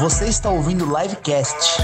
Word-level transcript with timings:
Você 0.00 0.28
está 0.28 0.48
ouvindo 0.48 0.86
o 0.86 0.98
Livecast. 0.98 1.82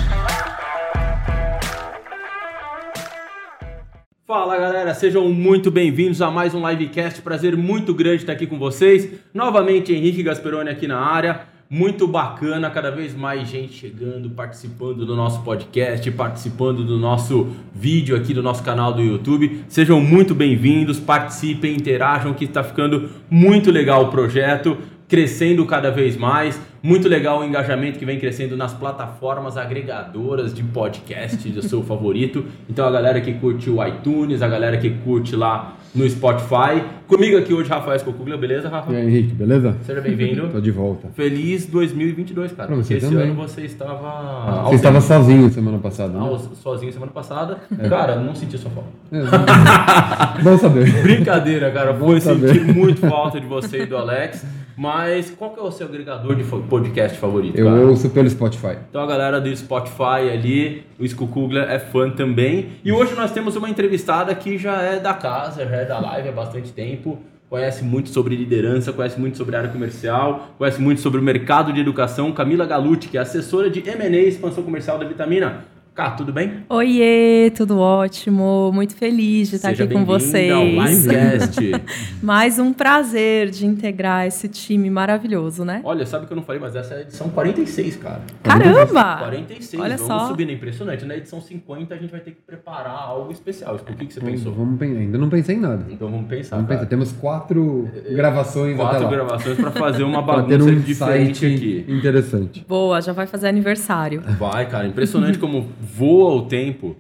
Fala 4.27 4.57
galera, 4.57 4.95
sejam 4.95 5.29
muito 5.29 5.71
bem-vindos 5.71 6.23
a 6.23 6.31
mais 6.31 6.55
um 6.55 6.67
Livecast. 6.67 7.21
Prazer 7.21 7.55
muito 7.59 7.93
grande 7.93 8.23
estar 8.23 8.33
aqui 8.33 8.47
com 8.47 8.59
vocês. 8.59 9.07
Novamente, 9.35 9.93
Henrique 9.93 10.23
Gasperoni 10.23 10.71
aqui 10.71 10.89
na 10.89 10.99
área. 10.99 11.43
Muito 11.69 12.09
bacana, 12.09 12.71
cada 12.71 12.91
vez 12.91 13.15
mais 13.15 13.49
gente 13.49 13.75
chegando, 13.75 14.31
participando 14.31 15.05
do 15.05 15.15
nosso 15.15 15.43
podcast, 15.43 16.11
participando 16.13 16.85
do 16.85 16.97
nosso 16.97 17.49
vídeo 17.75 18.17
aqui 18.17 18.33
do 18.33 18.43
nosso 18.43 18.63
canal 18.63 18.95
do 18.95 19.03
YouTube. 19.03 19.63
Sejam 19.69 20.01
muito 20.01 20.35
bem-vindos, 20.35 20.99
participem, 20.99 21.75
interajam, 21.75 22.33
que 22.33 22.47
está 22.47 22.65
ficando 22.65 23.11
muito 23.29 23.71
legal 23.71 24.05
o 24.05 24.09
projeto 24.09 24.79
crescendo 25.09 25.65
cada 25.67 25.91
vez 25.91 26.17
mais. 26.17 26.61
Muito 26.83 27.09
legal 27.09 27.41
o 27.41 27.45
engajamento 27.45 27.99
que 27.99 28.05
vem 28.05 28.19
crescendo 28.19 28.57
nas 28.57 28.75
plataformas 28.75 29.57
agregadoras 29.57 30.55
de 30.55 30.63
podcast 30.63 31.49
do 31.49 31.63
seu 31.63 31.83
favorito. 31.85 32.45
Então 32.69 32.87
a 32.87 32.91
galera 32.91 33.21
que 33.21 33.35
curte 33.35 33.71
o 33.71 33.85
iTunes, 33.87 34.43
a 34.43 34.49
galera 34.49 34.77
que 34.77 34.91
curte 34.91 35.35
lá 35.35 35.77
no 35.97 36.09
Spotify. 36.09 36.85
Comigo 37.07 37.39
aqui 37.39 37.55
hoje, 37.55 37.69
Rafael 37.71 37.97
Escocuglia, 37.97 38.37
beleza, 38.37 38.69
Rafa? 38.69 38.93
E 38.93 38.97
aí, 38.97 39.07
Henrique, 39.07 39.35
beleza? 39.35 39.77
Seja 39.83 40.01
bem-vindo. 40.01 40.49
Tô 40.49 40.61
de 40.61 40.71
volta. 40.71 41.09
Feliz 41.15 41.67
2022, 41.67 42.53
cara. 42.53 42.67
Pra 42.69 42.77
você 42.77 42.95
Esse 42.95 43.07
também. 43.09 43.25
ano 43.31 43.35
você 43.35 43.63
estava. 43.63 44.63
Você 44.65 44.75
estava 44.77 45.01
sozinho 45.01 45.49
semana 45.51 45.79
passada, 45.79 46.13
né? 46.19 46.21
Ah, 46.33 46.39
sozinho 46.63 46.93
semana 46.93 47.13
passada. 47.13 47.59
Cara, 47.89 48.17
não 48.17 48.35
senti 48.35 48.59
sua 48.59 48.71
falta. 48.71 48.89
É, 49.13 50.43
Bom 50.43 50.59
saber. 50.59 50.91
Brincadeira, 51.03 51.71
cara. 51.71 51.93
Vou 51.93 52.21
saber. 52.21 52.49
sentir 52.55 52.75
muito 52.75 53.01
falta 53.09 53.41
de 53.41 53.47
você 53.47 53.83
e 53.83 53.87
do 53.87 53.97
Alex. 53.97 54.45
Mas 54.79 55.31
qual 55.31 55.53
que 55.53 55.59
é 55.59 55.63
o 55.63 55.71
seu 55.71 55.87
agregador 55.87 56.35
de 56.37 56.45
podcast 56.45 57.17
favorito, 57.17 57.57
Eu 57.59 57.65
cara? 57.67 57.81
ouço 57.87 58.11
pelo 58.11 58.29
Spotify. 58.29 58.77
Então 58.91 59.01
a 59.03 59.07
galera 59.07 59.41
do 59.41 59.57
Spotify 59.57 60.29
ali, 60.31 60.83
o 61.01 61.05
Skullkugler 61.07 61.63
é 61.71 61.79
fã 61.79 62.11
também. 62.11 62.67
E 62.85 62.93
hoje 62.93 63.15
nós 63.15 63.31
temos 63.31 63.57
uma 63.57 63.71
entrevistada 63.71 64.35
que 64.35 64.59
já 64.59 64.83
é 64.83 65.01
da 65.01 65.15
casa, 65.15 65.65
já 65.65 65.77
é 65.77 65.86
da 65.87 65.99
live 65.99 66.29
há 66.29 66.33
bastante 66.33 66.73
tempo. 66.73 67.19
Conhece 67.49 67.85
muito 67.85 68.09
sobre 68.09 68.35
liderança, 68.35 68.93
conhece 68.93 69.21
muito 69.21 69.37
sobre 69.37 69.55
área 69.55 69.71
comercial, 69.71 70.49
conhece 70.59 70.81
muito 70.81 71.01
sobre 71.01 71.21
o 71.21 71.23
mercado 71.23 71.73
de 71.73 71.81
educação. 71.81 72.33
Camila 72.33 72.67
Galucci, 72.67 73.09
que 73.09 73.17
é 73.17 73.21
assessora 73.21 73.71
de 73.71 73.89
M&A 73.89 74.09
e 74.09 74.29
expansão 74.29 74.65
comercial 74.65 74.99
da 74.99 75.07
Vitamina. 75.07 75.65
Cá, 75.97 76.11
tudo 76.11 76.31
bem? 76.31 76.59
Oiê, 76.69 77.51
tudo 77.57 77.79
ótimo. 77.79 78.71
Muito 78.71 78.95
feliz 78.95 79.49
de 79.49 79.57
estar 79.57 79.71
Seja 79.71 79.85
aqui 79.85 79.95
com 79.95 80.05
vocês. 80.05 80.53
ao 80.53 80.63
Livecast. 80.63 81.59
Mais 82.23 82.59
um 82.59 82.71
prazer 82.71 83.49
de 83.49 83.65
integrar 83.65 84.27
esse 84.27 84.47
time 84.47 84.91
maravilhoso, 84.91 85.65
né? 85.65 85.81
Olha, 85.83 86.05
sabe 86.05 86.27
que 86.27 86.33
eu 86.35 86.37
não 86.37 86.43
falei, 86.43 86.61
mas 86.61 86.77
essa 86.77 86.93
é 86.93 86.99
a 86.99 87.01
edição 87.01 87.31
46, 87.31 87.97
cara. 87.97 88.21
Caramba! 88.43 89.17
46, 89.21 89.83
Olha 89.83 89.97
vamos 89.97 90.23
só. 90.23 90.29
subir, 90.29 90.47
é 90.51 90.53
impressionante. 90.53 91.03
Na 91.07 91.17
edição 91.17 91.41
50 91.41 91.95
a 91.95 91.97
gente 91.97 92.11
vai 92.11 92.21
ter 92.21 92.33
que 92.33 92.43
preparar 92.47 92.93
algo 92.95 93.33
especial. 93.33 93.77
O 93.77 93.79
que, 93.79 94.05
que 94.07 94.13
você 94.13 94.21
Vamos, 94.21 94.41
pensou? 94.41 94.53
vamos 94.53 94.83
ainda 94.83 95.17
não 95.17 95.31
pensei 95.31 95.57
em 95.57 95.61
nada. 95.61 95.87
Então 95.89 96.11
vamos 96.11 96.27
pensar, 96.29 96.57
Vamos 96.57 96.69
cara. 96.69 96.81
pensar. 96.81 96.91
Temos 96.91 97.13
quatro 97.13 97.89
gravações 98.11 98.77
Quatro 98.77 98.97
até 98.99 99.05
lá. 99.07 99.11
gravações 99.11 99.57
pra 99.57 99.71
fazer 99.71 100.03
uma 100.05 100.21
bagunça 100.21 100.59
ter 100.59 100.63
um 100.63 100.79
diferente 100.79 101.39
site 101.39 101.47
aqui. 101.47 101.85
interessante. 101.89 102.67
Boa, 102.69 103.01
já 103.01 103.15
vai 103.15 103.27
fazer 103.27 103.49
aniversário. 103.49 104.21
Vai, 104.39 104.69
cara, 104.69 104.87
impressionante 104.87 105.39
como 105.39 105.67
voa 105.87 106.35
o 106.35 106.43
tempo. 106.47 106.97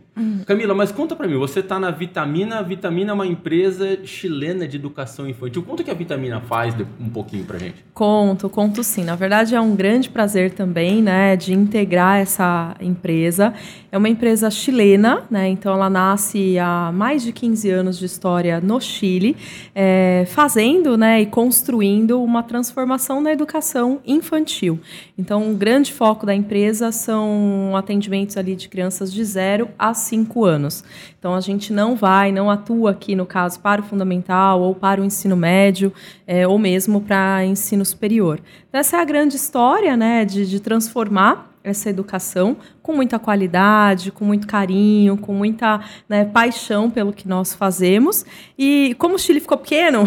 Camila, 0.46 0.74
mas 0.74 0.90
conta 0.90 1.14
pra 1.14 1.28
mim, 1.28 1.36
você 1.36 1.62
tá 1.62 1.78
na 1.78 1.90
Vitamina, 1.90 2.58
a 2.58 2.62
Vitamina 2.62 3.10
é 3.10 3.14
uma 3.14 3.26
empresa 3.26 3.98
chilena 4.04 4.66
de 4.66 4.76
educação 4.76 5.28
infantil. 5.28 5.62
Conta 5.62 5.82
o 5.82 5.84
que 5.84 5.90
a 5.90 5.94
Vitamina 5.94 6.40
faz 6.40 6.74
um 6.98 7.10
pouquinho 7.10 7.44
pra 7.44 7.58
gente. 7.58 7.84
Conto, 7.92 8.48
conto 8.48 8.82
sim. 8.82 9.04
Na 9.04 9.14
verdade, 9.14 9.54
é 9.54 9.60
um 9.60 9.76
grande 9.76 10.08
prazer 10.08 10.52
também, 10.52 11.02
né, 11.02 11.36
de 11.36 11.52
integrar 11.52 12.18
essa 12.18 12.74
empresa. 12.80 13.52
É 13.92 13.98
uma 13.98 14.08
empresa 14.08 14.50
chilena, 14.50 15.24
né, 15.30 15.48
então 15.48 15.74
ela 15.74 15.90
nasce 15.90 16.58
há 16.58 16.90
mais 16.92 17.22
de 17.22 17.32
15 17.32 17.70
anos 17.70 17.98
de 17.98 18.06
história 18.06 18.60
no 18.60 18.80
Chile, 18.80 19.36
é, 19.74 20.24
fazendo, 20.28 20.96
né, 20.96 21.20
e 21.20 21.26
construindo 21.26 22.22
uma 22.22 22.42
transformação 22.42 23.20
na 23.20 23.32
educação 23.32 24.00
infantil. 24.06 24.80
Então, 25.18 25.42
um 25.42 25.54
grande 25.54 25.92
foco 25.92 26.24
da 26.24 26.34
empresa 26.34 26.90
são 26.90 27.74
atendimentos 27.76 28.36
ali 28.36 28.56
de 28.56 28.68
crianças 28.68 29.12
de 29.12 29.22
0 29.24 29.68
a 29.78 29.92
5 30.06 30.44
anos. 30.44 30.84
Então, 31.18 31.34
a 31.34 31.40
gente 31.40 31.72
não 31.72 31.94
vai, 31.94 32.32
não 32.32 32.50
atua 32.50 32.92
aqui, 32.92 33.14
no 33.14 33.26
caso, 33.26 33.60
para 33.60 33.80
o 33.80 33.84
fundamental 33.84 34.60
ou 34.60 34.74
para 34.74 35.00
o 35.00 35.04
ensino 35.04 35.36
médio, 35.36 35.92
é, 36.26 36.46
ou 36.46 36.58
mesmo 36.58 37.00
para 37.00 37.44
ensino 37.44 37.84
superior. 37.84 38.40
Então, 38.68 38.80
essa 38.80 38.96
é 38.96 39.00
a 39.00 39.04
grande 39.04 39.36
história 39.36 39.96
né, 39.96 40.24
de, 40.24 40.46
de 40.46 40.60
transformar 40.60 41.55
essa 41.66 41.90
educação 41.90 42.56
com 42.80 42.94
muita 42.94 43.18
qualidade, 43.18 44.12
com 44.12 44.24
muito 44.24 44.46
carinho, 44.46 45.16
com 45.16 45.34
muita 45.34 45.80
né, 46.08 46.24
paixão 46.24 46.88
pelo 46.90 47.12
que 47.12 47.26
nós 47.26 47.52
fazemos. 47.54 48.24
E 48.56 48.94
como 48.98 49.16
o 49.16 49.18
Chile 49.18 49.40
ficou 49.40 49.58
pequeno, 49.58 50.04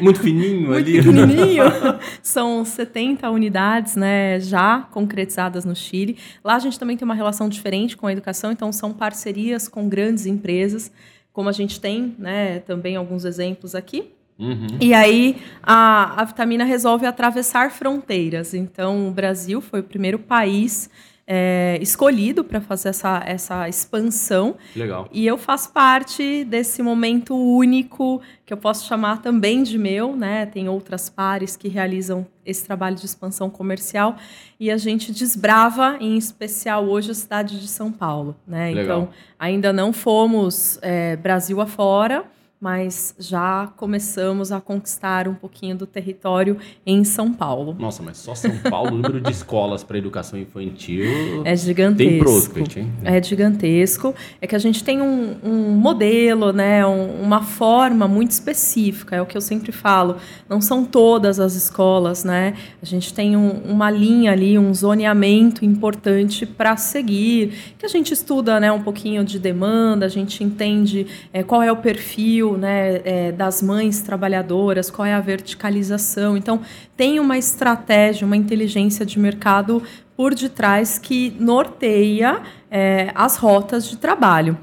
Muito 0.00 0.20
fininho 0.20 0.68
muito 0.70 0.76
ali. 0.76 0.98
pequenininho. 0.98 1.64
São 2.22 2.64
70 2.64 3.28
unidades, 3.30 3.96
né, 3.96 4.38
já 4.38 4.86
concretizadas 4.92 5.64
no 5.64 5.74
Chile. 5.74 6.16
Lá 6.44 6.54
a 6.54 6.58
gente 6.58 6.78
também 6.78 6.96
tem 6.96 7.04
uma 7.04 7.14
relação 7.14 7.48
diferente 7.48 7.96
com 7.96 8.06
a 8.06 8.12
educação, 8.12 8.52
então 8.52 8.70
são 8.72 8.92
parcerias 8.92 9.66
com 9.66 9.88
grandes 9.88 10.26
empresas, 10.26 10.92
como 11.32 11.48
a 11.48 11.52
gente 11.52 11.80
tem, 11.80 12.14
né, 12.18 12.60
também 12.60 12.96
alguns 12.96 13.24
exemplos 13.24 13.74
aqui. 13.74 14.12
Uhum. 14.38 14.78
E 14.80 14.94
aí 14.94 15.36
a, 15.62 16.20
a 16.22 16.24
vitamina 16.24 16.64
resolve 16.64 17.06
atravessar 17.06 17.70
fronteiras. 17.70 18.54
Então 18.54 19.08
o 19.08 19.10
Brasil 19.10 19.60
foi 19.60 19.80
o 19.80 19.84
primeiro 19.84 20.18
país 20.18 20.88
é, 21.30 21.78
escolhido 21.82 22.42
para 22.42 22.58
fazer 22.58 22.88
essa, 22.88 23.22
essa 23.26 23.68
expansão. 23.68 24.56
Legal. 24.74 25.06
E 25.12 25.26
eu 25.26 25.36
faço 25.36 25.70
parte 25.74 26.42
desse 26.44 26.82
momento 26.82 27.36
único, 27.36 28.22
que 28.46 28.52
eu 28.52 28.56
posso 28.56 28.86
chamar 28.86 29.20
também 29.20 29.62
de 29.62 29.76
meu, 29.76 30.16
né? 30.16 30.46
Tem 30.46 30.70
outras 30.70 31.10
pares 31.10 31.54
que 31.54 31.68
realizam 31.68 32.26
esse 32.46 32.64
trabalho 32.64 32.96
de 32.96 33.04
expansão 33.04 33.50
comercial 33.50 34.16
e 34.58 34.70
a 34.70 34.78
gente 34.78 35.12
desbrava, 35.12 35.98
em 36.00 36.16
especial 36.16 36.86
hoje, 36.86 37.10
a 37.10 37.14
cidade 37.14 37.60
de 37.60 37.68
São 37.68 37.92
Paulo, 37.92 38.34
né? 38.46 38.70
Legal. 38.70 38.82
Então, 38.82 39.08
ainda 39.38 39.70
não 39.70 39.92
fomos 39.92 40.78
é, 40.80 41.14
Brasil 41.16 41.60
afora, 41.60 42.24
mas 42.60 43.14
já 43.18 43.68
começamos 43.76 44.50
a 44.50 44.60
conquistar 44.60 45.28
um 45.28 45.34
pouquinho 45.34 45.76
do 45.76 45.86
território 45.86 46.56
em 46.84 47.04
São 47.04 47.32
Paulo. 47.32 47.76
Nossa, 47.78 48.02
mas 48.02 48.16
só 48.18 48.34
São 48.34 48.56
Paulo, 48.58 48.90
o 48.90 48.94
número 48.96 49.20
de 49.20 49.30
escolas 49.30 49.84
para 49.84 49.96
educação 49.96 50.38
infantil 50.38 51.04
É 51.44 51.54
gigantesco. 51.54 51.96
tem 52.10 52.18
prospect, 52.18 52.80
hein? 52.80 52.92
É 53.04 53.22
gigantesco. 53.22 54.14
É 54.40 54.46
que 54.46 54.56
a 54.56 54.58
gente 54.58 54.82
tem 54.82 55.00
um, 55.00 55.36
um 55.42 55.70
modelo, 55.76 56.52
né, 56.52 56.84
um- 56.84 57.22
uma 57.22 57.42
forma 57.42 58.08
muito 58.08 58.32
específica. 58.32 59.14
É 59.16 59.22
o 59.22 59.26
que 59.26 59.36
eu 59.36 59.40
sempre 59.40 59.70
falo. 59.70 60.16
Não 60.48 60.60
são 60.60 60.84
todas 60.84 61.38
as 61.38 61.54
escolas, 61.54 62.24
né? 62.24 62.54
A 62.82 62.86
gente 62.86 63.14
tem 63.14 63.36
um- 63.36 63.60
uma 63.70 63.90
linha 63.90 64.32
ali, 64.32 64.58
um 64.58 64.74
zoneamento 64.74 65.64
importante 65.64 66.44
para 66.44 66.76
seguir. 66.76 67.52
Que 67.78 67.86
a 67.86 67.88
gente 67.88 68.12
estuda, 68.12 68.58
né, 68.58 68.72
um 68.72 68.82
pouquinho 68.82 69.22
de 69.24 69.38
demanda. 69.38 70.06
A 70.06 70.08
gente 70.08 70.42
entende 70.42 71.06
é, 71.32 71.42
qual 71.42 71.62
é 71.62 71.70
o 71.70 71.76
perfil, 71.76 72.47
né, 72.56 73.00
é, 73.04 73.32
das 73.32 73.60
mães 73.60 74.00
trabalhadoras, 74.00 74.90
qual 74.90 75.06
é 75.06 75.14
a 75.14 75.20
verticalização. 75.20 76.36
Então 76.36 76.60
tem 76.96 77.20
uma 77.20 77.36
estratégia, 77.36 78.26
uma 78.26 78.36
inteligência 78.36 79.04
de 79.04 79.18
mercado 79.18 79.82
por 80.16 80.34
detrás 80.34 80.98
que 80.98 81.36
norteia 81.38 82.40
é, 82.70 83.12
as 83.14 83.36
rotas 83.36 83.88
de 83.88 83.96
trabalho. 83.96 84.58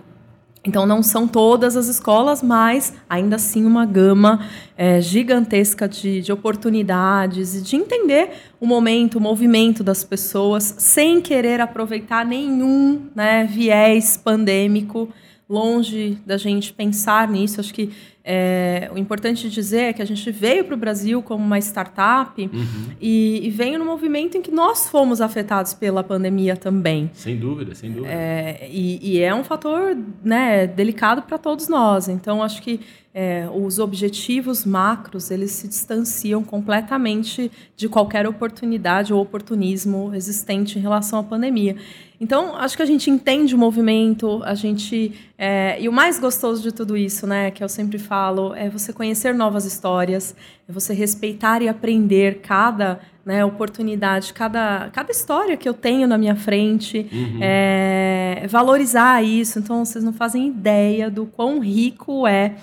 Então, 0.66 0.88
não 0.88 1.04
são 1.04 1.28
todas 1.28 1.78
as 1.78 1.88
escolas, 1.88 2.42
mas 2.42 2.92
ainda 3.08 3.36
assim 3.36 3.64
uma 3.66 3.86
gama 3.86 4.40
é, 4.76 5.00
gigantesca 5.00 5.88
de, 5.88 6.22
de 6.22 6.32
oportunidades 6.32 7.54
e 7.54 7.62
de 7.62 7.76
entender 7.76 8.32
o 8.60 8.66
momento, 8.66 9.20
o 9.20 9.22
movimento 9.22 9.84
das 9.84 10.04
pessoas, 10.04 10.76
sem 10.80 11.22
querer 11.22 11.62
aproveitar 11.62 12.26
nenhum 12.26 13.10
né, 13.14 13.46
viés 13.46 14.18
pandêmico, 14.18 15.08
longe 15.48 16.18
da 16.26 16.38
gente 16.38 16.74
pensar 16.74 17.28
nisso. 17.28 17.60
Acho 17.60 17.74
que 17.74 17.92
é, 18.24 18.90
o 18.92 18.98
importante 18.98 19.48
dizer 19.50 19.82
é 19.82 19.94
que 19.94 20.02
a 20.02 20.06
gente 20.06 20.32
veio 20.32 20.66
para 20.66 20.74
o 20.74 20.78
Brasil 20.78 21.22
como 21.22 21.46
uma 21.46 21.60
startup 21.60 22.42
Uhum. 22.42 22.66
e, 23.00 23.46
e 23.46 23.50
veio 23.52 23.78
no 23.78 23.86
movimento 23.86 24.36
em 24.36 24.42
que 24.42 24.50
nós 24.50 24.90
fomos 24.90 25.22
afetados 25.22 25.76
pela 25.76 26.04
pandemia 26.04 26.58
também. 26.58 27.12
Sem 27.14 27.38
dúvida, 27.38 27.76
sem 27.76 27.92
dúvida. 27.92 28.12
É, 28.12 28.68
e, 28.72 29.00
e 29.02 29.20
é 29.20 29.34
um 29.34 29.44
fator 29.44 29.96
né, 30.24 30.66
delicado 30.66 31.22
para 31.22 31.38
todos 31.38 31.68
nós. 31.68 32.08
Então, 32.08 32.42
acho 32.42 32.62
que 32.64 32.80
é, 33.14 33.48
os 33.54 33.80
objetivos 33.80 34.66
macros 34.66 35.32
eles 35.32 35.52
se 35.52 35.68
distanciam 35.68 36.44
completamente 36.44 37.50
de 37.78 37.88
qualquer 37.88 38.28
oportunidade 38.28 39.14
ou 39.14 39.22
oportunismo 39.22 40.12
existente 40.14 40.78
em 40.78 40.82
relação 40.82 41.20
à 41.20 41.24
pandemia. 41.24 41.78
Então, 42.20 42.56
acho 42.56 42.78
que 42.78 42.82
a 42.84 42.86
gente 42.86 43.10
entende 43.10 43.54
o 43.54 43.58
movimento, 43.58 44.42
a 44.44 44.56
gente. 44.56 45.14
é, 45.38 45.78
e 45.82 45.90
o 45.90 45.92
mais 45.92 46.18
gostoso 46.20 46.62
de 46.62 46.72
tudo 46.72 46.96
isso, 46.96 47.28
né, 47.28 47.52
que 47.52 47.64
eu 47.64 47.68
sempre 47.70 47.98
falo, 48.00 48.54
é 48.56 48.70
você 48.70 48.94
conhecer 48.94 49.34
novas 49.34 49.66
histórias, 49.66 50.36
é 50.68 50.72
você 50.72 50.94
respeitar 50.94 51.62
e 51.62 51.68
aprender 51.68 52.40
cada 52.42 53.00
né, 53.26 53.44
oportunidade, 53.44 54.34
cada, 54.34 54.90
cada 54.94 55.12
história 55.12 55.58
que 55.58 55.68
eu 55.68 55.74
tenho 55.74 56.08
na 56.08 56.18
minha 56.18 56.36
frente, 56.36 57.08
Uhum. 57.12 57.40
é, 57.42 58.46
valorizar 58.50 59.24
isso. 59.24 59.58
Então, 59.60 59.84
vocês 59.84 60.04
não 60.04 60.14
fazem 60.14 60.48
ideia 60.48 61.10
do 61.10 61.26
quão 61.26 61.60
rico 61.60 62.28
é, 62.28 62.54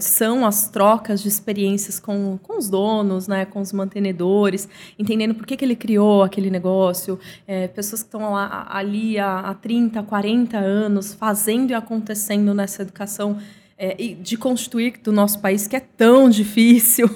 são 0.00 0.46
as 0.46 0.68
trocas 0.68 1.22
de 1.22 1.28
experiências 1.28 1.98
com, 1.98 2.38
com 2.42 2.58
os 2.58 2.68
donos, 2.68 3.28
né, 3.28 3.44
com 3.44 3.60
os 3.60 3.72
mantenedores, 3.72 4.68
entendendo 4.98 5.34
por 5.34 5.46
que, 5.46 5.56
que 5.56 5.64
ele 5.64 5.76
criou 5.76 6.22
aquele 6.22 6.50
negócio, 6.50 7.18
é, 7.46 7.68
pessoas 7.68 8.02
que 8.02 8.08
estão 8.08 8.32
lá, 8.32 8.66
ali 8.70 9.18
há, 9.18 9.40
há 9.40 9.54
30, 9.54 10.02
40 10.02 10.58
anos 10.58 11.14
fazendo 11.14 11.70
e 11.70 11.74
acontecendo 11.74 12.54
nessa 12.54 12.82
educação 12.82 13.38
é, 13.82 13.96
e 14.00 14.14
de 14.14 14.36
constituir 14.36 15.00
do 15.02 15.10
nosso 15.10 15.40
país 15.40 15.66
que 15.66 15.74
é 15.74 15.80
tão 15.80 16.30
difícil. 16.30 17.10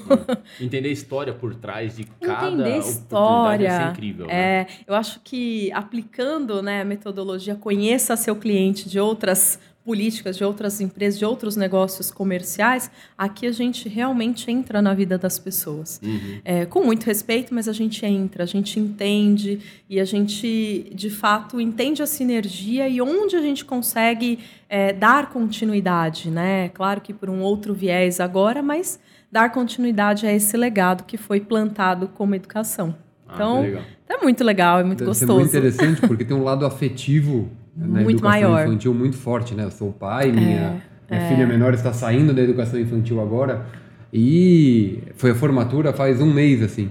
Entender 0.60 0.88
a 0.88 0.92
história 0.92 1.32
por 1.32 1.54
trás 1.54 1.96
de 1.96 2.04
cada 2.20 2.48
Entender 2.48 2.62
oportunidade 2.62 2.88
história. 2.88 3.68
deve 3.68 3.84
ser 3.84 3.90
incrível. 3.90 4.26
né? 4.26 4.34
É, 4.34 4.66
eu 4.84 4.94
acho 4.96 5.20
que 5.22 5.70
aplicando 5.72 6.60
né, 6.62 6.80
a 6.80 6.84
metodologia 6.84 7.54
conheça 7.54 8.16
seu 8.16 8.34
cliente 8.34 8.88
de 8.88 8.98
outras 8.98 9.60
políticas, 9.86 10.36
de 10.36 10.42
outras 10.42 10.80
empresas, 10.80 11.16
de 11.16 11.24
outros 11.24 11.54
negócios 11.54 12.10
comerciais, 12.10 12.90
aqui 13.16 13.46
a 13.46 13.52
gente 13.52 13.88
realmente 13.88 14.50
entra 14.50 14.82
na 14.82 14.92
vida 14.92 15.16
das 15.16 15.38
pessoas. 15.38 16.00
Uhum. 16.02 16.40
É, 16.44 16.66
com 16.66 16.82
muito 16.82 17.04
respeito, 17.04 17.54
mas 17.54 17.68
a 17.68 17.72
gente 17.72 18.04
entra, 18.04 18.42
a 18.42 18.46
gente 18.46 18.80
entende 18.80 19.60
e 19.88 20.00
a 20.00 20.04
gente, 20.04 20.90
de 20.92 21.08
fato, 21.08 21.60
entende 21.60 22.02
a 22.02 22.06
sinergia 22.06 22.88
e 22.88 23.00
onde 23.00 23.36
a 23.36 23.40
gente 23.40 23.64
consegue 23.64 24.40
é, 24.68 24.92
dar 24.92 25.30
continuidade, 25.30 26.32
né? 26.32 26.68
Claro 26.70 27.00
que 27.00 27.14
por 27.14 27.30
um 27.30 27.40
outro 27.40 27.72
viés 27.72 28.18
agora, 28.18 28.60
mas 28.60 28.98
dar 29.30 29.52
continuidade 29.52 30.26
a 30.26 30.32
esse 30.32 30.56
legado 30.56 31.04
que 31.04 31.16
foi 31.16 31.38
plantado 31.38 32.08
como 32.08 32.34
educação. 32.34 32.96
Ah, 33.28 33.34
Então, 33.34 33.64
é 34.08 34.16
muito 34.20 34.42
legal, 34.42 34.80
é 34.80 34.84
muito 34.84 34.98
Deve 34.98 35.10
gostoso. 35.10 35.32
muito 35.32 35.48
interessante 35.48 36.00
porque 36.08 36.24
tem 36.24 36.36
um 36.36 36.42
lado 36.42 36.66
afetivo 36.66 37.48
na 37.76 38.00
Muito 38.00 38.10
educação 38.18 38.50
maior. 38.50 38.66
infantil 38.66 38.94
muito 38.94 39.16
forte, 39.16 39.54
né? 39.54 39.64
Eu 39.64 39.70
sou 39.70 39.92
pai, 39.92 40.32
minha, 40.32 40.82
minha 41.10 41.22
é. 41.22 41.28
filha 41.28 41.46
menor 41.46 41.74
está 41.74 41.92
saindo 41.92 42.32
da 42.32 42.42
educação 42.42 42.80
infantil 42.80 43.20
agora 43.20 43.66
e 44.12 45.02
foi 45.16 45.32
a 45.32 45.34
formatura 45.34 45.92
faz 45.92 46.20
um 46.20 46.32
mês, 46.32 46.62
assim. 46.62 46.90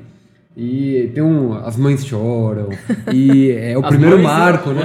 E 0.56 1.12
tem 1.14 1.24
um, 1.24 1.54
as 1.54 1.76
mães 1.76 2.06
choram 2.06 2.70
e 3.14 3.52
é 3.52 3.78
o 3.78 3.82
As 3.82 3.90
primeiro 3.90 4.18
mães, 4.18 4.28
marco, 4.28 4.70
né? 4.72 4.84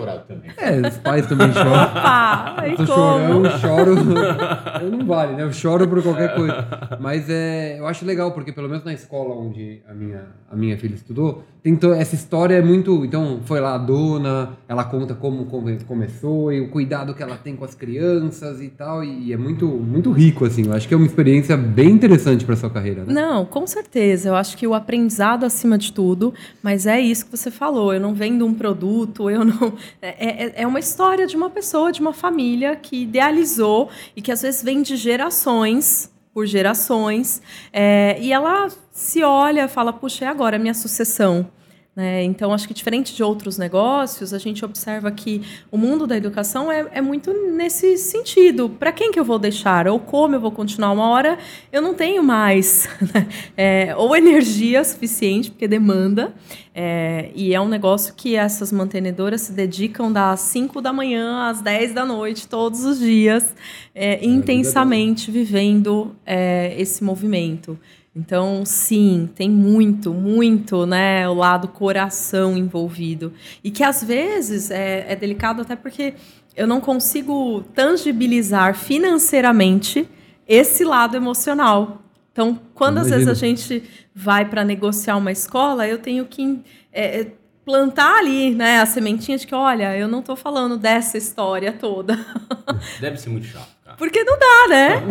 Chorado 0.00 0.26
também. 0.26 0.50
É, 0.56 0.86
os 0.88 0.96
pais 0.98 1.26
também 1.26 1.52
choram. 1.52 1.72
Opa! 1.72 2.56
Eu 2.66 2.76
tô 2.76 2.86
como? 2.86 3.48
chorando, 3.48 3.58
choro. 3.60 3.94
Eu 4.82 4.90
não 4.90 5.06
vale, 5.06 5.34
né? 5.34 5.42
Eu 5.42 5.52
choro 5.52 5.88
por 5.88 6.02
qualquer 6.02 6.34
coisa. 6.34 6.66
Mas 7.00 7.28
é, 7.28 7.78
eu 7.78 7.86
acho 7.86 8.04
legal, 8.04 8.32
porque 8.32 8.52
pelo 8.52 8.68
menos 8.68 8.84
na 8.84 8.92
escola 8.92 9.34
onde 9.34 9.80
a 9.88 9.94
minha, 9.94 10.26
a 10.50 10.56
minha 10.56 10.76
filha 10.78 10.94
estudou, 10.94 11.44
tem 11.62 11.78
essa 11.98 12.14
história 12.14 12.54
é 12.54 12.62
muito. 12.62 13.04
Então, 13.04 13.40
foi 13.44 13.60
lá 13.60 13.74
a 13.74 13.78
dona, 13.78 14.50
ela 14.68 14.84
conta 14.84 15.14
como 15.14 15.46
come- 15.46 15.78
começou 15.86 16.52
e 16.52 16.60
o 16.60 16.68
cuidado 16.70 17.14
que 17.14 17.22
ela 17.22 17.36
tem 17.36 17.56
com 17.56 17.64
as 17.64 17.74
crianças 17.74 18.60
e 18.60 18.68
tal. 18.68 19.02
E, 19.02 19.32
é 19.32 19.36
muito, 19.36 19.66
muito 19.66 20.10
rico, 20.12 20.44
assim. 20.44 20.66
Eu 20.66 20.72
acho 20.72 20.86
que 20.86 20.94
é 20.94 20.96
uma 20.96 21.06
experiência 21.06 21.56
bem 21.56 21.90
interessante 21.90 22.44
para 22.44 22.56
sua 22.56 22.70
carreira, 22.70 23.04
né? 23.04 23.12
Não, 23.12 23.44
com 23.44 23.66
certeza. 23.66 24.28
Eu 24.28 24.34
acho 24.36 24.56
que 24.56 24.66
o 24.66 24.74
aprendizado 24.74 25.44
acima 25.44 25.76
de 25.78 25.92
tudo, 25.92 26.32
mas 26.62 26.86
é 26.86 27.00
isso 27.00 27.24
que 27.26 27.36
você 27.36 27.50
falou. 27.50 27.92
Eu 27.92 28.00
não 28.00 28.14
vendo 28.14 28.46
um 28.46 28.54
produto, 28.54 29.28
eu 29.30 29.44
não. 29.44 29.72
É, 30.02 30.44
é- 30.46 30.52
é 30.62 30.66
uma 30.66 30.78
história 30.78 31.26
de 31.26 31.36
uma 31.36 31.50
pessoa, 31.50 31.90
de 31.92 32.00
uma 32.00 32.12
família 32.12 32.76
que 32.76 33.02
idealizou 33.02 33.88
e 34.14 34.22
que 34.22 34.30
às 34.32 34.42
vezes 34.42 34.62
vem 34.62 34.82
de 34.82 34.96
gerações 34.96 36.10
por 36.32 36.46
gerações. 36.46 37.40
é, 37.72 38.18
e 38.20 38.32
ela 38.32 38.68
se 38.92 39.22
olha 39.22 39.68
fala: 39.68 39.92
puxa, 39.92 40.24
é 40.24 40.28
agora 40.28 40.56
a 40.56 40.58
minha 40.58 40.74
sucessão. 40.74 41.50
Né? 41.96 42.22
Então, 42.24 42.52
acho 42.52 42.68
que 42.68 42.74
diferente 42.74 43.16
de 43.16 43.22
outros 43.22 43.56
negócios, 43.56 44.34
a 44.34 44.38
gente 44.38 44.62
observa 44.62 45.10
que 45.10 45.40
o 45.70 45.78
mundo 45.78 46.06
da 46.06 46.14
educação 46.14 46.70
é, 46.70 46.86
é 46.92 47.00
muito 47.00 47.32
nesse 47.32 47.96
sentido. 47.96 48.68
Para 48.68 48.92
quem 48.92 49.10
que 49.10 49.18
eu 49.18 49.24
vou 49.24 49.38
deixar? 49.38 49.88
Ou 49.88 49.98
como 49.98 50.34
eu 50.34 50.40
vou 50.40 50.50
continuar? 50.50 50.92
Uma 50.92 51.08
hora 51.08 51.38
eu 51.72 51.80
não 51.80 51.94
tenho 51.94 52.22
mais 52.22 52.86
né? 53.14 53.26
É, 53.56 53.96
ou 53.96 54.14
energia 54.14 54.84
suficiente, 54.84 55.50
porque 55.50 55.66
demanda. 55.66 56.34
é, 56.74 57.30
e 57.34 57.54
é 57.54 57.60
um 57.60 57.68
negócio 57.68 58.12
que 58.14 58.36
essas 58.36 58.70
mantenedoras 58.70 59.40
se 59.40 59.52
dedicam 59.52 60.12
das 60.12 60.40
5 60.40 60.82
da 60.82 60.92
manhã 60.92 61.48
às 61.48 61.62
10 61.62 61.94
da 61.94 62.04
noite, 62.04 62.46
todos 62.46 62.84
os 62.84 62.98
dias, 62.98 63.54
é, 63.94 64.22
intensamente 64.22 65.30
vivendo 65.30 66.14
é, 66.26 66.74
esse 66.78 67.02
movimento. 67.02 67.78
Então, 68.16 68.64
sim, 68.64 69.28
tem 69.34 69.50
muito, 69.50 70.14
muito, 70.14 70.86
né, 70.86 71.28
o 71.28 71.34
lado 71.34 71.68
coração 71.68 72.56
envolvido. 72.56 73.34
E 73.62 73.70
que 73.70 73.84
às 73.84 74.02
vezes 74.02 74.70
é, 74.70 75.12
é 75.12 75.14
delicado 75.14 75.60
até 75.60 75.76
porque 75.76 76.14
eu 76.56 76.66
não 76.66 76.80
consigo 76.80 77.62
tangibilizar 77.74 78.74
financeiramente 78.74 80.08
esse 80.48 80.82
lado 80.82 81.14
emocional. 81.14 82.02
Então, 82.32 82.58
quando 82.74 82.98
às 82.98 83.10
vezes 83.10 83.28
a 83.28 83.34
gente 83.34 83.82
vai 84.14 84.46
para 84.48 84.64
negociar 84.64 85.18
uma 85.18 85.30
escola, 85.30 85.86
eu 85.86 85.98
tenho 85.98 86.24
que 86.24 86.62
é, 86.90 87.20
é, 87.20 87.32
plantar 87.66 88.20
ali 88.20 88.54
né, 88.54 88.80
a 88.80 88.86
sementinha 88.86 89.36
de 89.36 89.46
que, 89.46 89.54
olha, 89.54 89.94
eu 89.94 90.08
não 90.08 90.20
estou 90.20 90.36
falando 90.36 90.78
dessa 90.78 91.18
história 91.18 91.70
toda. 91.70 92.18
Deve 92.98 93.18
ser 93.18 93.28
muito 93.28 93.46
chato. 93.46 93.75
Porque 93.96 94.22
não 94.24 94.38
dá, 94.38 94.68
né? 94.68 95.02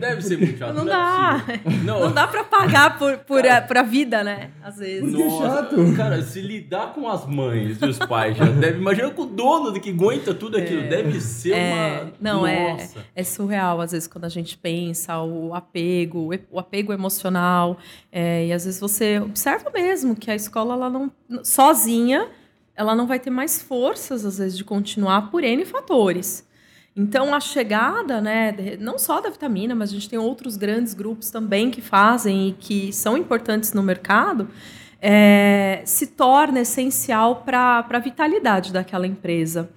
Deve 0.00 0.22
ser 0.22 0.38
muito 0.38 0.58
chato. 0.58 0.74
Não 0.74 0.82
é 0.82 0.86
dá. 0.86 1.44
Não, 1.84 2.00
Não 2.00 2.12
dá 2.12 2.26
pra 2.26 2.44
pagar 2.44 2.98
por, 2.98 3.18
por, 3.18 3.46
a, 3.46 3.60
por 3.60 3.76
a 3.76 3.82
vida, 3.82 4.22
né? 4.22 4.50
Às 4.62 4.76
vezes. 4.76 5.14
Que 5.14 5.24
Nossa, 5.24 5.46
chato. 5.62 5.76
Cara, 5.96 6.22
se 6.22 6.40
lidar 6.40 6.92
com 6.92 7.08
as 7.08 7.26
mães 7.26 7.78
e 7.80 7.84
os 7.84 7.98
pais 7.98 8.36
já 8.36 8.44
deve. 8.44 8.78
Imagina 8.78 9.10
com 9.10 9.22
o 9.22 9.26
dono 9.26 9.72
que 9.80 9.90
aguenta 9.90 10.32
tudo 10.32 10.56
aquilo. 10.56 10.88
Deve 10.88 11.20
ser 11.20 11.52
É, 11.54 11.72
uma. 12.02 12.12
não, 12.20 12.46
é, 12.46 12.72
Nossa. 12.72 13.04
é 13.14 13.24
surreal, 13.24 13.80
às 13.80 13.92
vezes, 13.92 14.06
quando 14.06 14.24
a 14.24 14.28
gente 14.28 14.56
pensa 14.56 15.20
o 15.20 15.54
apego, 15.54 16.30
o 16.50 16.58
apego 16.60 16.92
emocional. 16.92 17.76
é, 18.10 18.46
e 18.46 18.52
às 18.52 18.64
vezes 18.64 18.78
você 18.80 19.18
observa 19.18 19.70
mesmo 19.70 20.14
que 20.14 20.30
a 20.30 20.34
escola, 20.34 20.74
ela 20.74 20.88
não. 20.90 21.10
sozinha, 21.42 22.28
ela 22.76 22.94
não 22.94 23.06
vai 23.06 23.18
ter 23.18 23.30
mais 23.30 23.60
forças, 23.60 24.24
às 24.24 24.38
vezes, 24.38 24.56
de 24.56 24.64
continuar 24.64 25.30
por 25.30 25.42
N 25.44 25.64
fatores. 25.64 26.46
Então, 26.94 27.34
a 27.34 27.40
chegada, 27.40 28.20
né, 28.20 28.76
não 28.78 28.98
só 28.98 29.20
da 29.20 29.30
vitamina, 29.30 29.74
mas 29.74 29.90
a 29.90 29.94
gente 29.94 30.08
tem 30.08 30.18
outros 30.18 30.56
grandes 30.56 30.92
grupos 30.92 31.30
também 31.30 31.70
que 31.70 31.80
fazem 31.80 32.48
e 32.48 32.52
que 32.52 32.92
são 32.92 33.16
importantes 33.16 33.72
no 33.72 33.82
mercado, 33.82 34.48
é, 35.00 35.82
se 35.86 36.08
torna 36.08 36.60
essencial 36.60 37.36
para 37.36 37.86
a 37.88 37.98
vitalidade 37.98 38.72
daquela 38.72 39.06
empresa, 39.06 39.70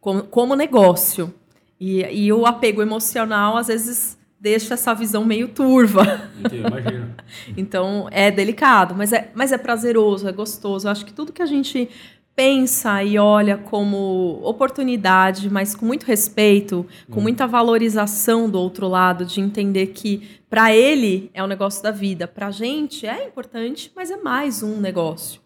como, 0.00 0.24
como 0.24 0.56
negócio. 0.56 1.32
E, 1.78 2.02
e 2.02 2.32
o 2.32 2.44
apego 2.44 2.82
emocional, 2.82 3.56
às 3.56 3.68
vezes, 3.68 4.18
deixa 4.40 4.74
essa 4.74 4.92
visão 4.94 5.24
meio 5.24 5.48
turva. 5.48 6.30
Imagina. 6.52 7.16
Então 7.56 8.08
é 8.12 8.30
delicado, 8.30 8.94
mas 8.94 9.12
é, 9.12 9.32
mas 9.34 9.50
é 9.50 9.58
prazeroso, 9.58 10.28
é 10.28 10.32
gostoso. 10.32 10.86
Eu 10.86 10.92
acho 10.92 11.04
que 11.04 11.12
tudo 11.12 11.32
que 11.32 11.42
a 11.42 11.46
gente 11.46 11.90
pensa 12.36 13.02
e 13.02 13.18
olha 13.18 13.56
como 13.56 14.38
oportunidade, 14.44 15.48
mas 15.48 15.74
com 15.74 15.86
muito 15.86 16.04
respeito, 16.04 16.86
com 17.10 17.18
muita 17.18 17.46
valorização 17.46 18.48
do 18.48 18.58
outro 18.58 18.86
lado, 18.86 19.24
de 19.24 19.40
entender 19.40 19.86
que 19.86 20.38
para 20.50 20.72
ele 20.72 21.30
é 21.32 21.42
o 21.42 21.46
negócio 21.46 21.82
da 21.82 21.90
vida, 21.90 22.28
para 22.28 22.48
a 22.48 22.50
gente 22.50 23.06
é 23.06 23.26
importante, 23.26 23.90
mas 23.96 24.10
é 24.10 24.18
mais 24.18 24.62
um 24.62 24.78
negócio. 24.78 25.40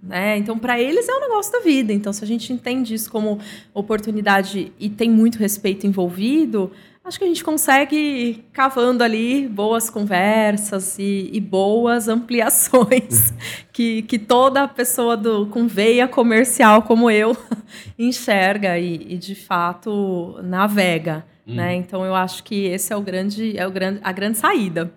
Né? 0.00 0.38
Então, 0.38 0.56
para 0.56 0.80
eles 0.80 1.08
é 1.08 1.12
o 1.12 1.20
negócio 1.20 1.50
da 1.50 1.60
vida. 1.60 1.92
Então, 1.92 2.12
se 2.12 2.22
a 2.22 2.26
gente 2.26 2.52
entende 2.52 2.94
isso 2.94 3.10
como 3.10 3.40
oportunidade 3.74 4.72
e 4.78 4.88
tem 4.88 5.10
muito 5.10 5.38
respeito 5.38 5.84
envolvido, 5.84 6.70
acho 7.06 7.18
que 7.18 7.24
a 7.24 7.28
gente 7.28 7.44
consegue 7.44 8.44
cavando 8.52 9.04
ali 9.04 9.46
boas 9.46 9.88
conversas 9.88 10.98
e, 10.98 11.30
e 11.32 11.40
boas 11.40 12.08
ampliações 12.08 13.32
que, 13.72 14.02
que 14.02 14.18
toda 14.18 14.66
pessoa 14.66 15.16
do, 15.16 15.46
com 15.46 15.68
veia 15.68 16.08
comercial 16.08 16.82
como 16.82 17.08
eu 17.08 17.36
enxerga 17.96 18.76
e, 18.78 19.14
e, 19.14 19.16
de 19.16 19.36
fato 19.36 20.38
navega. 20.42 21.24
Né? 21.46 21.76
Então 21.76 22.04
eu 22.04 22.12
acho 22.12 22.42
que 22.42 22.64
esse 22.64 22.92
é 22.92 22.96
o 22.96 23.00
grande, 23.00 23.56
é 23.56 23.64
o 23.64 23.70
grande, 23.70 24.00
a 24.02 24.10
grande 24.10 24.36
saída. 24.36 24.92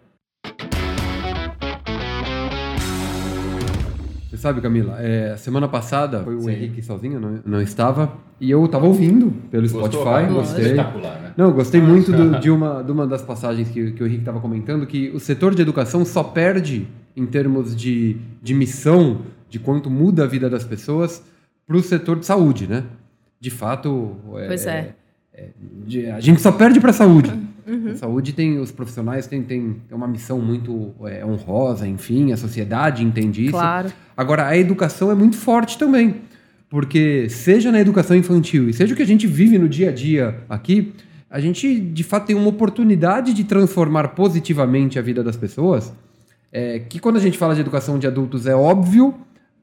Sabe, 4.39 4.61
Camila, 4.61 4.97
é, 4.99 5.35
semana 5.37 5.67
passada 5.67 6.23
foi 6.23 6.35
o 6.35 6.49
Henrique 6.49 6.81
sozinho, 6.81 7.19
não, 7.19 7.39
não 7.45 7.61
estava, 7.61 8.13
e 8.39 8.49
eu 8.49 8.63
estava 8.65 8.85
ouvindo 8.85 9.31
pelo 9.51 9.63
Gostou, 9.63 9.81
Spotify, 9.85 10.03
cara? 10.03 10.27
gostei. 10.33 10.65
Espetacular, 10.65 11.21
né? 11.21 11.33
Não, 11.37 11.45
eu 11.45 11.53
gostei 11.53 11.81
muito 11.81 12.11
do- 12.11 12.39
de, 12.39 12.49
uma, 12.49 12.81
de 12.83 12.91
uma 12.91 13.05
das 13.07 13.21
passagens 13.21 13.69
que, 13.69 13.91
que 13.91 14.01
o 14.03 14.05
Henrique 14.05 14.21
estava 14.21 14.39
comentando, 14.39 14.85
que 14.87 15.09
o 15.13 15.19
setor 15.19 15.53
de 15.53 15.61
educação 15.61 16.03
só 16.05 16.23
perde 16.23 16.87
em 17.15 17.25
termos 17.25 17.75
de, 17.75 18.17
de 18.41 18.53
missão, 18.53 19.21
de 19.49 19.59
quanto 19.59 19.89
muda 19.89 20.23
a 20.23 20.27
vida 20.27 20.49
das 20.49 20.63
pessoas, 20.63 21.23
para 21.67 21.75
o 21.77 21.81
setor 21.83 22.17
de 22.19 22.25
saúde, 22.25 22.65
né? 22.67 22.83
De 23.39 23.49
fato... 23.49 24.15
Pois 24.47 24.65
é. 24.67 24.93
de- 25.85 26.07
a 26.09 26.19
gente 26.19 26.41
só 26.41 26.51
perde 26.51 26.79
para 26.79 26.89
a 26.91 26.93
saúde. 26.93 27.31
A 27.91 27.95
saúde 27.95 28.33
tem, 28.33 28.57
os 28.59 28.71
profissionais 28.71 29.27
têm, 29.27 29.43
têm, 29.43 29.77
uma 29.91 30.07
missão 30.07 30.39
muito 30.39 30.93
é, 31.05 31.25
honrosa, 31.25 31.87
enfim, 31.87 32.31
a 32.31 32.37
sociedade 32.37 33.03
entende 33.03 33.43
isso. 33.43 33.51
Claro. 33.51 33.91
Agora, 34.15 34.47
a 34.47 34.57
educação 34.57 35.11
é 35.11 35.15
muito 35.15 35.37
forte 35.37 35.77
também, 35.77 36.21
porque 36.69 37.29
seja 37.29 37.71
na 37.71 37.79
educação 37.79 38.15
infantil 38.15 38.69
e 38.69 38.73
seja 38.73 38.93
o 38.93 38.97
que 38.97 39.03
a 39.03 39.07
gente 39.07 39.27
vive 39.27 39.57
no 39.57 39.69
dia 39.69 39.89
a 39.89 39.91
dia 39.91 40.41
aqui, 40.49 40.93
a 41.29 41.39
gente 41.39 41.79
de 41.79 42.03
fato 42.03 42.27
tem 42.27 42.35
uma 42.35 42.49
oportunidade 42.49 43.33
de 43.33 43.43
transformar 43.43 44.09
positivamente 44.09 44.97
a 44.97 45.01
vida 45.01 45.23
das 45.23 45.37
pessoas. 45.37 45.93
É, 46.51 46.79
que 46.79 46.99
quando 46.99 47.17
a 47.17 47.19
gente 47.19 47.37
fala 47.37 47.53
de 47.53 47.61
educação 47.61 47.99
de 47.99 48.07
adultos 48.07 48.47
é 48.47 48.55
óbvio, 48.55 49.13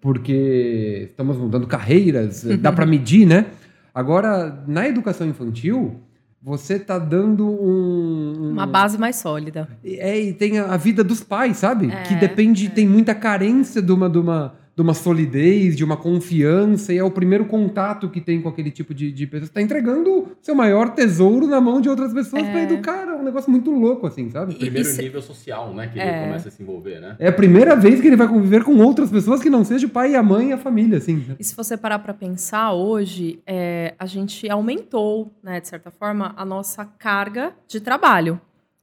porque 0.01 1.09
estamos 1.11 1.37
mudando 1.37 1.67
carreiras, 1.67 2.45
dá 2.61 2.71
para 2.71 2.87
medir, 2.87 3.27
né? 3.27 3.47
Agora, 3.93 4.63
na 4.69 4.87
educação 4.87 5.27
infantil, 5.27 6.01
você 6.47 6.75
está 6.75 6.97
dando 6.97 7.45
um, 7.45 8.37
um- 8.47 8.51
Uma 8.53 8.67
base 8.69 8.97
mais 8.97 9.17
sólida. 9.17 9.69
é, 9.85 10.17
e 10.21 10.33
tem 10.33 10.61
a 10.61 10.67
a 10.75 10.77
vida 10.77 11.03
dos 11.03 11.21
pais, 11.21 11.57
sabe? 11.57 11.91
É, 11.91 12.03
que 12.03 12.15
depende, 12.15 12.69
tem 12.69 12.87
muita 12.87 13.15
carência 13.17 13.83
de 13.83 13.91
uma, 13.93 14.09
de, 14.09 14.19
uma, 14.19 14.55
de 14.77 14.83
uma 14.83 14.93
solidez, 14.93 15.75
de 15.75 15.83
uma 15.83 15.97
confiança, 15.97 16.93
e 16.93 16.99
é 16.99 17.03
o 17.03 17.11
primeiro 17.11 17.47
contato 17.47 18.11
que 18.11 18.21
tem 18.21 18.43
com 18.43 18.51
aquele 18.51 18.71
tipo 18.71 18.93
de, 18.93 19.11
de 19.11 19.27
pessoa. 19.27 19.47
Você 19.47 19.53
tá 19.55 19.63
entregando 19.63 20.29
seu 20.43 20.55
maior 20.55 20.91
tesouro 20.91 21.47
na 21.47 21.59
mão 21.63 21.81
de 21.81 21.89
outras 21.89 22.13
pessoas 22.13 22.43
pra 22.47 22.63
educar. 22.63 23.09
É 23.09 23.15
um 23.15 23.23
negócio 23.25 23.51
muito 23.51 23.71
louco, 23.71 24.07
assim, 24.07 24.29
sabe? 24.31 24.55
Primeiro 24.55 24.87
Isso- 24.87 25.01
nível 25.01 25.23
social, 25.23 25.73
né? 25.73 25.89
Que 25.89 25.99
É. 25.99 26.07
ele 26.19 26.27
começa 26.27 26.49
a 26.49 26.51
se 26.53 26.63
envolver, 26.63 27.01
né? 27.01 27.17
É 27.19 27.29
a 27.29 27.33
primeira 27.33 27.75
vez 27.75 28.03
que 28.03 28.07
ele 28.07 28.17
vai 28.17 28.29
conviver 28.29 28.65
com 28.65 28.77
outras 28.77 29.11
pessoas 29.11 29.41
que 29.41 29.49
não 29.49 29.65
seja 29.65 29.87
o 29.87 29.91
pai, 29.91 30.15
a 30.15 30.23
mãe 30.23 30.51
e 30.51 30.53
a 30.53 30.59
família, 30.59 30.99
assim. 30.99 31.25
E 31.41 31.43
se 31.43 31.57
você 31.57 31.75
parar 31.75 31.99
para 32.01 32.13
pensar, 32.13 32.75
hoje 32.75 33.41
é, 33.47 33.95
a 33.99 34.05
gente 34.05 34.47
aumentou, 34.51 35.33
né, 35.43 35.59
de 35.59 35.69
certa 35.69 35.91
forma, 35.91 36.35
a 36.37 36.45
nossa 36.45 36.85
carga 36.85 37.55
de 37.67 37.81
trabalho. 37.81 38.39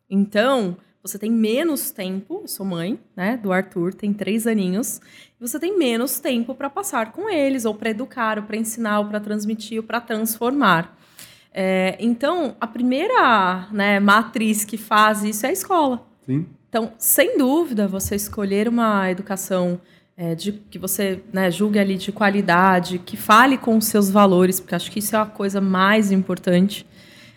Então, 0.09 0.75
você 1.03 1.19
tem 1.19 1.29
menos 1.29 1.91
tempo, 1.91 2.39
eu 2.43 2.47
sou 2.47 2.65
mãe, 2.65 2.97
né, 3.13 3.35
do 3.35 3.51
Arthur, 3.51 3.93
tem 3.93 4.13
três 4.13 4.47
aninhos, 4.47 5.01
você 5.37 5.59
tem 5.59 5.77
menos 5.77 6.21
tempo 6.21 6.55
para 6.55 6.69
passar 6.69 7.11
com 7.11 7.29
eles, 7.29 7.65
ou 7.65 7.75
para 7.75 7.89
educar, 7.89 8.37
ou 8.37 8.45
para 8.45 8.55
ensinar, 8.55 8.99
ou 8.99 9.05
para 9.07 9.19
transmitir, 9.19 9.79
ou 9.79 9.83
para 9.83 9.99
transformar. 9.99 10.97
É, 11.53 11.97
então, 11.99 12.55
a 12.59 12.65
primeira 12.65 13.67
né, 13.71 13.99
matriz 13.99 14.63
que 14.63 14.77
faz 14.77 15.23
isso 15.23 15.45
é 15.45 15.49
a 15.49 15.51
escola. 15.51 16.07
Sim. 16.25 16.45
Então, 16.69 16.93
sem 16.97 17.37
dúvida, 17.37 17.85
você 17.85 18.15
escolher 18.15 18.69
uma 18.69 19.11
educação 19.11 19.81
é, 20.15 20.33
de, 20.33 20.53
que 20.53 20.79
você 20.79 21.21
né, 21.33 21.51
julgue 21.51 21.79
ali 21.79 21.97
de 21.97 22.13
qualidade, 22.13 22.97
que 22.97 23.17
fale 23.17 23.57
com 23.57 23.77
os 23.77 23.85
seus 23.85 24.09
valores, 24.09 24.61
porque 24.61 24.73
acho 24.73 24.89
que 24.89 24.99
isso 24.99 25.15
é 25.15 25.19
a 25.19 25.25
coisa 25.25 25.59
mais 25.59 26.11
importante. 26.11 26.87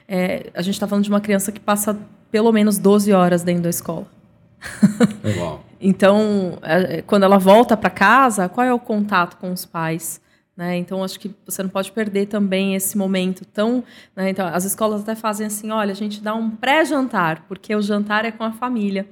É, 0.08 0.50
a 0.54 0.62
gente 0.62 0.75
está 0.75 0.87
falando 0.87 1.02
de 1.02 1.11
uma 1.11 1.20
criança 1.20 1.50
que 1.50 1.61
passa 1.61 1.99
pelo 2.30 2.52
menos 2.52 2.78
12 2.78 3.12
horas 3.12 3.42
dentro 3.42 3.62
da 3.64 3.71
escola. 3.71 4.06
Uau. 5.38 5.64
Então, 5.80 6.59
é, 6.62 6.99
é, 6.99 7.02
quando 7.02 7.25
ela 7.25 7.38
volta 7.38 7.76
para 7.76 7.90
casa, 7.90 8.49
qual 8.49 8.66
é 8.66 8.73
o 8.73 8.78
contato 8.78 9.37
com 9.37 9.52
os 9.52 9.64
pais? 9.64 10.21
Né? 10.56 10.78
Então, 10.78 11.04
acho 11.04 11.21
que 11.21 11.30
você 11.45 11.62
não 11.62 11.68
pode 11.68 11.92
perder 11.92 12.26
também 12.26 12.75
esse 12.75 12.97
momento 12.97 13.45
tão. 13.45 13.85
né? 14.14 14.30
Então, 14.30 14.47
as 14.47 14.64
escolas 14.64 15.02
até 15.02 15.14
fazem 15.14 15.47
assim: 15.47 15.71
olha, 15.71 15.92
a 15.92 15.95
gente 15.97 16.23
dá 16.23 16.35
um 16.35 16.50
pré-jantar, 16.50 17.45
porque 17.47 17.75
o 17.75 17.83
jantar 17.83 18.25
é 18.25 18.30
com 18.33 18.42
a 18.42 18.52
família. 18.52 19.06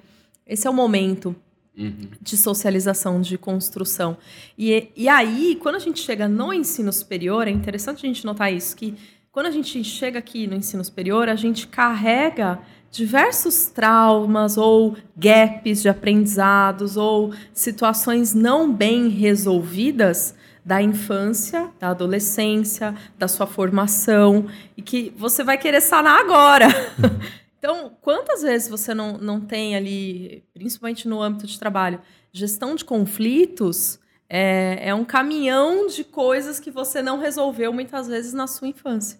Esse 0.47 0.66
é 0.66 0.71
o 0.71 0.75
momento 0.75 1.37
Uhum. 1.76 2.09
de 2.21 2.37
socialização, 2.37 3.21
de 3.21 3.37
construção. 3.37 4.16
E, 4.56 4.90
e 4.94 5.09
aí, 5.09 5.59
quando 5.61 5.75
a 5.75 5.80
gente 5.80 5.99
chega 6.00 6.28
no 6.28 6.52
ensino 6.52 6.92
superior, 6.92 7.49
é 7.49 7.50
interessante 7.50 8.06
a 8.06 8.09
gente 8.09 8.25
notar 8.25 8.52
isso, 8.52 8.76
que 8.76 8.94
quando 9.33 9.47
a 9.47 9.50
gente 9.50 9.83
chega 9.83 10.21
aqui 10.21 10.47
no 10.47 10.54
ensino 10.54 10.85
superior, 10.85 11.28
a 11.28 11.35
gente 11.35 11.66
carrega 11.66 12.61
diversos 12.95 13.67
traumas 13.67 14.57
ou 14.57 14.97
gaps 15.17 15.83
de 15.83 15.89
aprendizados 15.89 16.97
ou 16.97 17.35
situações 17.53 18.35
não 18.35 18.73
bem 18.73 19.09
resolvidas 19.09 20.33
da 20.65 20.81
infância, 20.81 21.69
da 21.81 21.89
adolescência, 21.89 22.95
da 23.19 23.27
sua 23.27 23.49
formação 23.49 24.47
e 24.77 24.81
que 24.81 25.13
você 25.17 25.43
vai 25.43 25.59
querer 25.59 25.81
sanar 25.81 26.21
agora. 26.21 26.69
Então, 27.65 27.97
quantas 28.03 28.43
vezes 28.43 28.69
você 28.69 28.93
não, 28.93 29.17
não 29.17 29.41
tem 29.41 29.75
ali, 29.75 30.45
principalmente 30.53 31.09
no 31.09 31.23
âmbito 31.23 31.47
de 31.47 31.59
trabalho, 31.59 31.99
gestão 32.31 32.75
de 32.75 32.85
conflitos 32.85 33.99
é, 34.29 34.91
é 34.91 34.95
um 34.95 35.03
caminhão 35.03 35.87
de 35.87 36.05
coisas 36.05 36.61
que 36.61 36.71
você 36.71 37.01
não 37.01 37.19
resolveu 37.19 37.73
muitas 37.73 38.07
vezes 38.07 38.35
na 38.35 38.47
sua 38.47 38.69
infância. 38.69 39.19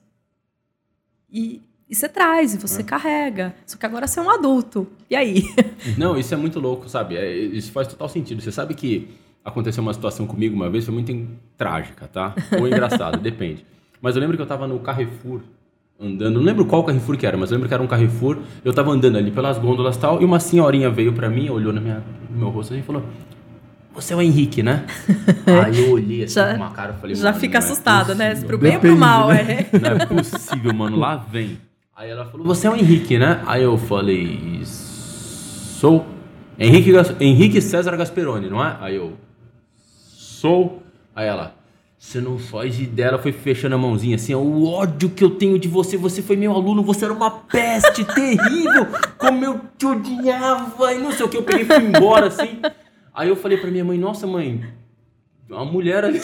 E, 1.33 1.63
e 1.89 1.95
você 1.95 2.09
traz, 2.09 2.55
e 2.55 2.59
você 2.59 2.83
carrega. 2.83 3.55
Só 3.67 3.77
que 3.77 3.85
agora 3.87 4.07
você 4.07 4.19
é 4.19 4.23
um 4.23 4.31
adulto. 4.31 4.87
E 5.11 5.15
aí? 5.17 5.45
Não, 5.99 6.17
isso 6.19 6.33
é 6.33 6.37
muito 6.37 6.59
louco, 6.61 6.89
sabe? 6.89 7.17
É, 7.17 7.31
isso 7.35 7.71
faz 7.73 7.87
total 7.89 8.09
sentido. 8.09 8.41
Você 8.43 8.51
sabe 8.53 8.75
que 8.75 9.09
aconteceu 9.45 9.83
uma 9.83 9.93
situação 9.93 10.27
comigo 10.27 10.55
uma 10.57 10.71
vez, 10.71 10.85
foi 10.85 10.95
muito 10.95 11.13
em- 11.13 11.29
trágica, 11.57 12.07
tá? 12.09 12.35
Ou 12.59 12.67
engraçada, 12.67 13.17
depende. 13.19 13.65
Mas 14.01 14.17
eu 14.17 14.21
lembro 14.23 14.37
que 14.37 14.43
eu 14.43 14.47
tava 14.47 14.67
no 14.67 14.79
Carrefour, 14.81 15.41
andando, 16.01 16.35
não 16.39 16.43
lembro 16.43 16.65
qual 16.65 16.83
Carrefour 16.85 17.17
que 17.17 17.27
era, 17.27 17.37
mas 17.37 17.51
eu 17.51 17.57
lembro 17.57 17.69
que 17.69 17.75
era 17.75 17.83
um 17.83 17.87
Carrefour. 17.87 18.39
Eu 18.65 18.73
tava 18.73 18.91
andando 18.91 19.17
ali 19.19 19.31
pelas 19.31 19.59
gôndolas 19.59 19.97
e 19.97 19.99
tal, 20.01 20.21
e 20.21 20.25
uma 20.25 20.41
senhorinha 20.41 20.91
veio 20.91 21.13
pra 21.13 21.29
mim, 21.31 21.49
olhou 21.51 21.73
na 21.73 21.81
minha, 21.81 22.03
no 22.31 22.39
meu 22.39 22.49
rosto 22.49 22.75
e 22.75 22.83
falou: 22.83 23.03
Você 23.95 24.13
é 24.13 24.17
o 24.17 24.21
Henrique, 24.23 24.63
né? 24.63 24.85
Aí 25.65 25.79
eu 25.85 25.93
olhei 25.93 26.25
assim 26.25 26.35
Já- 26.35 26.51
com 26.51 26.57
uma 26.57 26.71
cara 26.71 26.95
e 26.97 27.01
falei: 27.01 27.15
Já 27.17 27.29
"Mano, 27.29 27.41
fica 27.41 27.61
não 27.61 27.67
é 27.67 27.71
assustada, 27.71 28.15
né? 28.15 28.31
possível." 28.31 28.49
Pro 28.49 28.59
bem 28.59 28.75
ou 28.75 28.81
pro 28.81 28.97
mal, 28.97 29.29
né? 29.29 29.67
é. 29.73 29.79
Não 29.79 29.91
é 29.91 30.07
possível, 30.07 30.75
mano. 30.75 30.97
Lá 30.99 31.17
vem. 31.17 31.59
Aí 31.97 32.11
ela 32.11 32.27
falou, 32.27 32.45
você 32.45 32.67
é 32.67 32.71
o 32.71 32.75
Henrique, 32.75 33.19
né? 33.19 33.41
Aí 33.47 33.63
eu 33.63 33.79
falei, 33.79 34.61
sou. 34.65 36.05
Henrique, 36.59 36.91
Henrique 37.21 37.61
César 37.61 37.97
Gasperoni, 37.97 38.51
não 38.51 38.65
é? 38.65 38.77
Aí 38.81 38.97
eu, 38.97 39.13
sou. 40.45 40.83
Aí 41.15 41.29
ela, 41.29 41.55
você 41.97 42.21
não 42.21 42.37
faz 42.37 42.81
ideia. 42.81 43.09
Ela 43.09 43.19
foi 43.19 43.31
fechando 43.31 43.77
a 43.77 43.79
mãozinha 43.79 44.17
assim, 44.17 44.35
ó, 44.35 44.39
o 44.39 44.69
ódio 44.69 45.09
que 45.09 45.23
eu 45.23 45.31
tenho 45.31 45.57
de 45.57 45.69
você. 45.69 45.97
Você 45.97 46.21
foi 46.21 46.37
meu 46.37 46.53
aluno, 46.53 46.83
você 46.83 47.05
era 47.05 47.15
uma 47.15 47.31
peste 47.31 48.05
terrível. 48.13 48.89
Como 49.17 49.45
eu 49.45 49.61
te 49.79 49.87
odiava. 49.87 50.93
E 50.93 50.99
não 50.99 51.13
sei 51.13 51.27
o 51.27 51.29
que, 51.29 51.37
eu 51.37 51.45
peguei 51.45 51.63
e 51.63 51.65
fui 51.65 51.77
embora 51.77 52.27
assim. 52.27 52.61
Aí 53.15 53.29
eu 53.29 53.37
falei 53.37 53.57
pra 53.57 53.71
minha 53.71 53.85
mãe, 53.85 53.97
nossa 53.97 54.27
mãe, 54.27 54.65
uma 55.49 55.65
mulher 55.65 56.05
ali. 56.05 56.21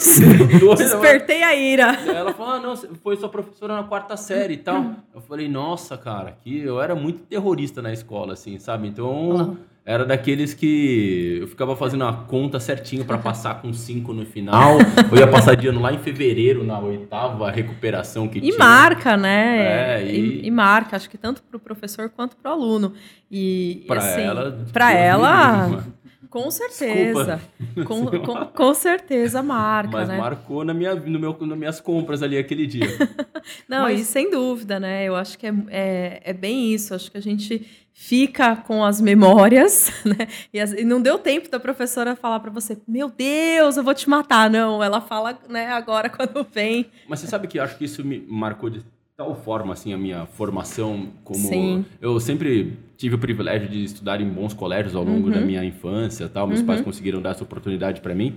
doida, 0.59 0.75
Despertei 0.83 1.43
a 1.43 1.55
ira. 1.55 1.95
Ela 2.07 2.33
falou, 2.33 2.53
ah, 2.53 2.59
não, 2.59 2.75
foi 3.03 3.15
sua 3.17 3.29
professora 3.29 3.75
na 3.75 3.83
quarta 3.83 4.17
série 4.17 4.55
e 4.55 4.57
tal. 4.57 4.91
Eu 5.13 5.21
falei, 5.21 5.47
nossa, 5.47 5.97
cara, 5.97 6.35
que 6.43 6.59
eu 6.61 6.81
era 6.81 6.95
muito 6.95 7.19
terrorista 7.25 7.81
na 7.81 7.91
escola, 7.93 8.33
assim, 8.33 8.57
sabe? 8.59 8.87
Então, 8.87 9.57
era 9.85 10.05
daqueles 10.05 10.53
que 10.53 11.39
eu 11.41 11.47
ficava 11.47 11.75
fazendo 11.75 12.03
a 12.05 12.13
conta 12.13 12.59
certinho 12.59 13.03
pra 13.03 13.17
passar 13.17 13.61
com 13.61 13.73
cinco 13.73 14.13
no 14.13 14.25
final. 14.25 14.77
Eu 15.11 15.17
ia 15.17 15.27
passar 15.27 15.55
de 15.55 15.67
ano 15.67 15.81
lá 15.81 15.91
em 15.91 15.97
fevereiro, 15.99 16.63
na 16.63 16.79
oitava 16.79 17.49
recuperação 17.49 18.27
que 18.27 18.37
E 18.37 18.41
tinha. 18.41 18.57
marca, 18.57 19.17
né? 19.17 19.97
É, 20.01 20.05
e... 20.05 20.19
e- 20.43 20.47
e 20.47 20.51
marca, 20.51 20.95
acho 20.95 21.09
que 21.09 21.17
tanto 21.17 21.41
para 21.43 21.57
o 21.57 21.59
professor 21.59 22.09
quanto 22.09 22.35
para 22.35 22.51
o 22.51 22.53
aluno. 22.53 22.93
E 23.31 23.83
Pra 23.87 23.99
assim, 23.99 24.21
ela, 24.21 24.49
me 24.51 24.93
ela. 24.93 25.83
Com 26.31 26.49
certeza, 26.49 27.39
com, 27.85 28.05
com, 28.21 28.45
com 28.47 28.73
certeza 28.73 29.43
marca, 29.43 29.91
Mas 29.91 30.07
né? 30.07 30.17
marcou 30.17 30.63
na 30.63 30.73
minha, 30.73 30.95
no 30.95 31.19
meu, 31.19 31.37
nas 31.41 31.57
minhas 31.57 31.79
compras 31.81 32.23
ali 32.23 32.37
aquele 32.37 32.65
dia. 32.65 32.87
Não, 33.67 33.83
Mas- 33.83 33.99
e 33.99 34.05
sem 34.05 34.31
dúvida, 34.31 34.79
né? 34.79 35.03
Eu 35.03 35.15
acho 35.15 35.37
que 35.37 35.45
é, 35.45 35.53
é, 35.69 36.21
é 36.25 36.33
bem 36.33 36.73
isso. 36.73 36.95
Acho 36.95 37.11
que 37.11 37.17
a 37.17 37.21
gente 37.21 37.67
fica 37.93 38.55
com 38.55 38.83
as 38.83 39.01
memórias, 39.01 39.91
né? 40.05 40.27
E, 40.53 40.59
as- 40.59 40.71
e 40.71 40.83
não 40.85 41.01
deu 41.01 41.19
tempo 41.19 41.49
da 41.49 41.59
professora 41.59 42.15
falar 42.15 42.39
para 42.39 42.49
você, 42.49 42.77
meu 42.87 43.09
Deus, 43.09 43.75
eu 43.77 43.83
vou 43.83 43.93
te 43.93 44.09
matar. 44.09 44.49
Não, 44.49 44.81
ela 44.81 45.01
fala, 45.01 45.37
né, 45.49 45.67
agora 45.67 46.07
quando 46.09 46.47
vem. 46.49 46.85
Mas 47.07 47.19
você 47.19 47.27
sabe 47.27 47.47
que 47.47 47.59
eu 47.59 47.63
acho 47.63 47.77
que 47.77 47.83
isso 47.85 48.03
me 48.05 48.25
marcou 48.27 48.69
de 48.69 48.81
tal 49.21 49.35
forma 49.35 49.73
assim 49.73 49.93
a 49.93 49.97
minha 49.97 50.25
formação 50.25 51.07
como 51.23 51.37
Sim. 51.37 51.85
eu 52.01 52.19
sempre 52.19 52.73
tive 52.97 53.13
o 53.15 53.19
privilégio 53.19 53.69
de 53.69 53.83
estudar 53.83 54.19
em 54.19 54.27
bons 54.27 54.51
colégios 54.53 54.95
ao 54.95 55.03
longo 55.03 55.27
Uhum. 55.27 55.33
da 55.33 55.41
minha 55.41 55.63
infância, 55.63 56.27
tal, 56.27 56.47
meus 56.47 56.61
pais 56.63 56.81
conseguiram 56.81 57.21
dar 57.21 57.31
essa 57.31 57.43
oportunidade 57.43 58.01
para 58.01 58.15
mim. 58.15 58.33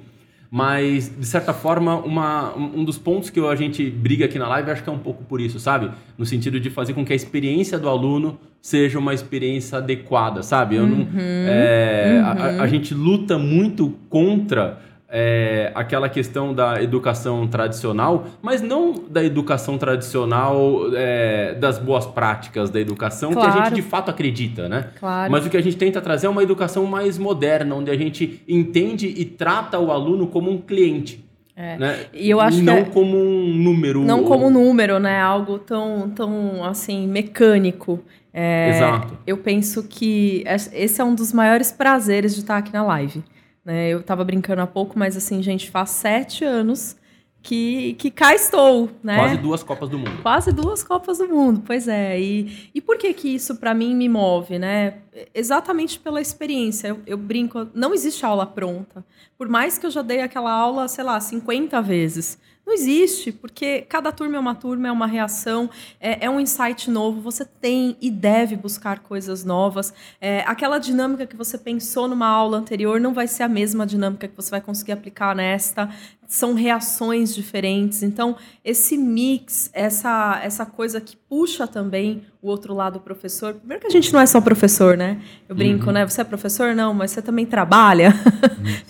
Mas, 0.50 1.08
de 1.18 1.26
certa 1.26 1.52
forma, 1.52 1.96
uma, 1.96 2.54
um 2.56 2.84
dos 2.84 2.96
pontos 2.98 3.28
que 3.30 3.40
a 3.40 3.56
gente 3.56 3.90
briga 3.90 4.26
aqui 4.26 4.38
na 4.38 4.46
live, 4.48 4.70
acho 4.70 4.84
que 4.84 4.88
é 4.88 4.92
um 4.92 4.98
pouco 4.98 5.24
por 5.24 5.40
isso, 5.40 5.58
sabe? 5.58 5.90
No 6.16 6.24
sentido 6.24 6.60
de 6.60 6.70
fazer 6.70 6.92
com 6.94 7.04
que 7.04 7.12
a 7.12 7.16
experiência 7.16 7.76
do 7.78 7.88
aluno 7.88 8.38
seja 8.62 8.98
uma 8.98 9.12
experiência 9.12 9.78
adequada, 9.78 10.42
sabe? 10.44 10.76
Eu 10.76 10.86
não, 10.86 11.08
é, 11.16 12.20
a- 12.22 12.32
a, 12.32 12.62
a 12.62 12.66
gente 12.68 12.94
luta 12.94 13.36
muito 13.36 13.94
contra 14.08 14.78
é, 15.16 15.70
aquela 15.76 16.08
questão 16.08 16.52
da 16.52 16.82
educação 16.82 17.46
tradicional, 17.46 18.24
mas 18.42 18.60
não 18.60 18.92
da 19.08 19.22
educação 19.22 19.78
tradicional 19.78 20.86
é, 20.92 21.54
das 21.54 21.78
boas 21.78 22.04
práticas 22.04 22.68
da 22.68 22.80
educação 22.80 23.30
que 23.32 23.38
a 23.38 23.42
Claro. 23.42 23.64
gente 23.66 23.74
de 23.76 23.82
fato 23.82 24.10
acredita, 24.10 24.68
né? 24.68 24.88
Claro. 24.98 25.30
Mas 25.30 25.46
o 25.46 25.50
que 25.50 25.56
a 25.56 25.62
gente 25.62 25.76
tenta 25.76 26.00
trazer 26.00 26.26
é 26.26 26.30
uma 26.30 26.42
educação 26.42 26.84
mais 26.86 27.16
moderna, 27.16 27.76
onde 27.76 27.92
a 27.92 27.96
gente 27.96 28.42
entende 28.48 29.06
e 29.06 29.24
trata 29.24 29.78
o 29.78 29.92
aluno 29.92 30.26
como 30.26 30.50
um 30.50 30.58
cliente. 30.58 31.24
É. 31.56 31.76
Né? 31.78 32.06
E 32.12 32.28
eu 32.28 32.40
acho 32.40 32.60
não 32.60 32.74
que 32.74 32.80
é- 32.80 32.84
como 32.92 33.16
um 33.16 33.54
número. 33.54 34.00
Não 34.02 34.22
ou- 34.22 34.26
como 34.26 34.50
número, 34.50 34.98
né? 34.98 35.20
Algo 35.20 35.60
tão, 35.60 36.10
tão 36.10 36.64
assim, 36.64 37.06
mecânico. 37.06 38.00
É, 38.32 38.70
Exato. 38.70 39.16
Eu 39.24 39.36
penso 39.36 39.84
que 39.88 40.42
es- 40.44 40.68
esse 40.74 41.00
é 41.00 41.04
um 41.04 41.14
dos 41.14 41.32
maiores 41.32 41.70
prazeres 41.70 42.34
de 42.34 42.40
estar 42.40 42.56
aqui 42.56 42.72
na 42.72 42.82
live. 42.82 43.22
Né? 43.64 43.88
Eu 43.88 44.02
tava 44.02 44.24
brincando 44.24 44.62
há 44.62 44.66
pouco, 44.66 44.98
mas 44.98 45.16
assim, 45.16 45.42
gente, 45.42 45.70
faz 45.70 45.90
sete 45.90 46.44
anos 46.44 46.96
que, 47.44 47.92
que 47.94 48.10
cá 48.10 48.34
estou, 48.34 48.90
né? 49.02 49.16
Quase 49.16 49.36
duas 49.36 49.62
Copas 49.62 49.88
do 49.90 49.98
Mundo. 49.98 50.22
Quase 50.22 50.52
duas 50.52 50.82
Copas 50.82 51.18
do 51.18 51.28
Mundo, 51.28 51.62
pois 51.64 51.86
é. 51.86 52.18
E, 52.18 52.70
e 52.74 52.80
por 52.80 52.96
que 52.96 53.12
que 53.12 53.34
isso 53.34 53.56
para 53.56 53.74
mim 53.74 53.94
me 53.94 54.08
move, 54.08 54.58
né? 54.58 54.94
Exatamente 55.34 55.98
pela 55.98 56.22
experiência. 56.22 56.88
Eu, 56.88 57.00
eu 57.06 57.18
brinco, 57.18 57.68
não 57.74 57.92
existe 57.92 58.24
aula 58.24 58.46
pronta. 58.46 59.04
Por 59.36 59.46
mais 59.46 59.76
que 59.76 59.84
eu 59.84 59.90
já 59.90 60.00
dei 60.00 60.22
aquela 60.22 60.50
aula, 60.50 60.88
sei 60.88 61.04
lá, 61.04 61.20
50 61.20 61.82
vezes. 61.82 62.38
Não 62.66 62.72
existe, 62.72 63.30
porque 63.30 63.82
cada 63.82 64.10
turma 64.10 64.36
é 64.36 64.40
uma 64.40 64.54
turma, 64.54 64.88
é 64.88 64.92
uma 64.92 65.06
reação, 65.06 65.68
é, 66.00 66.24
é 66.24 66.30
um 66.30 66.40
insight 66.40 66.90
novo. 66.90 67.20
Você 67.20 67.44
tem 67.44 67.94
e 68.00 68.10
deve 68.10 68.56
buscar 68.56 69.00
coisas 69.00 69.44
novas. 69.44 69.92
É, 70.18 70.40
aquela 70.46 70.78
dinâmica 70.78 71.26
que 71.26 71.36
você 71.36 71.58
pensou 71.58 72.08
numa 72.08 72.26
aula 72.26 72.56
anterior 72.56 72.98
não 72.98 73.12
vai 73.12 73.28
ser 73.28 73.42
a 73.42 73.48
mesma 73.48 73.84
dinâmica 73.86 74.26
que 74.26 74.34
você 74.34 74.50
vai 74.50 74.62
conseguir 74.62 74.92
aplicar 74.92 75.36
nesta. 75.36 75.90
São 76.34 76.52
reações 76.52 77.32
diferentes. 77.32 78.02
Então, 78.02 78.36
esse 78.64 78.96
mix, 78.96 79.70
essa, 79.72 80.40
essa 80.42 80.66
coisa 80.66 81.00
que 81.00 81.16
puxa 81.16 81.64
também 81.64 82.22
o 82.42 82.48
outro 82.48 82.74
lado 82.74 82.94
do 82.94 83.00
professor. 83.00 83.54
Primeiro 83.54 83.82
que 83.82 83.86
a 83.86 83.90
gente 83.90 84.12
não 84.12 84.18
é 84.18 84.26
só 84.26 84.40
professor, 84.40 84.96
né? 84.96 85.20
Eu 85.48 85.54
brinco, 85.54 85.92
né? 85.92 86.04
Você 86.04 86.22
é 86.22 86.24
professor? 86.24 86.74
Não, 86.74 86.92
mas 86.92 87.12
você 87.12 87.22
também 87.22 87.46
trabalha. 87.46 88.12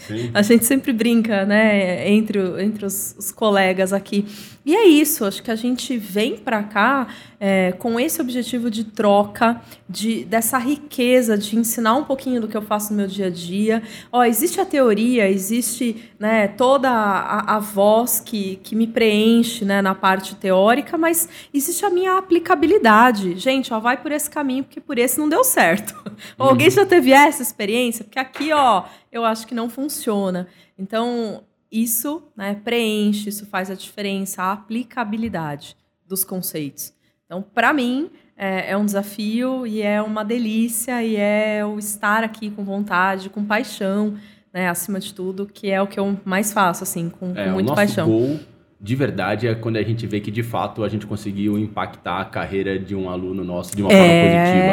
Sim. 0.06 0.30
A 0.32 0.40
gente 0.40 0.64
sempre 0.64 0.90
brinca, 0.90 1.44
né, 1.44 2.08
entre, 2.08 2.40
entre 2.62 2.86
os, 2.86 3.14
os 3.18 3.30
colegas 3.30 3.92
aqui. 3.92 4.24
E 4.64 4.74
é 4.74 4.86
isso, 4.86 5.26
acho 5.26 5.42
que 5.42 5.50
a 5.50 5.56
gente 5.56 5.98
vem 5.98 6.38
para 6.38 6.62
cá 6.62 7.06
é, 7.38 7.72
com 7.72 8.00
esse 8.00 8.18
objetivo 8.18 8.70
de 8.70 8.84
troca, 8.84 9.60
de, 9.86 10.24
dessa 10.24 10.56
riqueza, 10.56 11.36
de 11.36 11.58
ensinar 11.58 11.94
um 11.96 12.04
pouquinho 12.04 12.40
do 12.40 12.48
que 12.48 12.56
eu 12.56 12.62
faço 12.62 12.90
no 12.90 12.96
meu 12.96 13.06
dia 13.06 13.26
a 13.26 13.30
dia. 13.30 13.82
Ó, 14.10 14.24
existe 14.24 14.58
a 14.62 14.64
teoria, 14.64 15.28
existe 15.28 16.10
né, 16.18 16.48
toda 16.48 16.88
a, 16.88 17.56
a 17.56 17.58
voz 17.58 18.20
que, 18.20 18.56
que 18.62 18.74
me 18.74 18.86
preenche 18.86 19.66
né, 19.66 19.82
na 19.82 19.94
parte 19.94 20.34
teórica, 20.34 20.96
mas 20.96 21.28
existe 21.52 21.84
a 21.84 21.90
minha 21.90 22.16
aplicabilidade. 22.16 23.38
Gente, 23.38 23.74
ó, 23.74 23.78
vai 23.78 23.98
por 23.98 24.12
esse 24.12 24.30
caminho, 24.30 24.64
porque 24.64 24.80
por 24.80 24.96
esse 24.96 25.18
não 25.18 25.28
deu 25.28 25.44
certo. 25.44 25.94
Alguém 26.38 26.70
já 26.70 26.86
teve 26.86 27.12
essa 27.12 27.42
experiência? 27.42 28.02
Porque 28.02 28.18
aqui, 28.18 28.50
ó, 28.50 28.84
eu 29.12 29.26
acho 29.26 29.46
que 29.46 29.54
não 29.54 29.68
funciona. 29.68 30.48
Então, 30.78 31.44
isso 31.82 32.22
né, 32.36 32.54
preenche, 32.62 33.28
isso 33.28 33.44
faz 33.46 33.70
a 33.70 33.74
diferença, 33.74 34.42
a 34.42 34.52
aplicabilidade 34.52 35.76
dos 36.06 36.24
conceitos. 36.24 36.92
Então, 37.26 37.42
para 37.42 37.72
mim, 37.72 38.10
é, 38.36 38.70
é 38.70 38.76
um 38.76 38.84
desafio 38.84 39.66
e 39.66 39.82
é 39.82 40.00
uma 40.00 40.24
delícia 40.24 41.02
e 41.02 41.16
é 41.16 41.64
o 41.64 41.78
estar 41.78 42.22
aqui 42.22 42.50
com 42.50 42.64
vontade, 42.64 43.28
com 43.28 43.44
paixão, 43.44 44.16
né, 44.52 44.68
acima 44.68 45.00
de 45.00 45.12
tudo, 45.12 45.46
que 45.46 45.70
é 45.70 45.82
o 45.82 45.86
que 45.86 45.98
eu 45.98 46.16
mais 46.24 46.52
faço, 46.52 46.84
assim, 46.84 47.10
com, 47.10 47.32
É, 47.34 47.46
com 47.46 47.50
muita 47.50 47.74
paixão. 47.74 48.06
gol 48.06 48.38
de 48.84 48.94
verdade 48.94 49.46
é 49.48 49.54
quando 49.54 49.78
a 49.78 49.82
gente 49.82 50.06
vê 50.06 50.20
que 50.20 50.30
de 50.30 50.42
fato 50.42 50.84
a 50.84 50.88
gente 50.90 51.06
conseguiu 51.06 51.58
impactar 51.58 52.20
a 52.20 52.24
carreira 52.26 52.78
de 52.78 52.94
um 52.94 53.08
aluno 53.08 53.42
nosso 53.42 53.74
de 53.74 53.80
uma 53.82 53.88
forma 53.90 54.04
É. 54.04 54.22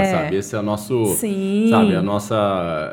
positiva, 0.03 0.17
sabe? 0.23 0.35
Esse 0.35 0.53
é 0.53 0.59
o 0.59 0.61
nosso. 0.61 1.05
Sim. 1.15 1.67
Sabe, 1.69 1.95
a 1.95 2.01
nossa. 2.01 2.35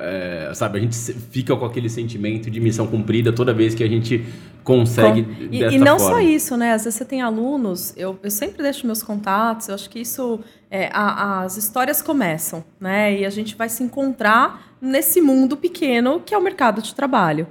é, 0.00 0.50
sabe, 0.54 0.78
a 0.78 0.80
gente 0.80 0.94
fica 0.96 1.56
com 1.56 1.64
aquele 1.64 1.88
sentimento 1.88 2.48
de 2.48 2.60
missão 2.60 2.86
cumprida 2.86 3.32
toda 3.32 3.52
vez 3.52 3.74
que 3.74 3.82
a 3.82 3.88
gente 3.88 4.24
consegue. 4.62 5.24
Com- 5.24 5.42
E, 5.54 5.58
dessa 5.58 5.74
e 5.74 5.78
não 5.78 5.98
forma. 5.98 6.14
só 6.16 6.20
isso, 6.20 6.56
né? 6.56 6.72
Às 6.72 6.84
vezes 6.84 6.98
você 6.98 7.04
tem 7.04 7.20
alunos, 7.20 7.92
eu, 7.96 8.16
eu 8.22 8.30
sempre 8.30 8.62
deixo 8.62 8.86
meus 8.86 9.02
contatos, 9.02 9.68
eu 9.68 9.74
acho 9.74 9.90
que 9.90 9.98
isso. 10.00 10.38
é, 10.70 10.88
a- 10.92 11.40
as 11.44 11.56
histórias 11.56 12.02
começam, 12.02 12.62
né? 12.78 13.18
E 13.20 13.24
a 13.24 13.30
gente 13.30 13.56
vai 13.56 13.68
se 13.70 13.82
encontrar 13.82 14.74
nesse 14.80 15.20
mundo 15.20 15.56
pequeno 15.56 16.20
que 16.24 16.34
é 16.34 16.38
o 16.38 16.42
mercado 16.42 16.82
de 16.82 16.94
trabalho. 16.94 17.46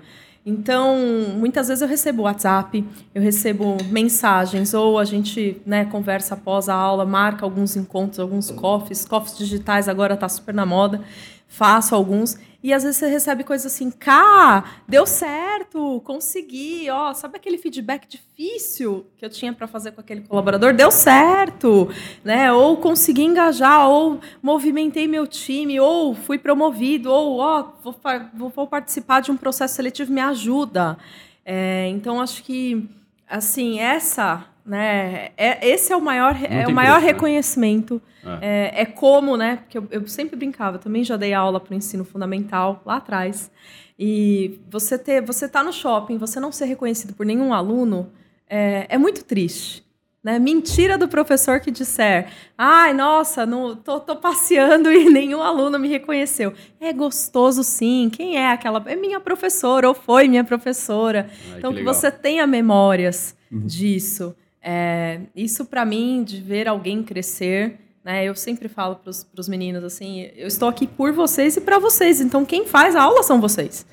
Então, 0.50 0.96
muitas 1.36 1.68
vezes 1.68 1.82
eu 1.82 1.90
recebo 1.90 2.22
WhatsApp, 2.22 2.82
eu 3.14 3.22
recebo 3.22 3.76
mensagens, 3.90 4.74
ou 4.74 4.98
a 4.98 5.04
gente 5.04 5.62
né, 5.66 5.84
conversa 5.84 6.36
após 6.36 6.70
a 6.70 6.74
aula, 6.74 7.06
marca 7.06 7.46
alguns 7.46 7.76
encontros, 7.76 8.18
alguns 8.18 8.50
coffees, 8.50 9.04
coffees 9.04 9.38
digitais 9.38 9.90
agora 9.90 10.16
tá 10.16 10.30
super 10.30 10.54
na 10.54 10.66
moda, 10.66 11.02
faço 11.50 11.94
alguns. 11.94 12.40
E 12.64 12.74
às 12.74 12.82
vezes 12.84 12.98
você 12.98 13.08
recebe 13.08 13.44
coisas 13.44 13.72
assim, 13.72 13.92
cá, 13.92 14.82
deu 14.88 15.06
certo, 15.06 16.02
consegui, 16.04 16.90
ó, 16.90 17.14
sabe 17.14 17.38
aquele 17.38 17.58
feedback 17.58 18.08
difícil 18.08 19.06
que 19.16 19.24
eu 19.24 19.30
tinha 19.30 19.54
para 19.54 19.68
fazer 19.68 19.92
com 19.92 20.02
aquele 20.02 20.22
colaborador? 20.22 20.74
Deu 20.74 20.90
certo, 20.92 21.88
né? 22.24 22.52
Ou 22.52 22.76
consegui 22.78 23.24
engajar, 23.24 23.88
ou 23.88 24.20
movimentei 24.42 25.08
meu 25.08 25.28
time, 25.28 25.80
ou 25.80 26.16
fui 26.16 26.40
promovido, 26.40 27.12
ou 27.12 27.38
ó, 27.38 27.70
vou, 27.84 27.96
vou- 28.34 28.50
vou 28.50 28.68
participar 28.68 29.22
de 29.22 29.32
um 29.32 29.38
processo 29.38 29.76
seletivo, 29.76 30.12
me 30.12 30.22
ajuda. 30.22 30.98
É, 31.46 31.88
então 31.90 32.20
acho 32.20 32.44
que 32.44 32.90
assim 33.30 33.80
essa, 33.80 34.46
né? 34.68 35.30
É, 35.38 35.66
esse 35.66 35.94
é 35.94 35.96
o 35.96 36.02
maior, 36.02 36.36
é 36.44 36.68
o 36.68 36.72
maior 36.72 36.96
preço, 36.96 37.06
né? 37.06 37.14
reconhecimento. 37.14 38.02
É, 38.42 38.82
é 38.82 38.86
como, 38.86 39.38
né? 39.38 39.58
Porque 39.58 39.78
eu, 39.78 39.88
eu 39.90 40.08
sempre 40.08 40.36
brincava, 40.36 40.78
também 40.78 41.04
já 41.04 41.16
dei 41.16 41.34
aula 41.34 41.60
para 41.60 41.74
o 41.74 41.78
ensino 41.78 42.04
fundamental 42.04 42.82
lá 42.86 42.98
atrás. 42.98 43.50
E 43.98 44.60
você 44.70 44.98
ter, 44.98 45.22
você 45.22 45.48
tá 45.48 45.64
no 45.64 45.72
shopping, 45.72 46.18
você 46.18 46.40
não 46.40 46.52
ser 46.52 46.66
reconhecido 46.66 47.14
por 47.14 47.26
nenhum 47.26 47.54
aluno 47.54 48.12
é, 48.50 48.86
é 48.90 48.98
muito 48.98 49.24
triste. 49.24 49.88
Né? 50.22 50.38
Mentira 50.40 50.98
do 50.98 51.08
professor 51.08 51.62
que 51.62 51.72
disser, 51.72 52.28
ai, 52.58 52.94
nossa, 52.94 53.46
não, 53.46 53.74
tô, 53.78 54.02
tô 54.02 54.18
passeando 54.18 54.92
e 54.92 55.10
nenhum 55.10 55.42
aluno 55.42 55.80
me 55.80 55.88
reconheceu. 55.88 56.54
É 56.82 56.92
gostoso 56.92 57.64
sim. 57.64 58.10
Quem 58.12 58.36
é 58.36 58.52
aquela? 58.52 58.84
É 58.88 58.96
minha 58.98 59.22
professora, 59.22 59.88
ou 59.88 59.94
foi 59.94 60.28
minha 60.28 60.44
professora. 60.44 61.30
Ai, 61.52 61.60
então, 61.60 61.72
que 61.72 61.80
que, 61.80 61.86
você 61.86 62.12
tenha 62.12 62.46
memórias 62.46 63.38
disso. 63.50 64.36
É, 64.70 65.22
isso, 65.34 65.64
para 65.64 65.86
mim, 65.86 66.26
de 66.26 66.42
ver 66.42 66.68
alguém 66.68 67.02
crescer, 67.02 67.80
né? 68.04 68.26
Eu 68.26 68.36
sempre 68.36 68.68
falo 68.68 68.98
para 68.98 69.10
os 69.40 69.48
meninos 69.48 69.82
assim: 69.82 70.30
eu 70.36 70.46
estou 70.46 70.68
aqui 70.68 70.86
por 70.86 71.14
vocês 71.14 71.56
e 71.56 71.62
para 71.62 71.80
vocês. 71.80 72.20
Então, 72.20 72.44
quem 72.44 72.66
faz 72.66 72.94
a 72.94 73.04
aula 73.04 73.24
são 73.24 73.40
vocês. 73.40 73.86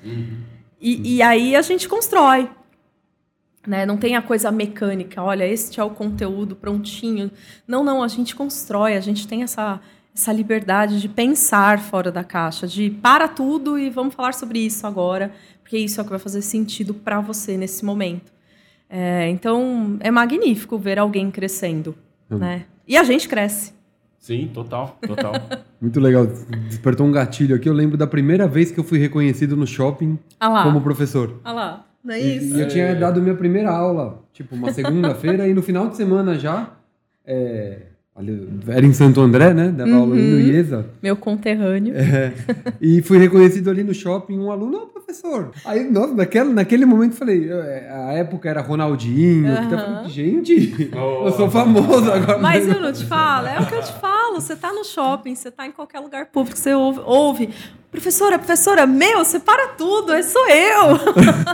E, 0.81 1.15
e 1.15 1.23
aí 1.23 1.55
a 1.55 1.63
gente 1.63 1.89
constrói. 1.89 2.51
Né? 3.65 3.87
Não 3.87 3.97
tem 3.97 4.17
a 4.17 4.21
coisa 4.21 4.51
mecânica, 4.51 5.23
olha, 5.23 5.47
este 5.47 5.79
é 5.79 5.85
o 5.85 5.91
conteúdo 5.91 6.57
prontinho. 6.57 7.31
Não, 7.69 7.85
não, 7.85 8.03
a 8.03 8.09
gente 8.09 8.35
constrói, 8.35 8.97
a 8.97 9.01
gente 9.01 9.29
tem 9.29 9.45
essa, 9.45 9.81
essa 10.13 10.33
liberdade 10.33 11.01
de 11.01 11.09
pensar 11.09 11.79
fora 11.79 12.11
da 12.11 12.25
caixa, 12.25 12.67
de 12.67 12.91
para 12.91 13.29
tudo 13.29 13.79
e 13.79 13.89
vamos 13.91 14.13
falar 14.13 14.35
sobre 14.35 14.59
isso 14.59 14.87
agora, 14.89 15.33
porque 15.63 15.79
isso 15.79 16.01
é 16.01 16.03
o 16.03 16.05
que 16.05 16.11
vai 16.11 16.19
fazer 16.19 16.43
sentido 16.43 16.93
para 16.93 17.21
você 17.21 17.57
nesse 17.57 17.85
momento. 17.85 18.35
É, 18.97 19.29
então, 19.29 19.97
é 19.99 20.09
magnífico 20.09 20.79
ver 20.79 21.01
alguém 21.01 21.29
crescendo, 21.29 21.97
né? 22.31 22.65
E 22.87 22.97
a 22.97 23.03
gente 23.03 23.29
cresce. 23.29 23.73
Sim, 24.21 24.49
total, 24.55 24.97
total. 25.05 25.33
Muito 25.83 25.99
legal. 25.99 26.27
Despertou 26.69 27.05
um 27.05 27.11
gatilho 27.11 27.57
aqui. 27.57 27.69
Eu 27.69 27.73
lembro 27.73 27.97
da 27.97 28.07
primeira 28.07 28.47
vez 28.47 28.71
que 28.71 28.79
eu 28.79 28.85
fui 28.85 29.01
reconhecido 29.01 29.57
no 29.57 29.67
shopping 29.67 30.17
Ah 30.39 30.63
como 30.63 30.81
professor. 30.81 31.41
ah 31.43 31.53
lá, 31.53 31.87
não 32.05 32.15
é 32.15 32.21
E, 32.23 32.37
isso? 32.37 32.57
e 32.57 32.61
eu 32.61 32.69
tinha 32.69 32.95
dado 32.95 33.21
minha 33.21 33.35
primeira 33.35 33.71
aula, 33.71 34.23
tipo, 34.33 34.55
uma 34.55 34.73
segunda-feira, 34.73 35.49
e 35.49 35.53
no 35.55 35.61
final 35.61 35.89
de 35.89 35.97
semana 35.97 36.39
já. 36.39 36.71
é, 37.27 37.87
era 38.69 38.87
em 38.87 38.93
Santo 38.93 39.21
André, 39.21 39.53
né? 39.53 39.71
Dava 39.77 39.93
aula 39.93 40.15
ali 40.15 40.23
no 40.23 40.37
Uhum. 40.37 40.41
IESA. 40.41 40.87
Meu 41.03 41.17
conterrâneo. 41.17 41.95
É, 41.97 42.33
e 42.81 43.03
fui 43.03 43.19
reconhecido 43.19 43.69
ali 43.71 43.83
no 43.83 43.93
shopping, 43.93 44.39
um 44.39 44.53
aluno, 44.53 44.83
ó, 44.83 44.87
professor. 44.87 45.51
Aí, 45.65 45.91
nossa, 45.91 46.15
naquele, 46.15 46.53
naquele 46.53 46.87
momento 46.87 47.13
eu 47.13 47.17
falei, 47.19 47.51
é, 47.51 47.89
a 47.91 48.13
época 48.13 48.49
era 48.49 48.61
Ronaldinho, 48.61 49.53
que 49.57 49.67
tá 49.69 49.75
Aham. 49.77 49.85
falando, 49.95 50.09
gente, 50.11 50.91
Oh. 50.95 51.27
eu 51.27 51.33
sou 51.33 51.51
famoso 51.51 52.11
agora. 52.13 52.39
Mas 52.39 52.67
eu 52.69 52.81
não 52.81 52.93
te 52.93 53.05
falo, 53.05 53.49
é 53.49 53.61
o 53.61 53.67
que 53.67 53.75
eu 53.75 53.83
te 53.83 53.93
falo. 53.95 54.35
Você 54.41 54.55
tá 54.57 54.73
no 54.73 54.85
shopping, 54.85 55.35
você 55.35 55.51
tá 55.51 55.67
em 55.67 55.73
qualquer 55.73 55.99
lugar 56.01 56.27
público, 56.27 56.57
você 56.59 56.73
ouve, 56.73 57.01
ouve 57.05 57.49
professora, 57.95 58.39
professora, 58.39 58.87
meu, 58.87 59.25
você 59.25 59.39
para 59.39 59.69
tudo, 59.69 60.13
esse 60.15 60.33
sou 60.33 60.49
eu. 60.49 60.99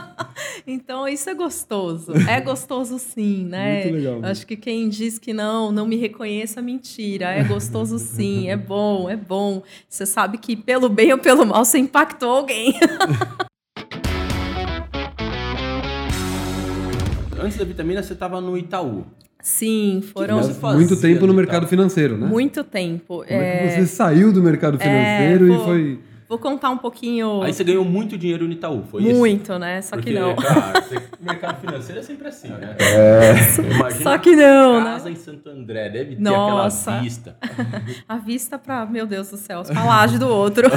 então 0.66 1.06
isso 1.06 1.28
é 1.28 1.34
gostoso. 1.34 2.12
É 2.26 2.40
gostoso 2.40 2.98
sim, 2.98 3.44
né? 3.50 3.82
Muito 3.84 3.96
legal. 3.96 4.20
Acho 4.24 4.46
que 4.46 4.56
quem 4.56 4.88
diz 4.88 5.18
que 5.18 5.34
não, 5.34 5.70
não 5.70 5.86
me 5.86 5.96
reconheça, 5.96 6.62
mentira. 6.62 7.26
É 7.26 7.44
gostoso 7.44 7.98
sim, 7.98 8.48
é 8.48 8.56
bom, 8.56 9.08
é 9.10 9.16
bom. 9.16 9.62
Você 9.86 10.06
sabe 10.06 10.38
que 10.38 10.56
pelo 10.56 10.88
bem 10.88 11.12
ou 11.12 11.18
pelo 11.18 11.44
mal 11.44 11.62
você 11.62 11.76
impactou 11.78 12.30
alguém. 12.30 12.74
Antes 17.42 17.56
da 17.56 17.64
vitamina, 17.64 18.02
você 18.02 18.14
estava 18.14 18.40
no 18.40 18.56
Itaú. 18.56 19.04
Sim, 19.42 20.02
foram 20.12 20.40
muito 20.74 21.00
tempo 21.00 21.26
no 21.26 21.32
mercado 21.32 21.66
financeiro, 21.66 22.16
né? 22.18 22.26
muito 22.26 22.62
tempo. 22.62 23.24
Como 23.26 23.40
é 23.40 23.64
É, 23.64 23.68
que 23.68 23.74
você 23.80 23.86
saiu 23.86 24.30
do 24.30 24.42
mercado 24.42 24.78
financeiro 24.78 25.50
É, 25.50 25.56
e 25.56 25.64
foi, 25.64 25.98
Vou 26.30 26.38
contar 26.38 26.70
um 26.70 26.78
pouquinho. 26.78 27.42
Aí 27.42 27.52
você 27.52 27.64
ganhou 27.64 27.84
muito 27.84 28.16
dinheiro 28.16 28.46
no 28.46 28.52
Itaú, 28.52 28.84
foi 28.88 29.00
muito, 29.00 29.10
isso? 29.10 29.18
Muito, 29.18 29.58
né? 29.58 29.82
Só 29.82 29.96
Porque, 29.96 30.12
que 30.12 30.16
não. 30.16 30.36
Cara, 30.36 30.80
você, 30.80 30.96
o 30.96 31.24
mercado 31.24 31.60
financeiro 31.60 31.98
é 31.98 32.02
sempre 32.04 32.28
assim, 32.28 32.46
né? 32.50 32.76
É. 32.78 33.60
Imagina 33.60 34.00
Só 34.00 34.16
que 34.16 34.36
não, 34.36 34.84
casa 34.84 35.06
né? 35.06 35.10
em 35.10 35.16
Santo 35.16 35.50
André, 35.50 35.88
deve 35.88 36.14
ter 36.14 36.22
Nossa. 36.22 36.90
aquela 36.92 37.02
vista. 37.02 37.36
A 38.08 38.16
vista 38.18 38.56
para, 38.60 38.86
meu 38.86 39.08
Deus 39.08 39.28
do 39.28 39.36
céu, 39.36 39.64
a 39.74 39.84
laje 39.84 40.20
do 40.20 40.28
outro. 40.28 40.68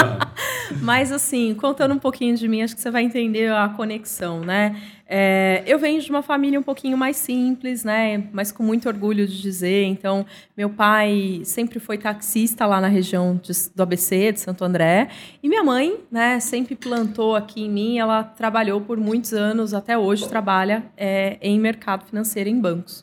Mas 0.80 1.12
assim, 1.12 1.54
contando 1.54 1.92
um 1.92 1.98
pouquinho 1.98 2.34
de 2.34 2.48
mim, 2.48 2.62
acho 2.62 2.74
que 2.74 2.80
você 2.80 2.90
vai 2.90 3.02
entender 3.02 3.52
a 3.52 3.68
conexão, 3.68 4.40
né? 4.40 4.74
É, 5.10 5.62
eu 5.66 5.78
venho 5.78 6.02
de 6.02 6.10
uma 6.10 6.20
família 6.20 6.60
um 6.60 6.62
pouquinho 6.62 6.98
mais 6.98 7.16
simples, 7.16 7.82
né? 7.82 8.28
Mas 8.30 8.52
com 8.52 8.62
muito 8.62 8.86
orgulho 8.88 9.26
de 9.26 9.40
dizer. 9.40 9.84
Então, 9.84 10.26
meu 10.54 10.68
pai 10.68 11.40
sempre 11.44 11.80
foi 11.80 11.96
taxista 11.96 12.66
lá 12.66 12.78
na 12.78 12.88
região 12.88 13.40
de, 13.42 13.52
do 13.74 13.82
ABC, 13.82 14.32
de 14.32 14.40
Santo 14.40 14.62
André. 14.62 15.08
E 15.42 15.48
minha 15.48 15.64
mãe, 15.64 15.98
né, 16.10 16.38
sempre 16.40 16.76
plantou 16.76 17.34
aqui 17.34 17.62
em 17.62 17.70
mim. 17.70 17.98
Ela 17.98 18.22
trabalhou 18.22 18.82
por 18.82 18.98
muitos 18.98 19.32
anos, 19.32 19.72
até 19.72 19.96
hoje 19.96 20.28
trabalha 20.28 20.84
é, 20.94 21.38
em 21.40 21.58
mercado 21.58 22.04
financeiro, 22.04 22.50
em 22.50 22.60
bancos. 22.60 23.02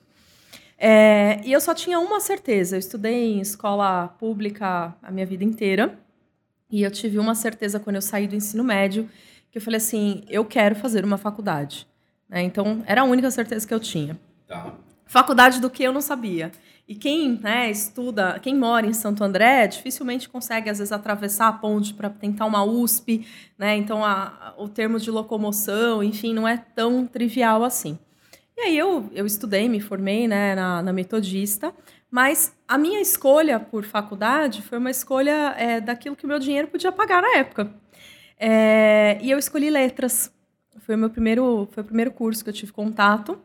É, 0.77 1.41
e 1.43 1.51
eu 1.51 1.59
só 1.59 1.73
tinha 1.73 1.99
uma 1.99 2.19
certeza. 2.19 2.75
Eu 2.75 2.79
estudei 2.79 3.33
em 3.33 3.41
escola 3.41 4.09
pública 4.19 4.93
a 5.01 5.09
minha 5.09 5.25
vida 5.25 5.43
inteira. 5.43 5.97
E 6.69 6.83
eu 6.83 6.91
tive 6.91 7.17
uma 7.17 7.33
certeza 7.33 7.79
quando 7.79 7.95
eu 7.95 8.01
saí 8.01 8.27
do 8.27 8.35
ensino 8.35 8.63
médio, 8.63 9.09
que 9.51 9.57
eu 9.57 9.61
falei 9.61 9.77
assim, 9.77 10.23
eu 10.29 10.45
quero 10.45 10.75
fazer 10.75 11.03
uma 11.03 11.17
faculdade. 11.17 11.87
Né? 12.29 12.43
Então, 12.43 12.83
era 12.85 13.01
a 13.01 13.03
única 13.03 13.29
certeza 13.31 13.67
que 13.67 13.73
eu 13.73 13.79
tinha. 13.79 14.19
Tá. 14.47 14.73
Faculdade 15.05 15.59
do 15.59 15.69
que 15.69 15.83
eu 15.83 15.93
não 15.93 16.01
sabia. 16.01 16.51
E 16.87 16.93
quem 16.93 17.39
né, 17.41 17.69
estuda, 17.69 18.39
quem 18.39 18.55
mora 18.55 18.85
em 18.85 18.93
Santo 18.93 19.23
André, 19.23 19.67
dificilmente 19.67 20.29
consegue, 20.29 20.69
às 20.69 20.77
vezes, 20.77 20.91
atravessar 20.91 21.47
a 21.47 21.53
ponte 21.53 21.93
para 21.93 22.09
tentar 22.09 22.45
uma 22.45 22.63
USP. 22.63 23.25
Né? 23.57 23.75
Então, 23.75 24.05
a, 24.05 24.53
o 24.57 24.69
termo 24.69 24.99
de 24.99 25.09
locomoção, 25.09 26.03
enfim, 26.03 26.33
não 26.33 26.47
é 26.47 26.57
tão 26.57 27.07
trivial 27.07 27.63
assim. 27.63 27.97
E 28.57 28.61
aí 28.61 28.77
eu, 28.77 29.09
eu 29.11 29.25
estudei, 29.25 29.67
me 29.67 29.81
formei 29.81 30.27
né, 30.27 30.55
na, 30.55 30.81
na 30.81 30.93
Metodista, 30.93 31.73
mas 32.09 32.55
a 32.67 32.77
minha 32.77 33.01
escolha 33.01 33.59
por 33.59 33.83
faculdade 33.83 34.61
foi 34.61 34.77
uma 34.77 34.89
escolha 34.89 35.53
é, 35.57 35.81
daquilo 35.81 36.15
que 36.15 36.23
o 36.23 36.27
meu 36.27 36.39
dinheiro 36.39 36.67
podia 36.67 36.91
pagar 36.91 37.21
na 37.21 37.37
época. 37.37 37.69
É, 38.39 39.17
e 39.21 39.29
eu 39.29 39.37
escolhi 39.37 39.69
letras. 39.69 40.31
Foi 40.85 40.93
o 40.93 40.97
meu 40.99 41.09
primeiro, 41.09 41.67
foi 41.71 41.81
o 41.81 41.85
primeiro 41.85 42.11
curso 42.11 42.43
que 42.43 42.49
eu 42.49 42.53
tive 42.53 42.71
contato. 42.71 43.39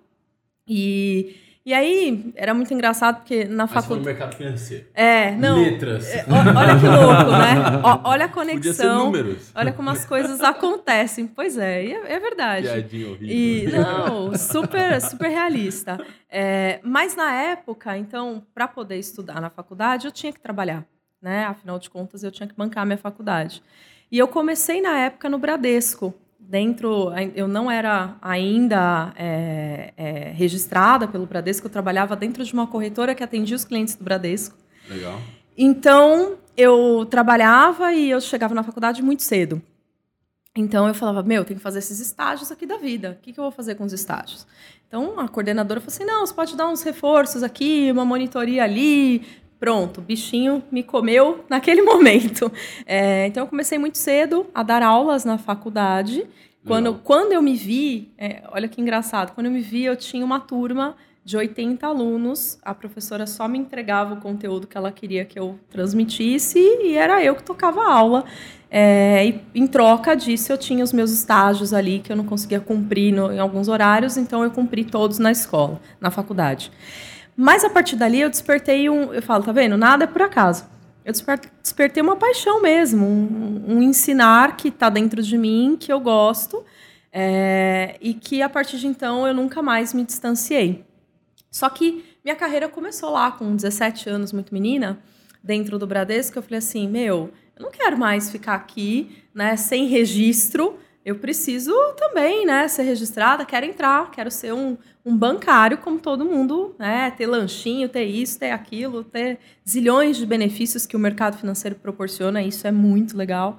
E, 0.69 1.35
e 1.65 1.73
aí 1.73 2.33
era 2.37 2.53
muito 2.53 2.73
engraçado 2.75 3.21
porque 3.21 3.47
na 3.47 3.65
Mas 3.65 3.73
faculdade. 3.73 4.05
mercado 4.05 4.37
financeiro. 4.37 4.87
É, 4.93 5.31
não. 5.31 5.63
Letras. 5.63 6.07
É, 6.07 6.27
olha 6.29 6.79
que 6.79 6.87
louco, 6.87 7.31
né? 7.31 7.81
Ó, 7.83 8.11
olha 8.11 8.25
a 8.27 8.29
conexão. 8.29 9.07
números. 9.07 9.51
Olha 9.55 9.73
como 9.73 9.89
as 9.89 10.05
coisas 10.05 10.43
acontecem. 10.43 11.27
Pois 11.27 11.57
é, 11.57 11.87
é, 11.87 12.13
é 12.13 12.21
verdade. 12.21 12.67
Piadinha 12.67 13.09
horrível. 13.09 13.29
E, 13.31 13.69
não, 13.73 14.37
super, 14.37 15.01
super 15.01 15.31
realista. 15.31 15.99
É, 16.29 16.79
mas 16.83 17.17
na 17.17 17.33
época, 17.33 17.97
então, 17.97 18.43
para 18.55 18.69
poder 18.69 18.99
estudar 18.99 19.41
na 19.41 19.49
faculdade, 19.49 20.07
eu 20.07 20.13
tinha 20.13 20.33
que 20.33 20.41
trabalhar. 20.41 20.85
Né? 21.23 21.45
Afinal 21.47 21.79
de 21.79 21.89
contas, 21.89 22.23
eu 22.23 22.31
tinha 22.31 22.47
que 22.47 22.55
bancar 22.55 22.83
a 22.83 22.87
minha 22.87 22.99
faculdade. 22.99 23.63
E 24.13 24.19
eu 24.19 24.29
comecei 24.29 24.83
na 24.83 24.99
época 24.99 25.27
no 25.31 25.39
Bradesco. 25.39 26.15
Dentro, 26.51 27.13
eu 27.37 27.47
não 27.47 27.71
era 27.71 28.17
ainda 28.21 29.13
é, 29.15 29.95
é, 29.97 30.33
registrada 30.33 31.07
pelo 31.07 31.25
Bradesco, 31.25 31.69
eu 31.69 31.71
trabalhava 31.71 32.17
dentro 32.17 32.45
de 32.45 32.53
uma 32.53 32.67
corretora 32.67 33.15
que 33.15 33.23
atendia 33.23 33.55
os 33.55 33.65
clientes 33.65 33.95
do 33.95 34.03
Bradesco. 34.03 34.59
Legal. 34.89 35.21
Então, 35.57 36.39
eu 36.57 37.07
trabalhava 37.09 37.93
e 37.93 38.11
eu 38.11 38.21
chegava 38.21 38.53
na 38.53 38.65
faculdade 38.65 39.01
muito 39.01 39.23
cedo. 39.23 39.63
Então, 40.57 40.89
eu 40.89 40.95
falava, 40.95 41.23
meu, 41.23 41.45
tem 41.45 41.57
que 41.57 41.63
fazer 41.63 41.79
esses 41.79 42.01
estágios 42.01 42.51
aqui 42.51 42.67
da 42.67 42.79
vida. 42.79 43.13
O 43.13 43.23
que, 43.23 43.33
que 43.33 43.39
eu 43.39 43.45
vou 43.45 43.53
fazer 43.53 43.77
com 43.77 43.85
os 43.85 43.93
estágios? 43.93 44.45
Então, 44.89 45.21
a 45.21 45.29
coordenadora 45.29 45.81
falou 45.81 45.95
assim, 45.95 46.05
não, 46.05 46.27
você 46.27 46.35
pode 46.35 46.57
dar 46.57 46.67
uns 46.67 46.83
reforços 46.83 47.45
aqui, 47.45 47.93
uma 47.93 48.05
monitoria 48.05 48.65
ali. 48.65 49.25
Pronto, 49.61 49.99
o 49.99 50.03
bichinho 50.03 50.63
me 50.73 50.83
comeu 50.83 51.45
naquele 51.49 51.83
momento. 51.85 52.51
É, 52.87 53.27
então, 53.27 53.45
eu 53.45 53.47
comecei 53.47 53.79
muito 53.79 53.99
cedo 53.99 54.47
a 54.55 54.63
dar 54.63 54.83
aulas 54.83 55.25
na 55.25 55.37
faculdade. 55.39 56.25
Quando, 56.67 56.87
Legal. 56.87 57.01
quando 57.05 57.33
eu 57.33 57.43
me 57.43 57.55
vi, 57.55 58.11
é, 58.19 58.43
olha 58.51 58.67
que 58.69 58.81
engraçado, 58.81 59.33
quando 59.35 59.47
eu 59.47 59.53
me 59.53 59.61
vi, 59.61 59.85
eu 59.85 59.95
tinha 59.97 60.25
uma 60.25 60.41
turma 60.41 60.97
de 61.25 61.37
80 61.37 61.87
alunos, 61.87 62.59
a 62.63 62.75
professora 62.75 63.27
só 63.27 63.47
me 63.47 63.59
entregava 63.59 64.15
o 64.15 64.17
conteúdo 64.17 64.67
que 64.67 64.77
ela 64.77 64.91
queria 64.91 65.25
que 65.25 65.39
eu 65.39 65.59
transmitisse 65.71 66.59
e 66.59 66.95
era 66.97 67.23
eu 67.23 67.35
que 67.35 67.43
tocava 67.43 67.83
a 67.83 67.93
aula. 67.93 68.25
É, 68.71 69.27
e 69.27 69.41
em 69.55 69.67
troca 69.67 70.15
disso, 70.15 70.53
eu 70.53 70.57
tinha 70.59 70.83
os 70.83 70.93
meus 70.93 71.11
estágios 71.11 71.73
ali 71.75 71.99
que 71.99 72.11
eu 72.11 72.17
não 72.17 72.25
conseguia 72.25 72.61
cumprir 72.61 73.13
no- 73.13 73.33
em 73.33 73.39
alguns 73.39 73.69
horários, 73.69 74.17
então 74.17 74.43
eu 74.43 74.51
cumpri 74.51 74.85
todos 74.85 75.19
na 75.19 75.31
escola, 75.31 75.81
na 76.01 76.11
faculdade. 76.11 76.71
Mas 77.43 77.65
a 77.65 77.71
partir 77.71 77.97
dali 77.97 78.21
eu 78.21 78.29
despertei 78.29 78.91
um. 78.91 79.15
Eu 79.15 79.23
falo, 79.23 79.43
tá 79.43 79.51
vendo? 79.51 79.75
Nada 79.75 80.05
é 80.05 80.07
por 80.07 80.21
acaso. 80.21 80.67
Eu 81.03 81.11
desper- 81.11 81.41
despertei 81.63 82.03
uma 82.03 82.15
paixão 82.15 82.61
mesmo, 82.61 83.07
um, 83.07 83.65
um 83.67 83.83
ensinar 83.83 84.59
que 84.59 84.69
está 84.69 84.91
dentro 84.91 85.23
de 85.23 85.39
mim, 85.39 85.75
que 85.81 85.91
eu 85.91 85.99
gosto, 85.99 86.63
é, 87.11 87.97
e 87.99 88.13
que 88.13 88.43
a 88.43 88.49
partir 88.51 88.77
de 88.77 88.87
então 88.87 89.27
eu 89.27 89.33
nunca 89.33 89.63
mais 89.63 89.95
me 89.95 90.05
distanciei. 90.05 90.85
Só 91.51 91.71
que 91.71 92.05
minha 92.23 92.37
carreira 92.37 92.69
começou 92.69 93.11
lá, 93.11 93.33
com 93.33 93.57
17 93.57 94.11
anos, 94.11 94.35
muito 94.35 94.53
menina, 94.53 94.99
dentro 95.43 95.79
do 95.79 95.87
Bradesco. 95.87 96.39
Eu 96.39 96.43
falei 96.43 96.59
assim: 96.59 96.87
meu, 96.87 97.31
eu 97.57 97.63
não 97.63 97.71
quero 97.71 97.97
mais 97.97 98.31
ficar 98.31 98.55
aqui, 98.55 99.17
né, 99.35 99.57
sem 99.57 99.87
registro. 99.87 100.79
Eu 101.05 101.17
preciso 101.17 101.73
também, 101.97 102.45
né, 102.45 102.69
ser 102.69 102.83
registrada. 102.83 103.45
Quero 103.45 103.65
entrar, 103.65 104.11
quero 104.11 104.31
ser 104.31 104.53
um, 104.53 104.77
um 105.05 105.17
bancário 105.17 105.79
como 105.79 105.99
todo 105.99 106.25
mundo, 106.27 106.75
né, 106.79 107.11
ter 107.13 107.27
lanchinho, 107.27 107.89
ter 107.89 108.05
isso, 108.05 108.39
ter 108.39 108.51
aquilo, 108.51 109.03
ter 109.03 109.39
zilhões 109.67 110.19
de 110.19 110.27
benefícios 110.27 110.85
que 110.87 110.97
o 110.97 111.01
mercado 111.01 111.39
financeiro 111.39 111.77
proporciona. 111.77 112.43
Isso 112.43 112.67
é 112.67 112.71
muito 112.73 113.17
legal. 113.17 113.59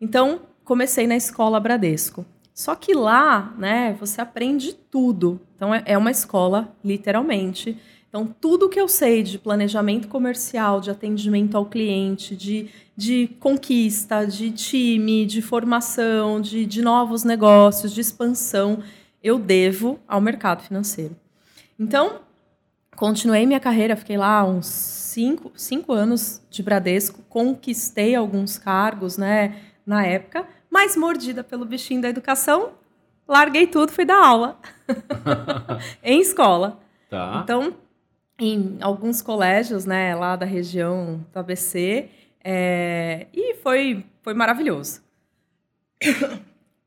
Então, 0.00 0.42
comecei 0.64 1.06
na 1.06 1.16
escola 1.16 1.58
Bradesco. 1.58 2.24
Só 2.54 2.74
que 2.74 2.94
lá, 2.94 3.52
né, 3.58 3.96
você 4.00 4.20
aprende 4.20 4.72
tudo. 4.72 5.40
Então, 5.56 5.74
é- 5.74 5.82
é 5.86 5.98
uma 5.98 6.10
escola, 6.10 6.74
literalmente. 6.84 7.76
Então, 8.16 8.34
tudo 8.40 8.70
que 8.70 8.80
eu 8.80 8.88
sei 8.88 9.22
de 9.22 9.38
planejamento 9.38 10.08
comercial, 10.08 10.80
de 10.80 10.90
atendimento 10.90 11.54
ao 11.54 11.66
cliente, 11.66 12.34
de, 12.34 12.70
de 12.96 13.28
conquista, 13.38 14.26
de 14.26 14.50
time, 14.52 15.26
de 15.26 15.42
formação, 15.42 16.40
de, 16.40 16.64
de 16.64 16.80
novos 16.80 17.24
negócios, 17.24 17.92
de 17.92 18.00
expansão, 18.00 18.82
eu 19.22 19.38
devo 19.38 20.00
ao 20.08 20.18
mercado 20.18 20.62
financeiro. 20.62 21.14
Então, 21.78 22.20
continuei 22.96 23.44
minha 23.44 23.60
carreira, 23.60 23.94
fiquei 23.94 24.16
lá 24.16 24.42
uns 24.46 24.64
cinco, 24.64 25.52
cinco 25.54 25.92
anos 25.92 26.40
de 26.48 26.62
Bradesco, 26.62 27.22
conquistei 27.28 28.14
alguns 28.14 28.56
cargos 28.56 29.18
né, 29.18 29.56
na 29.84 30.06
época, 30.06 30.48
mas 30.70 30.96
mordida 30.96 31.44
pelo 31.44 31.66
bichinho 31.66 32.00
da 32.00 32.08
educação, 32.08 32.70
larguei 33.28 33.66
tudo, 33.66 33.92
fui 33.92 34.06
dar 34.06 34.24
aula 34.24 34.58
em 36.02 36.18
escola. 36.18 36.80
Tá. 37.10 37.40
Então, 37.44 37.74
em 38.38 38.78
alguns 38.80 39.22
colégios, 39.22 39.84
né, 39.84 40.14
lá 40.14 40.36
da 40.36 40.46
região 40.46 41.24
do 41.32 41.38
ABC, 41.38 42.08
é, 42.44 43.26
e 43.32 43.54
foi, 43.54 44.04
foi 44.22 44.34
maravilhoso. 44.34 45.00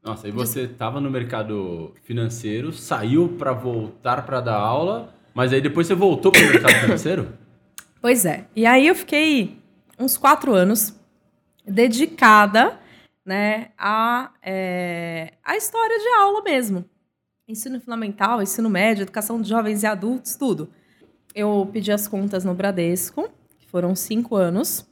Nossa, 0.03 0.27
e 0.27 0.31
você 0.31 0.61
estava 0.61 1.01
no 1.01 1.11
mercado 1.11 1.93
financeiro, 2.03 2.71
saiu 2.71 3.35
para 3.37 3.51
voltar 3.51 4.25
para 4.25 4.39
dar 4.39 4.55
aula, 4.55 5.13
mas 5.33 5.51
aí 5.51 5.61
depois 5.61 5.87
você 5.87 5.95
voltou 5.95 6.31
para 6.31 6.41
o 6.41 6.45
mercado 6.45 6.73
financeiro? 6.81 7.33
Pois 8.01 8.25
é. 8.25 8.45
E 8.55 8.65
aí 8.65 8.87
eu 8.87 8.95
fiquei 8.95 9.59
uns 9.99 10.17
quatro 10.17 10.53
anos 10.53 10.95
dedicada 11.65 12.79
né, 13.25 13.69
a, 13.77 14.31
é, 14.41 15.33
a 15.43 15.57
história 15.57 15.99
de 15.99 16.07
aula 16.19 16.41
mesmo. 16.41 16.85
Ensino 17.47 17.79
fundamental, 17.81 18.41
ensino 18.41 18.69
médio, 18.69 19.03
educação 19.03 19.41
de 19.41 19.49
jovens 19.49 19.83
e 19.83 19.87
adultos, 19.87 20.35
tudo. 20.35 20.69
Eu 21.33 21.69
pedi 21.71 21.91
as 21.91 22.07
contas 22.07 22.43
no 22.43 22.53
Bradesco, 22.53 23.29
que 23.59 23.67
foram 23.67 23.95
cinco 23.95 24.35
anos, 24.35 24.85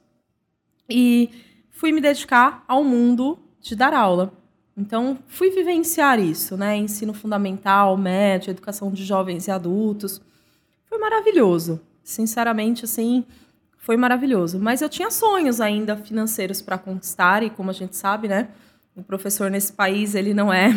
e 0.89 1.29
fui 1.69 1.91
me 1.91 2.01
dedicar 2.01 2.63
ao 2.67 2.83
mundo 2.83 3.39
de 3.59 3.75
dar 3.75 3.93
aula. 3.93 4.33
Então, 4.75 5.17
fui 5.27 5.49
vivenciar 5.49 6.19
isso, 6.19 6.55
né? 6.55 6.77
Ensino 6.77 7.13
fundamental, 7.13 7.97
médio, 7.97 8.51
educação 8.51 8.91
de 8.91 9.03
jovens 9.03 9.47
e 9.47 9.51
adultos. 9.51 10.21
Foi 10.85 10.99
maravilhoso. 10.99 11.81
Sinceramente, 12.03 12.85
assim, 12.85 13.25
foi 13.77 13.97
maravilhoso. 13.97 14.59
Mas 14.59 14.81
eu 14.81 14.87
tinha 14.87 15.09
sonhos 15.09 15.59
ainda 15.59 15.97
financeiros 15.97 16.61
para 16.61 16.77
conquistar, 16.77 17.41
e 17.41 17.49
como 17.49 17.71
a 17.71 17.73
gente 17.73 17.95
sabe, 17.95 18.27
né? 18.27 18.49
O 18.95 19.03
professor 19.03 19.49
nesse 19.49 19.73
país, 19.73 20.13
ele 20.13 20.33
não 20.33 20.53
é 20.53 20.69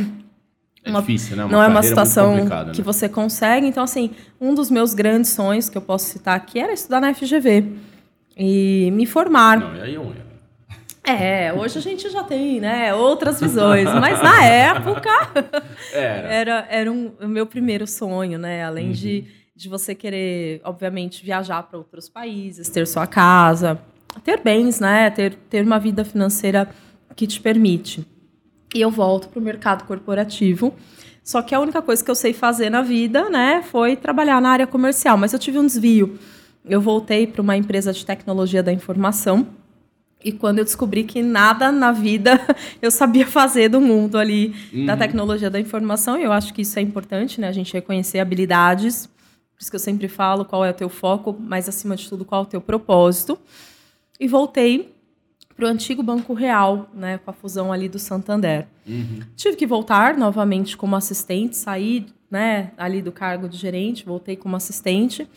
É 0.85 0.91
Uma- 0.91 1.01
difícil, 1.01 1.37
né? 1.37 1.45
não 1.51 1.63
é 1.63 1.67
uma 1.67 1.75
muito 1.75 1.87
situação 1.89 2.35
complicada, 2.35 2.73
que 2.73 2.79
né? 2.79 2.85
você 2.85 3.09
consegue. 3.09 3.67
Então, 3.67 3.83
assim, 3.85 4.11
um 4.41 4.55
dos 4.55 4.71
meus 4.71 4.95
grandes 4.95 5.31
sonhos 5.31 5.69
que 5.69 5.77
eu 5.77 5.83
posso 5.83 6.07
citar 6.07 6.35
aqui 6.37 6.59
era 6.59 6.73
estudar 6.73 7.01
na 7.01 7.13
FGV 7.15 7.65
e 8.37 8.91
me 8.93 9.05
formar. 9.07 9.61
Não, 9.61 9.77
e 9.77 9.81
aí 9.83 9.95
é 9.95 10.01
um 10.01 10.05
erro. 10.05 10.31
É, 11.03 11.53
hoje 11.53 11.79
a 11.79 11.81
gente 11.83 12.09
já 12.11 12.23
tem, 12.23 12.61
né, 12.61 12.95
outras 12.95 13.41
visões, 13.41 13.85
mas 13.95 14.23
na 14.23 14.45
época 14.45 15.11
Era. 15.93 16.29
era, 16.29 16.67
era 16.71 16.93
um, 16.93 17.11
o 17.21 17.27
meu 17.27 17.47
primeiro 17.47 17.87
sonho, 17.87 18.39
né? 18.39 18.65
Além 18.65 18.89
Uhum. 18.89 18.93
de, 18.93 19.25
de 19.57 19.69
você 19.69 19.95
querer, 19.95 20.61
obviamente, 20.63 21.25
viajar 21.25 21.63
para 21.63 21.79
outros 21.79 22.09
países, 22.09 22.69
ter 22.69 22.87
sua 22.87 23.07
casa, 23.07 23.79
ter 24.23 24.41
bens, 24.43 24.79
né? 24.79 25.11
Ter, 25.11 25.35
ter 25.49 25.65
uma 25.65 25.79
vida 25.79 26.05
financeira 26.05 26.69
que 27.17 27.27
te 27.27 27.41
permite. 27.41 28.07
E 28.75 28.81
eu 28.81 28.91
volto 28.91 29.29
para 29.29 29.39
o 29.39 29.43
mercado 29.43 29.85
corporativo. 29.85 30.75
Só 31.23 31.43
que 31.43 31.55
a 31.55 31.61
única 31.61 31.83
coisa 31.83 32.05
que 32.05 32.11
eu 32.11 32.15
sei 32.15 32.33
fazer 32.33 32.71
na 32.71 32.83
vida, 32.83 33.29
né, 33.29 33.63
foi 33.63 33.97
trabalhar 33.97 34.41
na 34.41 34.51
área 34.51 34.67
comercial. 34.67 35.17
Mas 35.17 35.33
eu 35.33 35.39
tive 35.39 35.59
um 35.59 35.67
desvio. 35.67 36.19
Eu 36.65 36.81
voltei 36.81 37.27
para 37.27 37.43
uma 37.43 37.57
empresa 37.57 37.93
de 37.93 38.05
tecnologia 38.05 38.63
da 38.63 38.73
informação. 38.73 39.47
E 40.23 40.33
quando 40.33 40.59
eu 40.59 40.65
descobri 40.65 41.05
que 41.05 41.23
nada 41.23 41.73
na 41.73 41.93
vida 41.93 42.39
eu 42.81 42.91
sabia 42.91 43.27
fazer 43.27 43.69
do 43.69 43.81
mundo 43.81 44.19
ali 44.19 44.55
da 44.85 44.95
tecnologia 44.97 45.49
da 45.49 45.59
informação, 45.59 46.19
eu 46.19 46.31
acho 46.31 46.53
que 46.53 46.61
isso 46.63 46.79
é 46.79 46.83
importante, 46.83 47.41
né? 47.41 47.49
A 47.49 47.53
gente 47.53 47.73
reconhecer 47.73 48.19
habilidades. 48.19 49.07
Por 49.07 49.63
isso 49.63 49.71
que 49.71 49.77
eu 49.77 49.81
sempre 49.81 50.09
falo 50.09 50.45
qual 50.45 50.65
é 50.65 50.71
o 50.71 50.75
teu 50.75 50.89
foco, 50.89 51.35
mas 51.39 51.69
acima 51.69 51.97
de 51.97 52.09
tudo, 52.09 52.25
qual 52.25 52.43
é 52.43 52.45
o 52.45 52.49
teu 52.49 52.61
propósito. 52.61 53.39
E 54.19 54.29
voltei 54.29 54.95
para 55.61 55.67
o 55.67 55.69
antigo 55.69 56.03
Banco 56.03 56.33
Real, 56.33 56.89
né, 56.95 57.19
com 57.19 57.31
a 57.31 57.35
fusão 57.35 57.71
ali 57.71 57.87
do 57.87 57.99
Santander. 57.99 58.67
Tive 59.37 59.57
que 59.57 59.67
voltar 59.67 60.17
novamente 60.17 60.75
como 60.75 60.97
assistente, 60.97 61.55
saí 61.55 62.07
né, 62.31 62.71
ali 62.79 63.03
do 63.03 63.13
cargo 63.13 63.47
de 63.47 63.59
gerente, 63.59 64.07
voltei 64.07 64.37
como 64.37 64.57
assistente, 64.57 65.29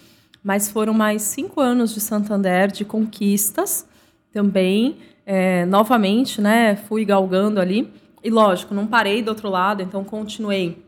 mas 0.41 0.69
foram 0.69 0.93
mais 0.93 1.23
cinco 1.23 1.59
anos 1.59 1.93
de 1.93 1.99
Santander, 1.99 2.71
de 2.71 2.86
conquistas 2.86 3.86
também. 4.31 4.95
É, 5.25 5.65
novamente, 5.65 6.39
né, 6.39 6.77
fui 6.77 7.03
galgando 7.03 7.59
ali. 7.59 7.91
E 8.23 8.29
lógico, 8.29 8.73
não 8.73 8.88
parei 8.88 9.21
do 9.21 9.27
outro 9.27 9.49
lado, 9.49 9.83
então 9.83 10.05
continuei. 10.05 10.86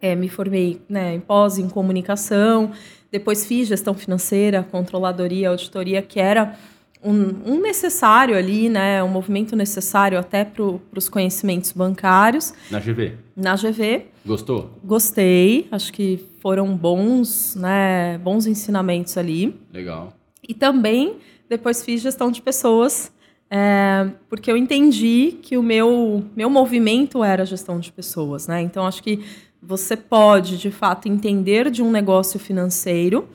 É, 0.00 0.16
me 0.16 0.28
formei 0.28 0.82
né, 0.88 1.14
em 1.14 1.20
pós 1.20 1.58
em 1.58 1.68
comunicação, 1.68 2.72
depois 3.12 3.46
fiz 3.46 3.68
gestão 3.68 3.94
financeira, 3.94 4.66
controladoria, 4.68 5.50
auditoria, 5.50 6.02
que 6.02 6.18
era 6.18 6.58
um, 7.04 7.54
um 7.54 7.60
necessário 7.60 8.36
ali, 8.36 8.68
né, 8.68 9.02
um 9.02 9.08
movimento 9.08 9.54
necessário 9.54 10.18
até 10.18 10.44
para 10.44 10.64
os 10.96 11.08
conhecimentos 11.08 11.70
bancários. 11.72 12.54
Na 12.70 12.80
GV. 12.80 13.12
Na 13.36 13.54
GV, 13.54 14.06
Gostou? 14.24 14.70
gostei, 14.82 15.68
acho 15.70 15.92
que 15.92 16.24
foram 16.40 16.74
bons, 16.76 17.54
né, 17.54 18.18
bons 18.18 18.46
ensinamentos 18.46 19.18
ali. 19.18 19.54
Legal. 19.72 20.14
E 20.48 20.54
também 20.54 21.16
depois 21.48 21.84
fiz 21.84 22.00
gestão 22.00 22.30
de 22.30 22.40
pessoas, 22.40 23.12
é, 23.50 24.08
porque 24.28 24.50
eu 24.50 24.56
entendi 24.56 25.38
que 25.42 25.58
o 25.58 25.62
meu, 25.62 26.24
meu 26.34 26.48
movimento 26.48 27.22
era 27.22 27.44
gestão 27.44 27.78
de 27.78 27.92
pessoas, 27.92 28.48
né? 28.48 28.62
Então 28.62 28.86
acho 28.86 29.02
que 29.02 29.22
você 29.62 29.96
pode, 29.96 30.58
de 30.58 30.70
fato, 30.70 31.08
entender 31.08 31.70
de 31.70 31.82
um 31.82 31.90
negócio 31.90 32.38
financeiro, 32.40 33.28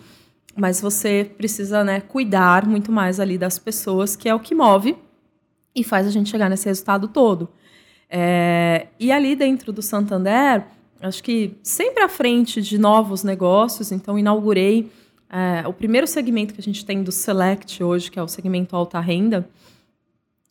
mas 0.59 0.81
você 0.81 1.29
precisa 1.37 1.83
né, 1.83 2.01
cuidar 2.01 2.67
muito 2.67 2.91
mais 2.91 3.19
ali 3.19 3.37
das 3.37 3.57
pessoas, 3.57 4.15
que 4.15 4.27
é 4.27 4.35
o 4.35 4.39
que 4.39 4.53
move 4.53 4.95
e 5.75 5.83
faz 5.83 6.05
a 6.05 6.11
gente 6.11 6.29
chegar 6.29 6.49
nesse 6.49 6.65
resultado 6.65 7.07
todo. 7.07 7.49
É, 8.09 8.87
e 8.99 9.11
ali 9.11 9.35
dentro 9.35 9.71
do 9.71 9.81
Santander, 9.81 10.65
acho 11.01 11.23
que 11.23 11.55
sempre 11.63 12.03
à 12.03 12.09
frente 12.09 12.61
de 12.61 12.77
novos 12.77 13.23
negócios, 13.23 13.91
então 13.91 14.17
inaugurei 14.17 14.91
é, 15.29 15.67
o 15.67 15.71
primeiro 15.71 16.07
segmento 16.07 16.53
que 16.53 16.59
a 16.59 16.63
gente 16.63 16.83
tem 16.83 17.03
do 17.03 17.11
Select 17.11 17.83
hoje, 17.83 18.09
que 18.09 18.19
é 18.19 18.23
o 18.23 18.27
segmento 18.27 18.75
alta 18.75 18.99
renda, 18.99 19.47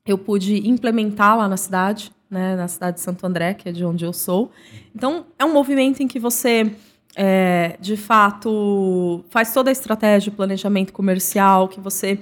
eu 0.06 0.16
pude 0.16 0.66
implementar 0.68 1.36
lá 1.36 1.48
na 1.48 1.56
cidade, 1.56 2.10
né, 2.30 2.56
na 2.56 2.68
cidade 2.68 2.96
de 2.96 3.02
Santo 3.02 3.26
André, 3.26 3.54
que 3.54 3.68
é 3.68 3.72
de 3.72 3.84
onde 3.84 4.04
eu 4.04 4.12
sou. 4.12 4.50
Então, 4.94 5.26
é 5.38 5.44
um 5.44 5.52
movimento 5.52 6.02
em 6.02 6.08
que 6.08 6.18
você, 6.18 6.72
é, 7.16 7.76
de 7.80 7.96
fato, 7.96 9.24
faz 9.30 9.52
toda 9.52 9.70
a 9.70 9.72
estratégia, 9.72 10.30
o 10.30 10.36
planejamento 10.36 10.92
comercial, 10.92 11.68
que 11.68 11.80
você 11.80 12.20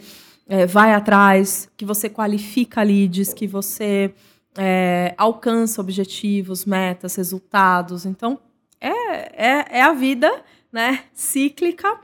é, 0.48 0.66
vai 0.66 0.94
atrás, 0.94 1.68
que 1.76 1.84
você 1.84 2.08
qualifica 2.08 2.82
leads, 2.82 3.34
que 3.34 3.46
você 3.46 4.14
é, 4.56 5.14
alcança 5.18 5.80
objetivos, 5.80 6.64
metas, 6.64 7.14
resultados. 7.16 8.06
Então, 8.06 8.38
é, 8.80 9.46
é, 9.46 9.78
é 9.78 9.82
a 9.82 9.92
vida 9.92 10.44
né, 10.72 11.04
cíclica, 11.12 11.98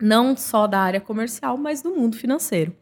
não 0.00 0.36
só 0.36 0.66
da 0.66 0.80
área 0.80 1.00
comercial, 1.00 1.56
mas 1.56 1.82
do 1.82 1.90
mundo 1.90 2.16
financeiro. 2.16 2.74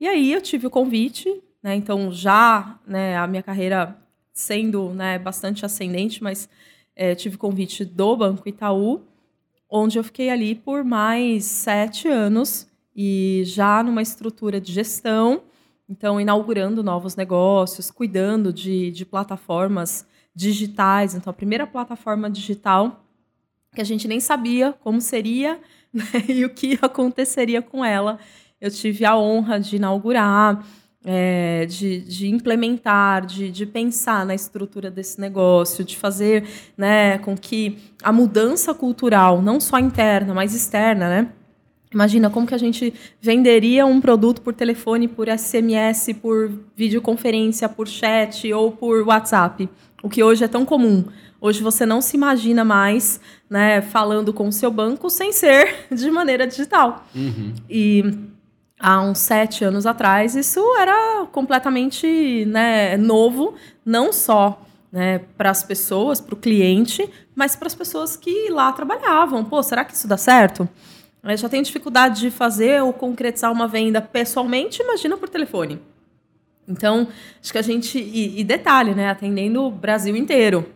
E 0.00 0.06
aí 0.06 0.32
eu 0.32 0.40
tive 0.40 0.66
o 0.66 0.70
convite, 0.70 1.42
né? 1.62 1.74
Então 1.76 2.10
já, 2.10 2.78
né, 2.86 3.16
a 3.16 3.26
minha 3.26 3.42
carreira 3.42 3.96
sendo, 4.32 4.90
né, 4.90 5.18
bastante 5.18 5.64
ascendente, 5.64 6.22
mas 6.22 6.48
é, 6.94 7.14
tive 7.14 7.36
convite 7.36 7.84
do 7.84 8.16
Banco 8.16 8.48
Itaú, 8.48 9.02
onde 9.68 9.98
eu 9.98 10.04
fiquei 10.04 10.30
ali 10.30 10.54
por 10.54 10.84
mais 10.84 11.44
sete 11.44 12.08
anos 12.08 12.68
e 12.94 13.42
já 13.46 13.82
numa 13.82 14.02
estrutura 14.02 14.60
de 14.60 14.72
gestão, 14.72 15.42
então 15.88 16.20
inaugurando 16.20 16.82
novos 16.82 17.16
negócios, 17.16 17.90
cuidando 17.90 18.52
de, 18.52 18.90
de 18.90 19.06
plataformas 19.06 20.06
digitais. 20.34 21.14
Então 21.14 21.30
a 21.30 21.34
primeira 21.34 21.66
plataforma 21.66 22.30
digital 22.30 23.04
que 23.74 23.80
a 23.80 23.84
gente 23.84 24.06
nem 24.06 24.20
sabia 24.20 24.74
como 24.80 25.00
seria 25.00 25.58
né, 25.92 26.04
e 26.28 26.44
o 26.44 26.50
que 26.50 26.78
aconteceria 26.82 27.62
com 27.62 27.84
ela 27.84 28.18
eu 28.62 28.70
tive 28.70 29.04
a 29.04 29.18
honra 29.18 29.58
de 29.58 29.74
inaugurar, 29.74 30.64
é, 31.04 31.66
de, 31.66 32.00
de, 32.00 32.28
implementar, 32.28 33.26
de, 33.26 33.50
de, 33.50 33.66
pensar 33.66 34.24
na 34.24 34.34
estrutura 34.34 34.90
desse 34.90 35.20
negócio, 35.20 35.84
de 35.84 35.96
fazer 35.96 36.44
né, 36.76 37.18
com 37.18 37.36
que 37.36 37.78
a 38.02 38.12
mudança 38.12 38.72
cultural, 38.72 39.42
não 39.42 39.58
só 39.58 39.78
interna, 39.78 40.32
mas 40.32 40.54
externa, 40.54 41.08
né? 41.08 41.28
Imagina 41.92 42.30
como 42.30 42.46
que 42.46 42.54
a 42.54 42.58
gente 42.58 42.94
venderia 43.20 43.84
um 43.84 44.00
produto 44.00 44.40
por 44.40 44.54
telefone, 44.54 45.06
por 45.06 45.28
SMS, 45.28 46.14
por 46.22 46.50
videoconferência, 46.74 47.68
por 47.68 47.86
chat 47.86 48.50
ou 48.52 48.72
por 48.72 49.06
WhatsApp, 49.06 49.68
o 50.02 50.08
que 50.08 50.22
hoje 50.22 50.42
é 50.42 50.48
tão 50.48 50.64
comum. 50.64 51.04
Hoje 51.38 51.62
você 51.62 51.84
não 51.84 52.00
se 52.00 52.16
imagina 52.16 52.64
mais 52.64 53.20
né, 53.50 53.82
falando 53.82 54.32
com 54.32 54.48
o 54.48 54.52
seu 54.52 54.70
banco 54.70 55.10
sem 55.10 55.32
ser 55.32 55.86
de 55.92 56.10
maneira 56.10 56.46
digital. 56.46 57.04
Uhum. 57.14 57.52
E 57.68 58.31
há 58.82 59.00
uns 59.00 59.18
sete 59.18 59.64
anos 59.64 59.86
atrás, 59.86 60.34
isso 60.34 60.60
era 60.76 61.24
completamente 61.30 62.44
né, 62.46 62.96
novo, 62.96 63.54
não 63.86 64.12
só 64.12 64.60
né, 64.90 65.20
para 65.38 65.50
as 65.50 65.62
pessoas, 65.62 66.20
para 66.20 66.34
o 66.34 66.36
cliente, 66.36 67.08
mas 67.32 67.54
para 67.54 67.68
as 67.68 67.74
pessoas 67.76 68.16
que 68.16 68.50
lá 68.50 68.72
trabalhavam. 68.72 69.44
Pô, 69.44 69.62
será 69.62 69.84
que 69.84 69.94
isso 69.94 70.08
dá 70.08 70.16
certo? 70.16 70.68
Eu 71.22 71.36
já 71.36 71.48
tenho 71.48 71.62
dificuldade 71.62 72.20
de 72.20 72.30
fazer 72.32 72.82
ou 72.82 72.92
concretizar 72.92 73.52
uma 73.52 73.68
venda 73.68 74.00
pessoalmente, 74.02 74.82
imagina 74.82 75.16
por 75.16 75.28
telefone. 75.28 75.80
Então, 76.66 77.06
acho 77.40 77.52
que 77.52 77.58
a 77.58 77.62
gente. 77.62 77.98
E, 77.98 78.40
e 78.40 78.44
detalhe, 78.44 78.94
né? 78.94 79.08
Atendendo 79.08 79.62
o 79.62 79.70
Brasil 79.70 80.16
inteiro. 80.16 80.66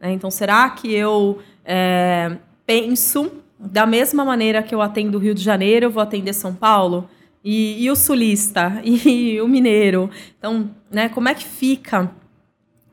Né? 0.00 0.12
Então, 0.12 0.30
será 0.30 0.70
que 0.70 0.92
eu 0.92 1.40
é, 1.64 2.36
penso 2.64 3.32
da 3.58 3.86
mesma 3.86 4.24
maneira 4.24 4.62
que 4.62 4.74
eu 4.74 4.80
atendo 4.80 5.18
o 5.18 5.20
Rio 5.20 5.34
de 5.34 5.42
Janeiro, 5.42 5.86
eu 5.86 5.90
vou 5.90 6.02
atender 6.02 6.32
São 6.32 6.54
Paulo? 6.54 7.08
E, 7.48 7.84
e, 7.84 7.90
o 7.92 7.94
sulista, 7.94 8.72
e 8.82 9.40
o 9.40 9.46
mineiro. 9.46 10.10
Então, 10.36 10.68
né, 10.90 11.08
como 11.08 11.28
é 11.28 11.34
que 11.34 11.44
fica 11.44 12.10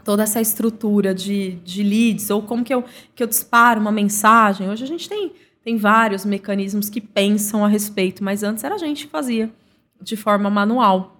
toda 0.05 0.21
essa 0.21 0.39
estrutura 0.39 1.11
de, 1.11 1.53
de 1.63 1.81
leads? 1.81 2.29
Ou 2.29 2.43
como 2.43 2.63
que 2.63 2.71
eu, 2.71 2.83
que 3.15 3.23
eu 3.23 3.27
disparo 3.27 3.81
uma 3.81 3.91
mensagem? 3.91 4.69
Hoje 4.69 4.83
a 4.83 4.87
gente 4.87 5.09
tem, 5.09 5.31
tem 5.63 5.75
vários 5.75 6.23
mecanismos 6.23 6.87
que 6.87 7.01
pensam 7.01 7.65
a 7.65 7.67
respeito, 7.67 8.23
mas 8.23 8.43
antes 8.43 8.63
era 8.63 8.75
a 8.75 8.77
gente 8.77 9.07
que 9.07 9.11
fazia 9.11 9.51
de 9.99 10.15
forma 10.15 10.51
manual. 10.51 11.17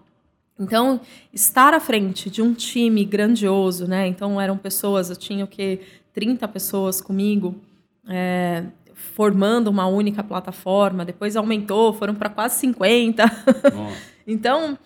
Então, 0.60 1.02
estar 1.34 1.74
à 1.74 1.80
frente 1.80 2.30
de 2.30 2.40
um 2.40 2.54
time 2.54 3.04
grandioso, 3.04 3.88
né? 3.88 4.06
Então, 4.06 4.40
eram 4.40 4.60
pessoas, 4.60 5.10
eu 5.10 5.16
tinha 5.16 5.44
o 5.44 5.48
quê? 5.48 5.80
30 6.14 6.48
pessoas 6.50 7.02
comigo, 7.02 7.56
é, 8.08 8.66
formando 9.16 9.68
uma 9.68 9.86
única 9.86 10.24
plataforma, 10.24 11.06
depois 11.06 11.36
aumentou, 11.36 11.94
foram 11.94 12.16
para 12.16 12.30
quase 12.30 12.60
50. 12.60 13.24
então, 14.26 14.78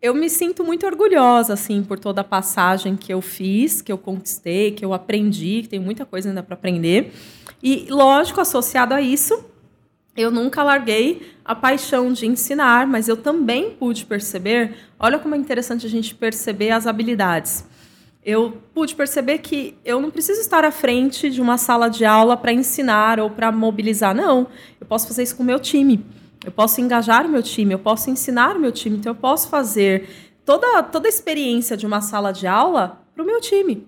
eu 0.00 0.14
me 0.14 0.28
sinto 0.28 0.64
muito 0.64 0.86
orgulhosa 0.86 1.52
assim 1.52 1.82
por 1.82 1.98
toda 1.98 2.20
a 2.20 2.24
passagem 2.24 2.96
que 2.96 3.12
eu 3.12 3.20
fiz, 3.20 3.80
que 3.82 3.92
eu 3.92 3.98
conquistei, 3.98 4.72
que 4.72 4.84
eu 4.84 4.92
aprendi, 4.92 5.62
que 5.62 5.68
tem 5.68 5.80
muita 5.80 6.04
coisa 6.04 6.28
ainda 6.28 6.42
para 6.42 6.54
aprender. 6.54 7.12
E 7.62 7.86
lógico, 7.88 8.40
associado 8.40 8.94
a 8.94 9.00
isso, 9.00 9.44
eu 10.16 10.30
nunca 10.30 10.62
larguei 10.62 11.34
a 11.44 11.54
paixão 11.54 12.12
de 12.12 12.26
ensinar, 12.26 12.86
mas 12.86 13.08
eu 13.08 13.16
também 13.16 13.70
pude 13.70 14.04
perceber, 14.04 14.74
olha 14.98 15.18
como 15.18 15.34
é 15.34 15.38
interessante 15.38 15.86
a 15.86 15.90
gente 15.90 16.14
perceber 16.14 16.70
as 16.70 16.86
habilidades 16.86 17.64
eu 18.26 18.60
pude 18.74 18.96
perceber 18.96 19.38
que 19.38 19.78
eu 19.84 20.00
não 20.00 20.10
preciso 20.10 20.40
estar 20.40 20.64
à 20.64 20.72
frente 20.72 21.30
de 21.30 21.40
uma 21.40 21.56
sala 21.56 21.88
de 21.88 22.04
aula 22.04 22.36
para 22.36 22.52
ensinar 22.52 23.20
ou 23.20 23.30
para 23.30 23.52
mobilizar. 23.52 24.16
Não, 24.16 24.48
eu 24.80 24.86
posso 24.86 25.06
fazer 25.06 25.22
isso 25.22 25.36
com 25.36 25.44
o 25.44 25.46
meu 25.46 25.60
time. 25.60 26.04
Eu 26.44 26.50
posso 26.50 26.80
engajar 26.80 27.24
o 27.24 27.28
meu 27.28 27.40
time, 27.40 27.72
eu 27.72 27.78
posso 27.78 28.10
ensinar 28.10 28.56
o 28.56 28.58
meu 28.58 28.72
time, 28.72 28.96
então 28.96 29.12
eu 29.12 29.16
posso 29.16 29.48
fazer 29.48 30.08
toda, 30.44 30.82
toda 30.82 31.06
a 31.06 31.08
experiência 31.08 31.76
de 31.76 31.86
uma 31.86 32.00
sala 32.00 32.32
de 32.32 32.48
aula 32.48 33.00
para 33.14 33.22
o 33.22 33.26
meu 33.26 33.40
time. 33.40 33.86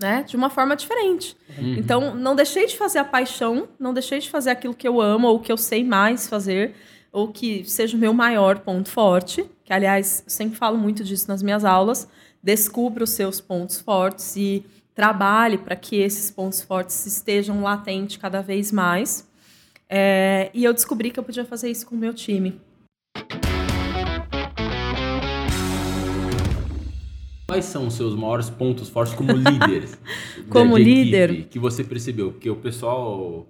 Né? 0.00 0.24
De 0.24 0.34
uma 0.34 0.50
forma 0.50 0.74
diferente. 0.74 1.36
Uhum. 1.56 1.74
Então, 1.74 2.16
não 2.16 2.34
deixei 2.34 2.66
de 2.66 2.76
fazer 2.76 2.98
a 2.98 3.04
paixão, 3.04 3.68
não 3.78 3.94
deixei 3.94 4.18
de 4.18 4.28
fazer 4.28 4.50
aquilo 4.50 4.74
que 4.74 4.86
eu 4.86 5.00
amo 5.00 5.28
ou 5.28 5.38
que 5.38 5.52
eu 5.52 5.56
sei 5.56 5.84
mais 5.84 6.26
fazer, 6.26 6.74
ou 7.12 7.28
que 7.28 7.62
seja 7.64 7.96
o 7.96 8.00
meu 8.00 8.12
maior 8.12 8.58
ponto 8.58 8.88
forte, 8.88 9.48
que, 9.64 9.72
aliás, 9.72 10.24
eu 10.26 10.30
sempre 10.30 10.58
falo 10.58 10.76
muito 10.76 11.04
disso 11.04 11.28
nas 11.28 11.40
minhas 11.40 11.64
aulas. 11.64 12.08
Descubra 12.44 13.04
os 13.04 13.10
seus 13.10 13.40
pontos 13.40 13.80
fortes 13.80 14.34
e 14.34 14.64
trabalhe 14.96 15.56
para 15.56 15.76
que 15.76 16.00
esses 16.00 16.28
pontos 16.28 16.60
fortes 16.60 17.06
estejam 17.06 17.62
latentes 17.62 18.16
cada 18.16 18.42
vez 18.42 18.72
mais. 18.72 19.30
É, 19.88 20.50
e 20.52 20.64
eu 20.64 20.72
descobri 20.72 21.12
que 21.12 21.20
eu 21.20 21.22
podia 21.22 21.44
fazer 21.44 21.70
isso 21.70 21.86
com 21.86 21.94
o 21.94 21.98
meu 21.98 22.12
time. 22.12 22.60
Quais 27.46 27.64
são 27.66 27.86
os 27.86 27.94
seus 27.94 28.16
maiores 28.16 28.50
pontos 28.50 28.88
fortes 28.88 29.14
como 29.14 29.30
líder? 29.30 29.88
como 30.50 30.76
líder? 30.76 31.46
que 31.48 31.60
você 31.60 31.84
percebeu? 31.84 32.32
Porque 32.32 32.50
o 32.50 32.56
pessoal. 32.56 33.20
O 33.20 33.46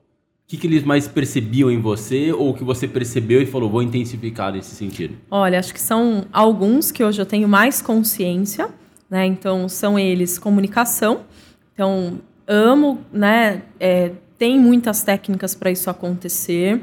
que, 0.46 0.58
que 0.58 0.66
eles 0.66 0.84
mais 0.84 1.08
percebiam 1.08 1.70
em 1.70 1.80
você 1.80 2.30
ou 2.30 2.52
que 2.52 2.62
você 2.62 2.86
percebeu 2.86 3.40
e 3.40 3.46
falou, 3.46 3.70
vou 3.70 3.82
intensificar 3.82 4.52
nesse 4.52 4.74
sentido? 4.74 5.16
Olha, 5.30 5.58
acho 5.58 5.72
que 5.72 5.80
são 5.80 6.26
alguns 6.30 6.92
que 6.92 7.02
hoje 7.02 7.22
eu 7.22 7.24
tenho 7.24 7.48
mais 7.48 7.80
consciência, 7.80 8.68
né? 9.12 9.26
Então, 9.26 9.68
são 9.68 9.98
eles 9.98 10.38
comunicação. 10.38 11.26
Então, 11.74 12.18
amo, 12.46 12.98
né? 13.12 13.60
É, 13.78 14.12
tem 14.38 14.58
muitas 14.58 15.02
técnicas 15.02 15.54
para 15.54 15.70
isso 15.70 15.90
acontecer. 15.90 16.82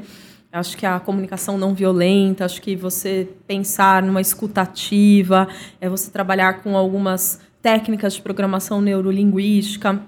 Acho 0.52 0.76
que 0.76 0.86
a 0.86 1.00
comunicação 1.00 1.58
não 1.58 1.74
violenta, 1.74 2.44
acho 2.44 2.62
que 2.62 2.76
você 2.76 3.28
pensar 3.48 4.00
numa 4.04 4.20
escutativa, 4.20 5.48
é 5.80 5.88
você 5.88 6.08
trabalhar 6.08 6.62
com 6.62 6.76
algumas 6.76 7.40
técnicas 7.60 8.14
de 8.14 8.22
programação 8.22 8.80
neurolinguística. 8.80 10.00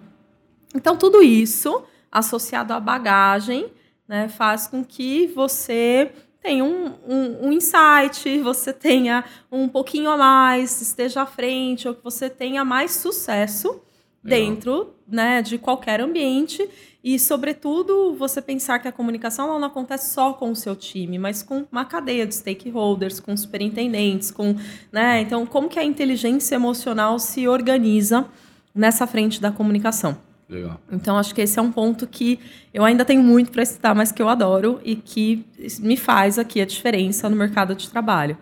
Então, 0.77 0.97
tudo 0.97 1.25
isso, 1.25 1.83
associado 2.11 2.73
à 2.73 2.79
bagagem, 2.79 3.67
né, 4.07 4.29
faz 4.29 4.69
com 4.69 4.85
que 4.85 5.27
você 5.27 6.13
tenha 6.43 6.65
um, 6.65 6.93
um, 7.07 7.47
um, 7.47 7.53
insight, 7.53 8.39
você 8.41 8.73
tenha 8.73 9.25
um 9.51 9.69
pouquinho 9.69 10.11
a 10.11 10.17
mais, 10.17 10.81
esteja 10.81 11.23
à 11.23 11.27
frente, 11.27 11.87
ou 11.87 11.95
que 11.95 12.03
você 12.03 12.29
tenha 12.29 12.65
mais 12.65 12.93
sucesso 12.93 13.81
dentro 14.23 14.95
né, 15.07 15.43
de 15.43 15.59
qualquer 15.59 16.01
ambiente 16.01 16.69
e, 17.03 17.19
sobretudo, 17.19 18.15
você 18.15 18.41
pensar 18.41 18.79
que 18.79 18.87
a 18.87 18.93
comunicação 18.93 19.59
não 19.59 19.67
acontece 19.67 20.15
só 20.15 20.33
com 20.33 20.53
o 20.53 20.57
seu 20.57 20.77
time, 20.77 21.19
mas 21.19 21.43
com 21.43 21.67
uma 21.71 21.85
cadeia 21.85 22.25
de 22.25 22.35
stakeholders, 22.35 23.19
com 23.19 23.37
superintendentes, 23.37 24.31
com, 24.31 24.55
né? 24.93 25.21
Então, 25.21 25.45
como 25.45 25.69
que 25.69 25.81
a 25.81 25.85
inteligência 25.85 26.55
emocional 26.55 27.19
se 27.19 27.49
organiza 27.49 28.29
nessa 28.73 29.05
frente 29.05 29.41
da 29.41 29.51
comunicação? 29.51 30.17
Legal. 30.53 30.81
Então, 30.91 31.17
acho 31.17 31.35
que 31.35 31.41
esse 31.41 31.59
é 31.59 31.62
um 31.62 31.73
ponto 31.73 32.07
que 32.07 32.38
eu 32.73 32.85
ainda 32.85 33.05
tenho 33.05 33.23
muito 33.23 33.51
para 33.51 33.62
estudar, 33.62 33.95
mas 33.95 34.12
que 34.12 34.21
eu 34.21 34.29
adoro 34.29 34.81
e 34.85 34.95
que 34.97 35.47
me 35.81 35.97
faz 35.97 36.38
aqui 36.38 36.61
a 36.61 36.67
diferença 36.67 37.29
no 37.29 37.37
mercado 37.37 37.75
de 37.75 37.88
trabalho. 37.88 38.37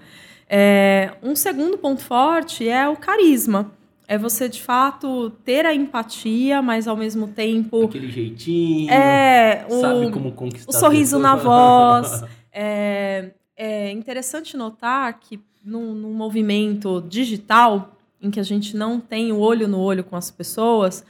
É, 0.49 1.13
um 1.23 1.37
segundo 1.37 1.79
ponto 1.79 2.03
forte 2.03 2.69
é 2.69 2.89
o 2.89 2.97
carisma 2.97 3.71
é 4.11 4.19
você 4.19 4.49
de 4.49 4.61
fato 4.61 5.31
ter 5.45 5.65
a 5.65 5.73
empatia, 5.73 6.61
mas 6.61 6.89
ao 6.89 6.97
mesmo 6.97 7.29
tempo. 7.29 7.85
Aquele 7.85 8.11
jeitinho. 8.11 8.91
É, 8.91 9.65
o, 9.71 9.81
sabe 9.81 10.11
como 10.11 10.33
conquistar. 10.33 10.69
O 10.69 10.73
sorriso 10.75 11.17
na 11.17 11.37
voz. 11.37 12.25
é, 12.53 13.31
é 13.57 13.93
interessante 13.93 14.57
notar 14.57 15.17
que 15.21 15.39
num, 15.65 15.95
num 15.95 16.13
movimento 16.13 17.01
digital, 17.09 17.97
em 18.21 18.33
que 18.33 18.41
a 18.41 18.43
gente 18.43 18.77
não 18.77 18.99
tem 18.99 19.31
o 19.31 19.39
olho 19.39 19.69
no 19.69 19.79
olho 19.79 20.03
com 20.03 20.17
as 20.17 20.29
pessoas, 20.29 21.05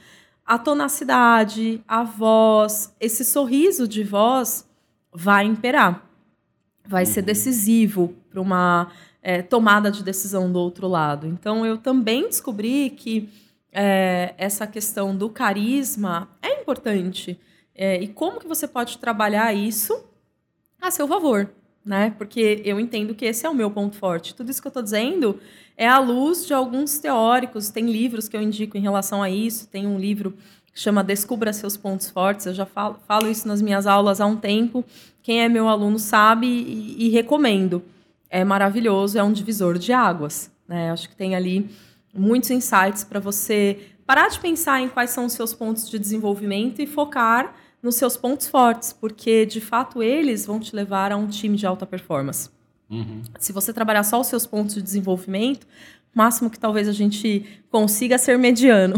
a 0.45 0.57
tonacidade, 0.57 1.83
a 1.87 2.03
voz, 2.03 2.95
esse 2.99 3.23
sorriso 3.23 3.87
de 3.87 4.03
voz 4.03 4.67
vai 5.13 5.45
imperar. 5.45 6.05
Vai 6.85 7.05
ser 7.05 7.21
uhum. 7.21 7.25
decisivo 7.25 8.15
para 8.29 8.41
uma 8.41 8.91
é, 9.21 9.41
tomada 9.41 9.91
de 9.91 10.03
decisão 10.03 10.51
do 10.51 10.59
outro 10.59 10.87
lado. 10.87 11.27
Então, 11.27 11.65
eu 11.65 11.77
também 11.77 12.23
descobri 12.23 12.89
que 12.89 13.29
é, 13.71 14.33
essa 14.37 14.67
questão 14.67 15.15
do 15.15 15.29
carisma 15.29 16.29
é 16.41 16.61
importante. 16.61 17.39
É, 17.73 18.01
e 18.01 18.07
como 18.07 18.39
que 18.39 18.47
você 18.47 18.67
pode 18.67 18.97
trabalhar 18.97 19.53
isso 19.53 20.03
a 20.81 20.91
seu 20.91 21.07
favor, 21.07 21.49
né? 21.85 22.13
Porque 22.17 22.61
eu 22.65 22.79
entendo 22.79 23.15
que 23.15 23.25
esse 23.25 23.45
é 23.45 23.49
o 23.49 23.53
meu 23.53 23.71
ponto 23.71 23.95
forte. 23.95 24.35
Tudo 24.35 24.49
isso 24.49 24.61
que 24.61 24.67
eu 24.67 24.71
estou 24.71 24.83
dizendo 24.83 25.39
é 25.81 25.87
à 25.87 25.97
luz 25.97 26.45
de 26.45 26.53
alguns 26.53 26.99
teóricos. 26.99 27.69
Tem 27.69 27.91
livros 27.91 28.29
que 28.29 28.37
eu 28.37 28.41
indico 28.41 28.77
em 28.77 28.81
relação 28.81 29.23
a 29.23 29.31
isso. 29.31 29.67
Tem 29.67 29.87
um 29.87 29.97
livro 29.97 30.37
que 30.71 30.79
chama 30.79 31.03
Descubra 31.03 31.51
Seus 31.51 31.75
Pontos 31.75 32.07
Fortes. 32.07 32.45
Eu 32.45 32.53
já 32.53 32.67
falo, 32.67 32.97
falo 33.07 33.27
isso 33.27 33.47
nas 33.47 33.63
minhas 33.63 33.87
aulas 33.87 34.21
há 34.21 34.27
um 34.27 34.35
tempo. 34.35 34.85
Quem 35.23 35.41
é 35.41 35.49
meu 35.49 35.67
aluno 35.67 35.97
sabe 35.97 36.45
e, 36.45 37.07
e 37.07 37.09
recomendo 37.09 37.83
é 38.29 38.43
maravilhoso, 38.43 39.17
é 39.17 39.23
um 39.23 39.33
divisor 39.33 39.79
de 39.79 39.91
águas. 39.91 40.51
Né? 40.67 40.91
Acho 40.91 41.09
que 41.09 41.15
tem 41.15 41.35
ali 41.35 41.67
muitos 42.13 42.51
insights 42.51 43.03
para 43.03 43.19
você 43.19 43.79
parar 44.05 44.27
de 44.27 44.39
pensar 44.39 44.81
em 44.81 44.87
quais 44.87 45.09
são 45.09 45.25
os 45.25 45.33
seus 45.33 45.51
pontos 45.51 45.89
de 45.89 45.97
desenvolvimento 45.97 46.79
e 46.79 46.85
focar 46.85 47.55
nos 47.81 47.95
seus 47.95 48.15
pontos 48.15 48.47
fortes, 48.47 48.93
porque 48.93 49.47
de 49.47 49.59
fato 49.59 50.03
eles 50.03 50.45
vão 50.45 50.59
te 50.59 50.75
levar 50.75 51.11
a 51.11 51.17
um 51.17 51.25
time 51.25 51.57
de 51.57 51.65
alta 51.65 51.87
performance. 51.87 52.51
Uhum. 52.91 53.21
Se 53.39 53.53
você 53.53 53.71
trabalhar 53.71 54.03
só 54.03 54.19
os 54.19 54.27
seus 54.27 54.45
pontos 54.45 54.75
de 54.75 54.81
desenvolvimento, 54.81 55.65
o 56.13 56.17
máximo 56.17 56.49
que 56.49 56.59
talvez 56.59 56.89
a 56.89 56.91
gente 56.91 57.45
consiga 57.69 58.17
ser 58.17 58.37
mediano, 58.37 58.97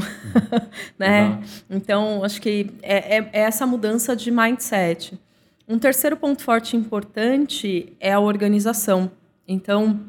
né? 0.97 1.39
Então, 1.69 2.23
acho 2.23 2.41
que 2.41 2.71
é, 2.81 3.17
é, 3.17 3.29
é 3.31 3.39
essa 3.41 3.67
mudança 3.67 4.15
de 4.15 4.31
mindset. 4.31 5.19
Um 5.67 5.77
terceiro 5.77 6.17
ponto 6.17 6.41
forte 6.41 6.75
importante 6.75 7.93
é 7.99 8.11
a 8.11 8.19
organização. 8.19 9.11
Então, 9.47 9.99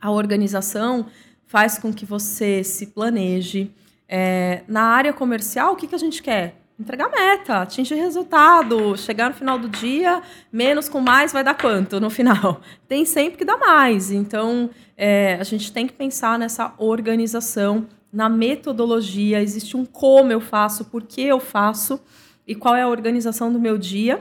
a 0.00 0.10
organização 0.10 1.06
faz 1.46 1.78
com 1.78 1.92
que 1.92 2.04
você 2.04 2.64
se 2.64 2.88
planeje. 2.88 3.70
É, 4.08 4.62
na 4.68 4.82
área 4.82 5.12
comercial, 5.12 5.72
o 5.72 5.76
que, 5.76 5.86
que 5.86 5.94
a 5.94 5.98
gente 5.98 6.22
quer? 6.22 6.63
Entregar 6.78 7.08
meta, 7.08 7.62
atingir 7.62 7.94
resultado, 7.94 8.96
chegar 8.96 9.28
no 9.28 9.36
final 9.36 9.56
do 9.56 9.68
dia, 9.68 10.20
menos 10.52 10.88
com 10.88 11.00
mais 11.00 11.32
vai 11.32 11.44
dar 11.44 11.54
quanto 11.54 12.00
no 12.00 12.10
final? 12.10 12.60
Tem 12.88 13.04
sempre 13.04 13.38
que 13.38 13.44
dar 13.44 13.56
mais. 13.56 14.10
Então, 14.10 14.68
é, 14.96 15.34
a 15.34 15.44
gente 15.44 15.72
tem 15.72 15.86
que 15.86 15.92
pensar 15.92 16.36
nessa 16.36 16.74
organização, 16.76 17.86
na 18.12 18.28
metodologia. 18.28 19.40
Existe 19.40 19.76
um 19.76 19.84
como 19.84 20.32
eu 20.32 20.40
faço, 20.40 20.86
por 20.86 21.04
que 21.04 21.22
eu 21.22 21.38
faço 21.38 22.00
e 22.46 22.56
qual 22.56 22.74
é 22.74 22.82
a 22.82 22.88
organização 22.88 23.52
do 23.52 23.60
meu 23.60 23.78
dia. 23.78 24.20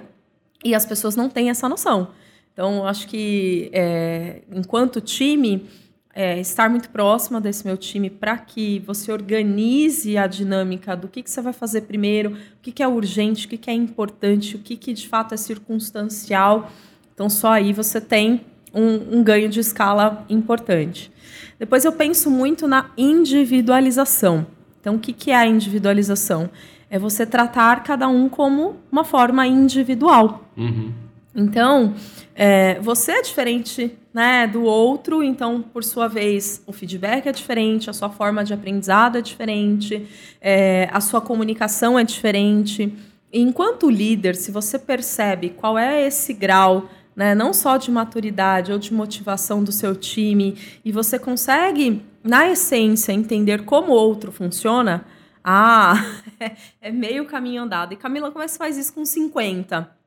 E 0.63 0.76
as 0.76 0.86
pessoas 0.86 1.16
não 1.16 1.30
têm 1.30 1.50
essa 1.50 1.68
noção. 1.68 2.10
Então, 2.54 2.86
acho 2.86 3.08
que 3.08 3.72
é, 3.74 4.44
enquanto 4.52 5.02
time, 5.02 5.68
é, 6.15 6.39
estar 6.39 6.69
muito 6.69 6.89
próxima 6.89 7.41
desse 7.41 7.65
meu 7.65 7.76
time 7.76 8.10
para 8.10 8.38
que 8.38 8.80
você 8.86 9.12
organize 9.12 10.15
a 10.17 10.28
dinâmica 10.28 10.95
do 10.95 11.08
que, 11.08 11.23
que 11.23 11.30
você 11.30 11.41
vai 11.41 11.54
fazer 11.54 11.82
primeiro, 11.82 12.32
o 12.32 12.62
que, 12.62 12.71
que 12.71 12.84
é 12.84 12.88
urgente, 12.88 13.47
o 13.47 13.49
que, 13.49 13.58
que 13.58 13.69
é 13.69 13.73
importante, 13.73 14.56
o 14.56 14.60
que, 14.60 14.78
que 14.78 14.93
de 14.93 15.08
fato 15.08 15.34
é 15.34 15.38
circunstancial. 15.38 16.71
Então, 17.13 17.30
só 17.30 17.54
aí 17.54 17.73
você 17.73 17.99
tem 17.99 18.41
um, 18.73 19.19
um 19.19 19.23
ganho 19.23 19.49
de 19.49 19.60
escala 19.60 20.23
importante. 20.30 21.12
Depois, 21.58 21.84
eu 21.84 21.91
penso 21.91 22.30
muito 22.30 22.67
na 22.67 22.91
individualização. 22.97 24.45
Então, 24.80 24.95
o 24.95 24.99
que, 24.99 25.13
que 25.13 25.32
é 25.32 25.36
a 25.36 25.47
individualização? 25.47 26.49
É 26.89 26.99
você 26.99 27.26
tratar 27.26 27.84
cada 27.84 28.08
um 28.08 28.30
como 28.30 28.78
uma 28.91 29.04
forma 29.04 29.47
individual. 29.47 30.47
Uhum. 30.56 30.91
Então, 31.36 31.96
é, 32.36 32.80
você 32.80 33.13
é 33.13 33.22
diferente 33.22 33.98
né, 34.13 34.46
do 34.46 34.63
outro, 34.63 35.24
então, 35.24 35.62
por 35.62 35.84
sua 35.84 36.08
vez, 36.08 36.62
o 36.67 36.72
feedback 36.72 37.28
é 37.28 37.32
diferente, 37.32 37.89
a 37.89 37.93
sua 37.93 38.10
forma 38.10 38.43
de 38.43 38.54
aprendizado 38.54 39.17
é 39.17 39.22
diferente, 39.22 40.08
é, 40.39 40.88
a 40.91 41.02
sua 41.02 41.19
comunicação 41.19 41.98
é 41.98 42.04
diferente. 42.04 42.93
enquanto 43.32 43.89
líder, 43.89 44.36
se 44.36 44.52
você 44.52 44.78
percebe 44.78 45.50
qual 45.50 45.76
é 45.76 46.06
esse 46.06 46.34
grau, 46.34 46.88
né, 47.15 47.34
não 47.34 47.52
só 47.52 47.78
de 47.78 47.89
maturidade 47.89 48.72
ou 48.72 48.78
de 48.78 48.93
motivação 48.93 49.64
do 49.64 49.72
seu 49.72 49.95
time, 49.95 50.55
e 50.86 50.91
você 50.91 51.18
consegue, 51.18 52.03
na 52.24 52.47
essência, 52.47 53.12
entender 53.12 53.66
como 53.66 53.91
o 53.91 53.95
outro 53.95 54.32
funciona, 54.32 55.03
ah, 55.43 55.95
é 56.80 56.91
meio 56.91 57.26
caminho 57.26 57.64
andado. 57.64 57.93
E 57.93 57.97
Camila, 57.97 58.32
como 58.32 58.43
é 58.43 58.45
que 58.45 58.51
você 58.51 58.58
faz 58.58 58.78
isso 58.78 58.93
com 58.93 59.03
50? 59.03 60.03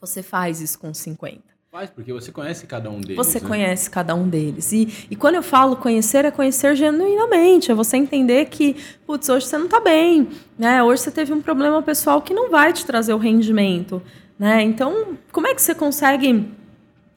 Você 0.00 0.22
faz 0.22 0.60
isso 0.60 0.78
com 0.78 0.92
50. 0.92 1.40
Faz, 1.70 1.90
porque 1.90 2.12
você 2.12 2.32
conhece 2.32 2.66
cada 2.66 2.88
um 2.88 3.00
deles. 3.00 3.16
Você 3.16 3.40
né? 3.40 3.48
conhece 3.48 3.90
cada 3.90 4.14
um 4.14 4.28
deles. 4.28 4.72
E, 4.72 5.06
e 5.10 5.16
quando 5.16 5.34
eu 5.34 5.42
falo 5.42 5.76
conhecer, 5.76 6.24
é 6.24 6.30
conhecer 6.30 6.74
genuinamente. 6.74 7.70
É 7.70 7.74
você 7.74 7.96
entender 7.96 8.46
que, 8.46 8.76
putz, 9.06 9.28
hoje 9.28 9.46
você 9.46 9.58
não 9.58 9.66
está 9.66 9.80
bem. 9.80 10.28
Né? 10.58 10.82
Hoje 10.82 11.02
você 11.02 11.10
teve 11.10 11.32
um 11.32 11.42
problema 11.42 11.82
pessoal 11.82 12.22
que 12.22 12.32
não 12.32 12.50
vai 12.50 12.72
te 12.72 12.86
trazer 12.86 13.12
o 13.12 13.18
rendimento. 13.18 14.00
Né? 14.38 14.62
Então, 14.62 15.18
como 15.32 15.46
é 15.46 15.54
que 15.54 15.60
você 15.60 15.74
consegue 15.74 16.50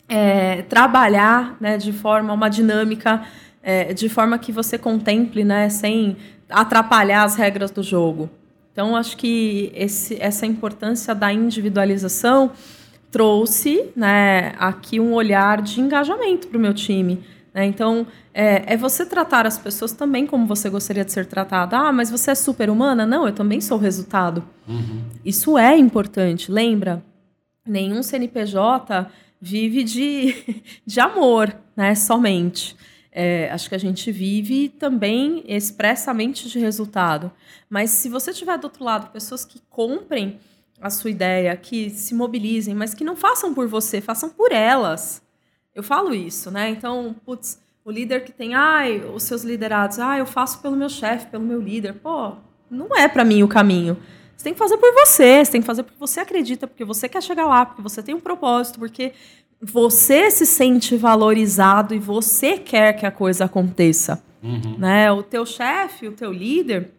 é, 0.10 0.64
trabalhar 0.64 1.56
né, 1.62 1.78
de 1.78 1.94
forma, 1.94 2.34
uma 2.34 2.50
dinâmica 2.50 3.24
é, 3.62 3.94
de 3.94 4.10
forma 4.10 4.38
que 4.40 4.52
você 4.52 4.78
contemple, 4.78 5.44
né, 5.44 5.70
sem 5.70 6.18
atrapalhar 6.50 7.24
as 7.24 7.36
regras 7.36 7.70
do 7.70 7.84
jogo. 7.84 8.30
Então, 8.72 8.96
acho 8.96 9.18
que 9.18 9.72
esse, 9.76 10.18
essa 10.22 10.46
importância 10.46 11.14
da 11.14 11.34
individualização 11.34 12.52
trouxe 13.12 13.90
né, 13.96 14.54
aqui 14.58 15.00
um 15.00 15.14
olhar 15.14 15.62
de 15.62 15.82
engajamento 15.82 16.48
para 16.48 16.58
o 16.58 16.62
meu 16.62 16.74
time. 16.74 17.24
Né? 17.54 17.66
Então, 17.66 18.06
é, 18.34 18.74
é, 18.74 18.78
você 18.78 19.06
tratar 19.06 19.46
as 19.46 19.58
pessoas 19.58 19.92
também 19.92 20.26
como 20.26 20.46
você 20.46 20.70
gostaria 20.70 21.04
de 21.04 21.12
ser 21.12 21.26
tratada. 21.26 21.78
Ah, 21.78 21.92
mas 21.92 22.10
você 22.10 22.32
é 22.32 22.36
super 22.36 22.70
humana? 22.70 23.06
Não, 23.06 23.26
eu 23.26 23.34
também 23.34 23.60
sou 23.60 23.78
resultado. 23.78 24.44
Uhum. 24.68 25.02
Isso 25.26 25.58
é 25.58 25.76
importante. 25.78 26.52
Lembra? 26.52 27.04
Nenhum 27.68 28.02
CNPJ 28.02 29.08
vive 29.42 29.84
de, 29.84 30.64
de 30.86 31.00
amor, 31.00 31.54
né? 31.76 31.96
Somente. 31.96 32.76
É, 33.22 33.50
acho 33.52 33.68
que 33.68 33.76
a 33.76 33.80
gente 33.80 34.14
vive 34.14 34.70
também 34.70 35.44
expressamente 35.46 36.48
de 36.48 36.58
resultado. 36.58 37.30
Mas 37.70 37.90
se 37.90 38.08
você 38.08 38.32
tiver 38.32 38.58
do 38.58 38.64
outro 38.64 38.82
lado 38.82 39.12
pessoas 39.12 39.44
que 39.44 39.62
comprem 39.70 40.40
a 40.80 40.90
sua 40.90 41.10
ideia, 41.10 41.54
que 41.58 41.90
se 41.90 42.16
mobilizem, 42.16 42.74
mas 42.74 42.94
que 42.94 43.04
não 43.04 43.18
façam 43.18 43.54
por 43.54 43.68
você, 43.68 44.00
façam 44.00 44.30
por 44.30 44.54
elas. 44.54 45.22
Eu 45.76 45.84
falo 45.84 46.16
isso, 46.16 46.50
né? 46.50 46.70
Então, 46.70 47.14
putz, 47.26 47.60
o 47.84 47.92
líder 47.92 48.24
que 48.24 48.32
tem, 48.32 48.56
ai, 48.56 49.04
os 49.14 49.24
seus 49.24 49.44
liderados, 49.44 50.00
ah, 50.00 50.18
eu 50.18 50.26
faço 50.26 50.62
pelo 50.62 50.78
meu 50.78 50.88
chefe, 50.88 51.28
pelo 51.28 51.44
meu 51.44 51.60
líder. 51.60 51.96
Pô, 51.96 52.38
não 52.72 52.88
é 52.96 53.10
para 53.10 53.26
mim 53.26 53.44
o 53.44 53.50
caminho. 53.50 53.98
Você 54.38 54.46
tem 54.46 54.54
que 54.54 54.60
fazer 54.60 54.78
por 54.78 54.94
você, 54.94 55.44
você 55.44 55.52
tem 55.52 55.60
que 55.60 55.68
fazer 55.68 55.84
porque 55.84 56.00
você 56.00 56.22
acredita, 56.22 56.66
porque 56.68 56.86
você 56.86 57.10
quer 57.10 57.22
chegar 57.22 57.48
lá, 57.48 57.66
porque 57.66 57.82
você 57.82 58.02
tem 58.02 58.16
um 58.16 58.22
propósito, 58.22 58.80
porque 58.80 59.12
você 59.62 60.32
se 60.32 60.46
sente 60.46 60.96
valorizado 60.96 61.94
e 61.94 62.00
você 62.00 62.58
quer 62.58 62.94
que 62.94 63.06
a 63.06 63.12
coisa 63.12 63.46
aconteça. 63.46 64.24
Uhum. 64.42 64.78
Né? 64.78 65.12
O 65.12 65.22
teu 65.22 65.46
chefe, 65.46 66.08
o 66.08 66.14
teu 66.14 66.32
líder, 66.32 66.92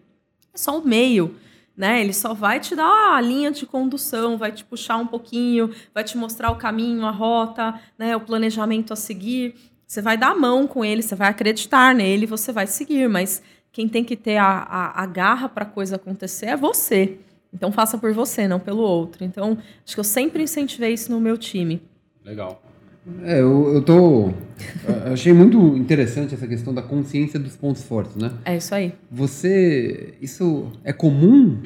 é 0.52 0.58
só 0.58 0.78
o 0.78 0.86
meio. 0.86 1.34
Né? 1.76 2.02
Ele 2.02 2.12
só 2.12 2.34
vai 2.34 2.61
te 2.61 2.76
dar 2.76 3.16
a 3.16 3.20
linha 3.20 3.50
de 3.50 3.64
condução, 3.64 4.36
vai 4.36 4.52
te 4.52 4.62
puxar 4.64 4.98
um 4.98 5.06
pouquinho, 5.06 5.70
vai 5.94 6.04
te 6.04 6.18
mostrar 6.18 6.50
o 6.50 6.56
caminho, 6.56 7.06
a 7.06 7.11
rota, 7.11 7.80
né? 7.98 8.14
o 8.14 8.20
planejamento 8.20 8.92
a 8.92 8.96
seguir. 8.96 9.54
Você 9.86 10.02
vai 10.02 10.18
dar 10.18 10.32
a 10.32 10.34
mão 10.34 10.66
com 10.66 10.84
ele, 10.84 11.02
você 11.02 11.14
vai 11.14 11.28
acreditar 11.28 11.94
nele, 11.94 12.26
você 12.26 12.52
vai 12.52 12.66
seguir, 12.66 13.08
mas 13.08 13.42
quem 13.72 13.88
tem 13.88 14.04
que 14.04 14.16
ter 14.16 14.36
a, 14.36 14.46
a, 14.46 15.02
a 15.02 15.06
garra 15.06 15.48
para 15.48 15.64
a 15.64 15.66
coisa 15.66 15.96
acontecer 15.96 16.46
é 16.46 16.56
você. 16.56 17.18
Então 17.52 17.72
faça 17.72 17.96
por 17.96 18.12
você, 18.12 18.46
não 18.46 18.61
pelo 18.61 18.82
outro. 18.82 19.24
Então, 19.24 19.58
acho 19.84 19.94
que 19.94 20.00
eu 20.00 20.04
sempre 20.04 20.42
incentivei 20.42 20.92
isso 20.92 21.11
no 21.11 21.20
meu 21.20 21.36
time. 21.36 21.82
Legal. 22.30 22.62
É, 23.24 23.40
eu, 23.40 23.74
eu 23.74 23.82
tô. 23.82 24.30
achei 25.12 25.32
muito 25.32 25.76
interessante 25.76 26.32
essa 26.32 26.46
questão 26.46 26.72
da 26.72 26.80
consciência 26.80 27.40
dos 27.40 27.56
pontos 27.56 27.82
fortes, 27.82 28.14
né? 28.14 28.30
É 28.44 28.56
isso 28.56 28.72
aí. 28.72 28.92
Você. 29.10 30.14
Isso 30.20 30.70
é 30.84 30.92
comum 30.92 31.60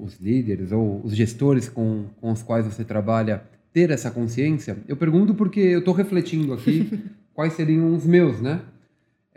os 0.00 0.16
líderes 0.20 0.70
ou 0.70 1.00
os 1.04 1.16
gestores 1.16 1.68
com, 1.68 2.04
com 2.20 2.30
os 2.30 2.42
quais 2.42 2.64
você 2.64 2.84
trabalha 2.84 3.42
ter 3.72 3.90
essa 3.90 4.10
consciência? 4.10 4.78
Eu 4.86 4.96
pergunto 4.96 5.34
porque 5.34 5.60
eu 5.60 5.80
estou 5.80 5.92
refletindo 5.92 6.54
aqui 6.54 6.88
quais 7.34 7.54
seriam 7.54 7.92
os 7.92 8.06
meus, 8.06 8.40
né? 8.40 8.60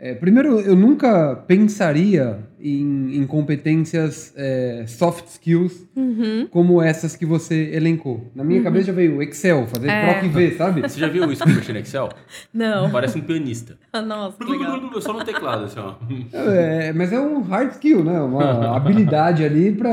É, 0.04 0.14
primeiro, 0.14 0.58
eu 0.58 0.74
nunca 0.74 1.36
pensaria 1.46 2.40
em, 2.60 3.18
em 3.18 3.24
competências 3.24 4.34
é, 4.36 4.84
soft 4.88 5.28
skills 5.28 5.86
uhum. 5.94 6.48
como 6.50 6.82
essas 6.82 7.14
que 7.14 7.24
você 7.24 7.70
elencou. 7.72 8.28
Na 8.34 8.42
minha 8.42 8.58
uhum. 8.58 8.64
cabeça 8.64 8.86
já 8.86 8.92
veio 8.92 9.22
Excel, 9.22 9.64
fazer 9.68 9.88
é. 9.88 10.12
PROC 10.12 10.28
V, 10.28 10.50
sabe? 10.56 10.80
Você 10.80 10.98
já 10.98 11.06
viu 11.06 11.30
isso 11.30 11.46
mexer 11.46 11.72
no 11.72 11.78
Excel? 11.78 12.08
Não. 12.52 12.90
Parece 12.90 13.16
um 13.16 13.22
pianista. 13.22 13.78
Ah, 13.94 14.00
nossa, 14.00 14.38
que 14.38 14.50
legal. 14.50 14.80
Só 15.02 15.12
no 15.12 15.22
teclado, 15.22 15.64
assim, 15.64 15.78
ó. 15.78 15.96
É, 16.32 16.94
mas 16.94 17.12
é 17.12 17.20
um 17.20 17.42
hard 17.42 17.72
skill, 17.72 18.02
né? 18.02 18.18
Uma 18.20 18.72
habilidade 18.74 19.44
ali 19.44 19.70
para 19.70 19.90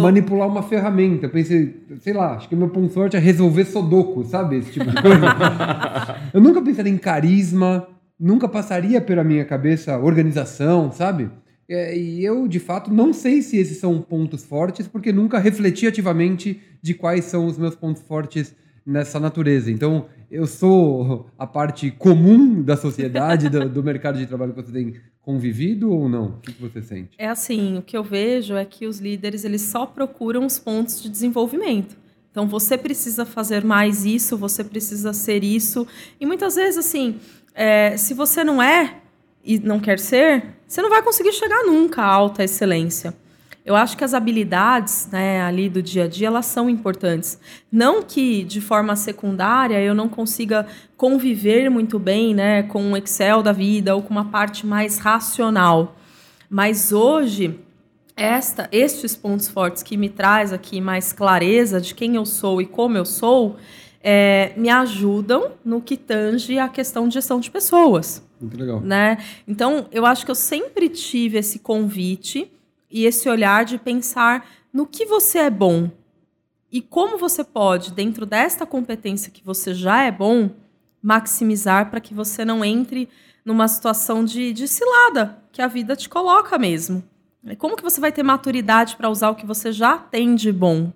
manipular 0.00 0.46
uma 0.46 0.62
ferramenta. 0.62 1.26
Eu 1.26 1.30
pensei, 1.30 1.82
sei 1.98 2.12
lá, 2.12 2.36
acho 2.36 2.48
que 2.48 2.54
o 2.54 2.58
meu 2.58 2.68
ponto 2.68 2.90
forte 2.90 3.16
é 3.16 3.18
resolver 3.18 3.64
sudoku, 3.64 4.22
sabe? 4.22 4.58
Esse 4.58 4.70
tipo 4.70 4.88
de 4.88 5.02
coisa. 5.02 5.26
eu 6.32 6.40
nunca 6.40 6.62
pensaria 6.62 6.92
em 6.92 6.96
carisma 6.96 7.88
nunca 8.18 8.48
passaria 8.48 9.00
pela 9.00 9.24
minha 9.24 9.44
cabeça 9.44 9.98
organização, 9.98 10.90
sabe? 10.92 11.30
É, 11.68 11.96
e 11.96 12.22
eu, 12.24 12.46
de 12.46 12.58
fato, 12.58 12.92
não 12.92 13.12
sei 13.12 13.40
se 13.40 13.56
esses 13.56 13.78
são 13.78 14.00
pontos 14.00 14.44
fortes, 14.44 14.86
porque 14.86 15.12
nunca 15.12 15.38
refleti 15.38 15.86
ativamente 15.86 16.60
de 16.82 16.92
quais 16.92 17.24
são 17.24 17.46
os 17.46 17.56
meus 17.56 17.74
pontos 17.74 18.02
fortes 18.02 18.54
nessa 18.84 19.18
natureza. 19.18 19.70
Então, 19.70 20.06
eu 20.30 20.46
sou 20.46 21.30
a 21.38 21.46
parte 21.46 21.90
comum 21.90 22.60
da 22.62 22.76
sociedade, 22.76 23.48
do, 23.48 23.68
do, 23.68 23.82
mercado 23.82 24.18
de 24.18 24.26
trabalho 24.26 24.52
que 24.52 24.62
você 24.62 24.72
tem 24.72 24.94
convivido 25.22 25.90
ou 25.90 26.06
não? 26.06 26.26
O 26.26 26.40
que 26.40 26.52
você 26.60 26.82
sente? 26.82 27.16
É 27.16 27.28
assim, 27.28 27.78
o 27.78 27.82
que 27.82 27.96
eu 27.96 28.04
vejo 28.04 28.54
é 28.54 28.64
que 28.64 28.86
os 28.86 28.98
líderes 28.98 29.44
eles 29.44 29.62
só 29.62 29.86
procuram 29.86 30.44
os 30.44 30.58
pontos 30.58 31.02
de 31.02 31.08
desenvolvimento. 31.08 31.96
Então, 32.30 32.46
você 32.48 32.76
precisa 32.76 33.24
fazer 33.24 33.64
mais 33.64 34.04
isso, 34.04 34.36
você 34.36 34.62
precisa 34.64 35.12
ser 35.12 35.44
isso. 35.44 35.86
E 36.20 36.26
muitas 36.26 36.56
vezes, 36.56 36.76
assim, 36.76 37.20
é, 37.54 37.96
se 37.96 38.12
você 38.12 38.42
não 38.42 38.62
é 38.62 38.96
e 39.44 39.58
não 39.58 39.78
quer 39.78 39.98
ser, 39.98 40.44
você 40.66 40.82
não 40.82 40.90
vai 40.90 41.02
conseguir 41.02 41.32
chegar 41.32 41.62
nunca 41.64 42.02
à 42.02 42.06
alta 42.06 42.42
excelência. 42.42 43.14
Eu 43.64 43.74
acho 43.74 43.96
que 43.96 44.04
as 44.04 44.12
habilidades 44.12 45.08
né, 45.10 45.40
ali 45.40 45.70
do 45.70 45.82
dia 45.82 46.04
a 46.04 46.06
dia 46.08 46.26
elas 46.26 46.44
são 46.44 46.68
importantes. 46.68 47.38
Não 47.72 48.02
que 48.02 48.44
de 48.44 48.60
forma 48.60 48.94
secundária 48.94 49.80
eu 49.80 49.94
não 49.94 50.06
consiga 50.06 50.66
conviver 50.98 51.70
muito 51.70 51.98
bem 51.98 52.34
né, 52.34 52.64
com 52.64 52.92
o 52.92 52.96
Excel 52.96 53.42
da 53.42 53.52
vida 53.52 53.94
ou 53.94 54.02
com 54.02 54.10
uma 54.10 54.26
parte 54.26 54.66
mais 54.66 54.98
racional. 54.98 55.96
Mas 56.50 56.92
hoje, 56.92 57.58
esta, 58.14 58.68
estes 58.70 59.16
pontos 59.16 59.48
fortes 59.48 59.82
que 59.82 59.96
me 59.96 60.10
traz 60.10 60.52
aqui 60.52 60.78
mais 60.78 61.10
clareza 61.12 61.80
de 61.80 61.94
quem 61.94 62.16
eu 62.16 62.26
sou 62.26 62.60
e 62.60 62.66
como 62.66 62.98
eu 62.98 63.06
sou, 63.06 63.56
é, 64.06 64.52
me 64.54 64.68
ajudam 64.68 65.52
no 65.64 65.80
que 65.80 65.96
tange 65.96 66.58
a 66.58 66.68
questão 66.68 67.08
de 67.08 67.14
gestão 67.14 67.40
de 67.40 67.50
pessoas. 67.50 68.22
Muito 68.38 68.58
legal. 68.58 68.78
Né? 68.82 69.16
Então, 69.48 69.88
eu 69.90 70.04
acho 70.04 70.26
que 70.26 70.30
eu 70.30 70.34
sempre 70.34 70.90
tive 70.90 71.38
esse 71.38 71.58
convite 71.58 72.52
e 72.90 73.06
esse 73.06 73.26
olhar 73.30 73.64
de 73.64 73.78
pensar 73.78 74.46
no 74.70 74.86
que 74.86 75.06
você 75.06 75.38
é 75.38 75.50
bom 75.50 75.90
e 76.70 76.82
como 76.82 77.16
você 77.16 77.42
pode, 77.42 77.92
dentro 77.92 78.26
desta 78.26 78.66
competência 78.66 79.32
que 79.32 79.42
você 79.42 79.72
já 79.72 80.02
é 80.02 80.10
bom, 80.10 80.50
maximizar 81.02 81.88
para 81.88 82.00
que 82.00 82.12
você 82.12 82.44
não 82.44 82.62
entre 82.62 83.08
numa 83.42 83.68
situação 83.68 84.22
de, 84.22 84.52
de 84.52 84.68
cilada 84.68 85.38
que 85.50 85.62
a 85.62 85.66
vida 85.66 85.96
te 85.96 86.10
coloca 86.10 86.58
mesmo. 86.58 87.02
Como 87.56 87.76
que 87.76 87.82
você 87.82 88.00
vai 88.00 88.12
ter 88.12 88.22
maturidade 88.22 88.96
para 88.96 89.08
usar 89.08 89.30
o 89.30 89.34
que 89.34 89.46
você 89.46 89.72
já 89.72 89.96
tem 89.96 90.34
de 90.34 90.52
bom? 90.52 90.92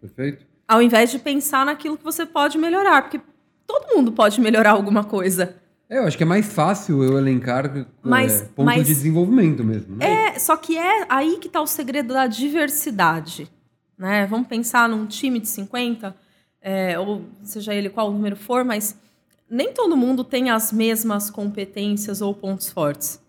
Perfeito 0.00 0.55
ao 0.68 0.82
invés 0.82 1.10
de 1.10 1.18
pensar 1.18 1.64
naquilo 1.64 1.96
que 1.96 2.04
você 2.04 2.26
pode 2.26 2.58
melhorar, 2.58 3.02
porque 3.02 3.20
todo 3.66 3.94
mundo 3.94 4.12
pode 4.12 4.40
melhorar 4.40 4.70
alguma 4.70 5.04
coisa. 5.04 5.56
É, 5.88 5.98
eu 5.98 6.04
acho 6.04 6.16
que 6.16 6.24
é 6.24 6.26
mais 6.26 6.46
fácil 6.46 7.02
eu 7.04 7.16
elencar 7.16 7.86
mas, 8.02 8.42
é, 8.42 8.44
pontos 8.46 8.74
mas, 8.74 8.86
de 8.86 8.94
desenvolvimento 8.94 9.62
mesmo. 9.62 9.96
Né? 9.96 10.34
É, 10.34 10.38
só 10.38 10.56
que 10.56 10.76
é 10.76 11.06
aí 11.08 11.38
que 11.38 11.46
está 11.46 11.60
o 11.60 11.66
segredo 11.66 12.12
da 12.12 12.26
diversidade. 12.26 13.48
Né? 13.96 14.26
Vamos 14.26 14.48
pensar 14.48 14.88
num 14.88 15.06
time 15.06 15.38
de 15.38 15.48
50, 15.48 16.14
é, 16.60 16.98
ou 16.98 17.24
seja 17.44 17.72
ele 17.72 17.88
qual 17.88 18.08
o 18.08 18.12
número 18.12 18.36
for, 18.36 18.64
mas 18.64 18.96
nem 19.48 19.72
todo 19.72 19.96
mundo 19.96 20.24
tem 20.24 20.50
as 20.50 20.72
mesmas 20.72 21.30
competências 21.30 22.20
ou 22.20 22.34
pontos 22.34 22.68
fortes. 22.68 23.20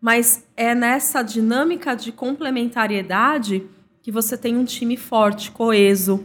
Mas 0.00 0.44
é 0.56 0.74
nessa 0.74 1.22
dinâmica 1.22 1.94
de 1.94 2.12
complementariedade 2.12 3.66
que 4.02 4.10
você 4.10 4.36
tem 4.36 4.56
um 4.56 4.64
time 4.64 4.96
forte, 4.96 5.50
coeso, 5.50 6.24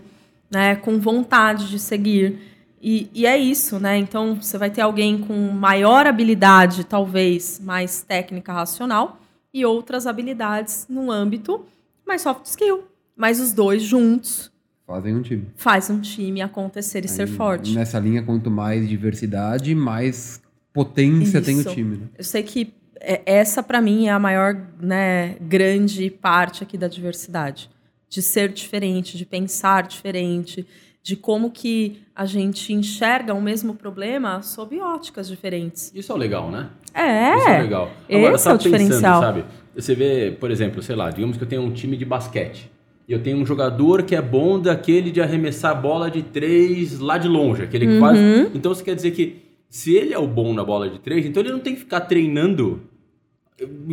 né, 0.51 0.75
com 0.75 0.99
vontade 0.99 1.69
de 1.69 1.79
seguir. 1.79 2.37
E, 2.81 3.09
e, 3.13 3.25
é 3.25 3.37
isso, 3.37 3.79
né? 3.79 3.97
Então 3.97 4.35
você 4.35 4.57
vai 4.57 4.69
ter 4.69 4.81
alguém 4.81 5.19
com 5.19 5.33
maior 5.51 6.05
habilidade, 6.07 6.83
talvez 6.83 7.59
mais 7.63 8.01
técnica 8.01 8.51
racional, 8.51 9.19
e 9.53 9.65
outras 9.65 10.07
habilidades 10.07 10.87
no 10.89 11.11
âmbito 11.11 11.65
mais 12.05 12.21
soft 12.21 12.45
skill. 12.45 12.83
Mas 13.15 13.39
os 13.39 13.53
dois 13.53 13.83
juntos 13.83 14.51
fazem 14.85 15.15
um 15.15 15.21
time. 15.21 15.47
Faz 15.55 15.89
um 15.89 16.01
time 16.01 16.41
acontecer 16.41 16.99
e 16.99 17.01
Aí, 17.03 17.07
ser 17.07 17.27
forte. 17.27 17.73
Nessa 17.73 17.99
linha, 17.99 18.21
quanto 18.23 18.51
mais 18.51 18.87
diversidade, 18.89 19.73
mais 19.73 20.41
potência 20.73 21.37
isso. 21.37 21.45
tem 21.45 21.59
o 21.59 21.63
time. 21.63 21.97
Né? 21.97 22.07
Eu 22.17 22.23
sei 22.23 22.43
que 22.43 22.73
é, 22.99 23.21
essa, 23.25 23.63
para 23.63 23.81
mim, 23.81 24.07
é 24.07 24.11
a 24.11 24.19
maior 24.19 24.55
né, 24.79 25.35
grande 25.39 26.09
parte 26.09 26.63
aqui 26.63 26.77
da 26.77 26.87
diversidade 26.87 27.69
de 28.11 28.21
ser 28.21 28.49
diferente, 28.49 29.17
de 29.17 29.25
pensar 29.25 29.87
diferente, 29.87 30.67
de 31.01 31.15
como 31.15 31.49
que 31.49 32.01
a 32.13 32.25
gente 32.25 32.73
enxerga 32.73 33.33
o 33.33 33.41
mesmo 33.41 33.73
problema 33.73 34.41
sob 34.41 34.77
óticas 34.81 35.29
diferentes. 35.29 35.93
Isso 35.95 36.11
é 36.11 36.15
o 36.15 36.17
legal, 36.17 36.51
né? 36.51 36.69
É. 36.93 37.37
Isso 37.37 37.47
é 37.47 37.61
legal. 37.61 37.89
Agora, 38.09 38.35
esse 38.35 38.47
é 38.49 38.51
o 38.51 38.57
pensando, 38.57 38.59
diferencial. 38.59 39.21
sabe? 39.21 39.45
Você 39.73 39.95
vê, 39.95 40.35
por 40.37 40.51
exemplo, 40.51 40.83
sei 40.83 40.93
lá, 40.93 41.09
digamos 41.09 41.37
que 41.37 41.43
eu 41.43 41.47
tenho 41.47 41.61
um 41.61 41.71
time 41.71 41.95
de 41.95 42.03
basquete. 42.03 42.69
E 43.07 43.13
eu 43.13 43.23
tenho 43.23 43.37
um 43.37 43.45
jogador 43.45 44.03
que 44.03 44.13
é 44.13 44.21
bom 44.21 44.59
daquele 44.59 45.09
de 45.09 45.21
arremessar 45.21 45.71
a 45.71 45.75
bola 45.75 46.11
de 46.11 46.21
três 46.21 46.99
lá 46.99 47.17
de 47.17 47.29
longe, 47.29 47.63
aquele 47.63 47.87
que 47.87 47.93
uhum. 47.93 47.99
faz. 48.01 48.19
Então 48.53 48.75
você 48.75 48.83
quer 48.83 48.93
dizer 48.93 49.11
que 49.11 49.41
se 49.69 49.95
ele 49.95 50.13
é 50.13 50.19
o 50.19 50.27
bom 50.27 50.53
na 50.53 50.65
bola 50.65 50.89
de 50.89 50.99
três, 50.99 51.25
então 51.25 51.41
ele 51.41 51.53
não 51.53 51.61
tem 51.61 51.73
que 51.73 51.79
ficar 51.79 52.01
treinando 52.01 52.81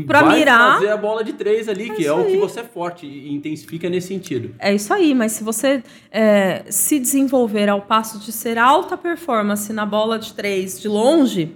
Pra 0.06 0.22
vai 0.22 0.38
mirar. 0.38 0.74
fazer 0.74 0.88
a 0.88 0.96
bola 0.96 1.22
de 1.22 1.32
três 1.32 1.68
ali, 1.68 1.90
que 1.90 2.06
é 2.06 2.12
o 2.12 2.24
que 2.24 2.36
você 2.36 2.60
é 2.60 2.64
forte 2.64 3.06
e 3.06 3.32
intensifica 3.32 3.88
nesse 3.88 4.08
sentido. 4.08 4.54
É 4.58 4.74
isso 4.74 4.92
aí, 4.92 5.14
mas 5.14 5.32
se 5.32 5.44
você 5.44 5.82
é, 6.10 6.64
se 6.68 6.98
desenvolver 6.98 7.68
ao 7.68 7.82
passo 7.82 8.18
de 8.18 8.32
ser 8.32 8.58
alta 8.58 8.96
performance 8.96 9.72
na 9.72 9.84
bola 9.84 10.18
de 10.18 10.32
três 10.32 10.80
de 10.80 10.88
longe, 10.88 11.54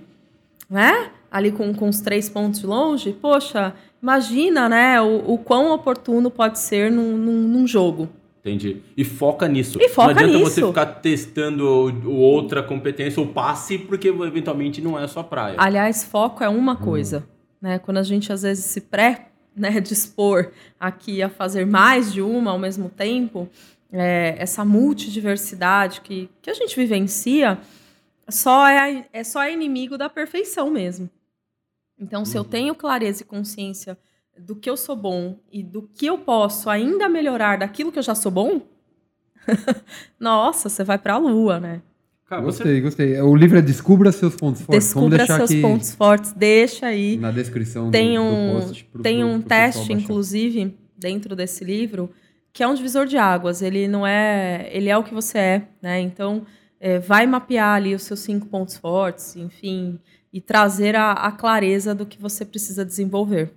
né? 0.69 1.11
Ali 1.31 1.51
com, 1.51 1.73
com 1.73 1.89
os 1.89 2.01
três 2.01 2.29
pontos 2.29 2.61
de 2.61 2.67
longe, 2.67 3.13
poxa, 3.13 3.75
imagina, 4.03 4.69
né? 4.69 5.01
O, 5.01 5.33
o 5.33 5.39
quão 5.39 5.73
oportuno 5.73 6.31
pode 6.31 6.59
ser 6.59 6.91
num, 6.91 7.17
num, 7.17 7.49
num 7.49 7.67
jogo. 7.67 8.09
Entendi. 8.45 8.83
E 8.97 9.05
foca 9.05 9.47
nisso. 9.47 9.79
E 9.81 9.89
foca 9.89 10.15
não 10.15 10.21
adianta 10.21 10.39
nisso. 10.39 10.51
você 10.51 10.67
ficar 10.67 10.87
testando 10.87 11.65
outra 12.11 12.61
competência 12.61 13.23
ou 13.23 13.29
passe, 13.29 13.79
porque 13.79 14.09
eventualmente 14.09 14.81
não 14.81 14.99
é 14.99 15.05
a 15.05 15.09
sua 15.09 15.23
praia. 15.23 15.55
Aliás, 15.59 16.03
foco 16.03 16.43
é 16.43 16.49
uma 16.49 16.75
coisa, 16.75 17.25
né? 17.63 17.79
Quando 17.79 17.99
a 17.99 18.03
gente 18.03 18.33
às 18.33 18.43
vezes 18.43 18.65
se 18.65 18.81
pré, 18.81 19.29
né, 19.55 19.79
dispor 19.81 20.51
aqui 20.79 21.23
a 21.23 21.31
fazer 21.31 21.65
mais 21.65 22.13
de 22.13 22.21
uma 22.21 22.51
ao 22.51 22.59
mesmo 22.59 22.91
tempo, 22.91 23.49
é, 23.93 24.35
essa 24.39 24.65
multidiversidade 24.65 26.01
que, 26.01 26.29
que 26.43 26.51
a 26.51 26.55
gente 26.55 26.75
vivencia 26.75 27.59
só 28.29 28.67
é, 28.67 29.07
é 29.13 29.23
só 29.23 29.43
é 29.43 29.53
inimigo 29.53 29.97
da 29.97 30.09
perfeição 30.09 30.71
mesmo. 30.71 31.09
Então, 31.99 32.25
se 32.25 32.37
eu 32.37 32.43
tenho 32.43 32.75
clareza 32.75 33.23
e 33.23 33.27
consciência 33.27 33.97
do 34.37 34.57
que 34.57 34.69
eu 34.69 34.77
sou 34.77 34.97
bom 34.97 35.39
e 35.53 35.63
do 35.63 35.83
que 35.83 36.07
eu 36.07 36.19
posso 36.19 36.69
ainda 36.69 37.09
melhorar 37.09 37.59
daquilo 37.59 37.93
que 37.93 37.99
eu 37.99 38.03
já 38.03 38.15
sou 38.15 38.33
bom, 38.33 38.63
nossa, 40.19 40.69
você 40.69 40.83
vai 40.83 40.99
pra 40.99 41.19
lua, 41.19 41.61
né? 41.61 41.83
Cara, 42.33 42.41
você 42.41 42.63
Gostei, 42.63 42.81
gostei. 42.81 43.21
O 43.21 43.37
livro 43.37 43.59
é 43.59 43.61
Descubra 43.61 44.11
seus 44.11 44.35
pontos 44.35 44.63
fortes. 44.63 44.95
Vamos 44.95 45.11
Descubra 45.11 45.19
deixar 45.19 45.37
seus 45.37 45.51
aqui 45.51 45.61
pontos 45.61 45.95
fortes, 45.95 46.33
deixa 46.33 46.87
aí. 46.87 47.19
na 47.19 47.31
descrição 47.31 47.91
Tem 47.91 48.15
do, 48.17 48.23
um, 48.23 48.55
do 48.61 48.67
post. 48.67 48.85
pro- 48.87 49.03
tem 49.03 49.19
pro- 49.19 49.27
um 49.29 49.41
pro 49.41 49.49
pessoal 49.51 49.67
teste, 49.87 49.93
inclusive, 49.93 50.79
dentro 50.97 51.37
desse 51.37 51.63
livro, 51.63 52.09
que 52.51 52.63
é 52.63 52.67
um 52.67 52.73
divisor 52.75 53.05
de 53.05 53.19
águas. 53.19 53.61
Ele 53.61 53.87
não 53.87 54.07
é. 54.07 54.67
Ele 54.73 54.89
é 54.89 54.97
o 54.97 55.05
que 55.05 55.13
você 55.13 55.37
é, 55.37 55.69
né? 55.83 56.01
Então, 56.01 56.47
é, 56.81 56.99
vai 56.99 57.27
mapear 57.27 57.75
ali 57.77 57.95
os 57.95 58.03
seus 58.03 58.21
cinco 58.21 58.47
pontos 58.47 58.79
fortes, 58.79 59.37
enfim, 59.37 59.99
e 60.33 60.41
trazer 60.41 60.97
a, 60.97 61.13
a 61.13 61.33
clareza 61.33 61.95
do 61.95 62.07
que 62.07 62.19
você 62.19 62.47
precisa 62.47 62.83
desenvolver. 62.83 63.51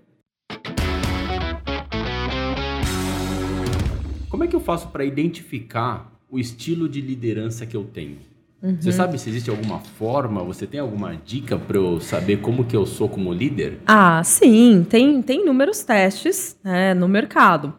Como 4.29 4.43
é 4.43 4.47
que 4.47 4.55
eu 4.55 4.59
faço 4.59 4.89
para 4.89 5.05
identificar 5.05 6.11
o 6.29 6.37
estilo 6.37 6.89
de 6.89 6.99
liderança 6.99 7.65
que 7.65 7.77
eu 7.77 7.85
tenho? 7.85 8.17
Uhum. 8.65 8.77
Você 8.81 8.91
sabe 8.91 9.19
se 9.19 9.29
existe 9.29 9.51
alguma 9.51 9.79
forma? 9.79 10.43
Você 10.43 10.65
tem 10.65 10.79
alguma 10.79 11.15
dica 11.15 11.55
para 11.55 11.77
eu 11.77 12.01
saber 12.01 12.37
como 12.37 12.65
que 12.65 12.75
eu 12.75 12.83
sou 12.83 13.07
como 13.07 13.31
líder? 13.31 13.77
Ah, 13.85 14.23
sim, 14.23 14.83
tem, 14.89 15.21
tem 15.21 15.43
inúmeros 15.43 15.83
testes 15.83 16.57
né, 16.63 16.95
no 16.95 17.07
mercado. 17.07 17.75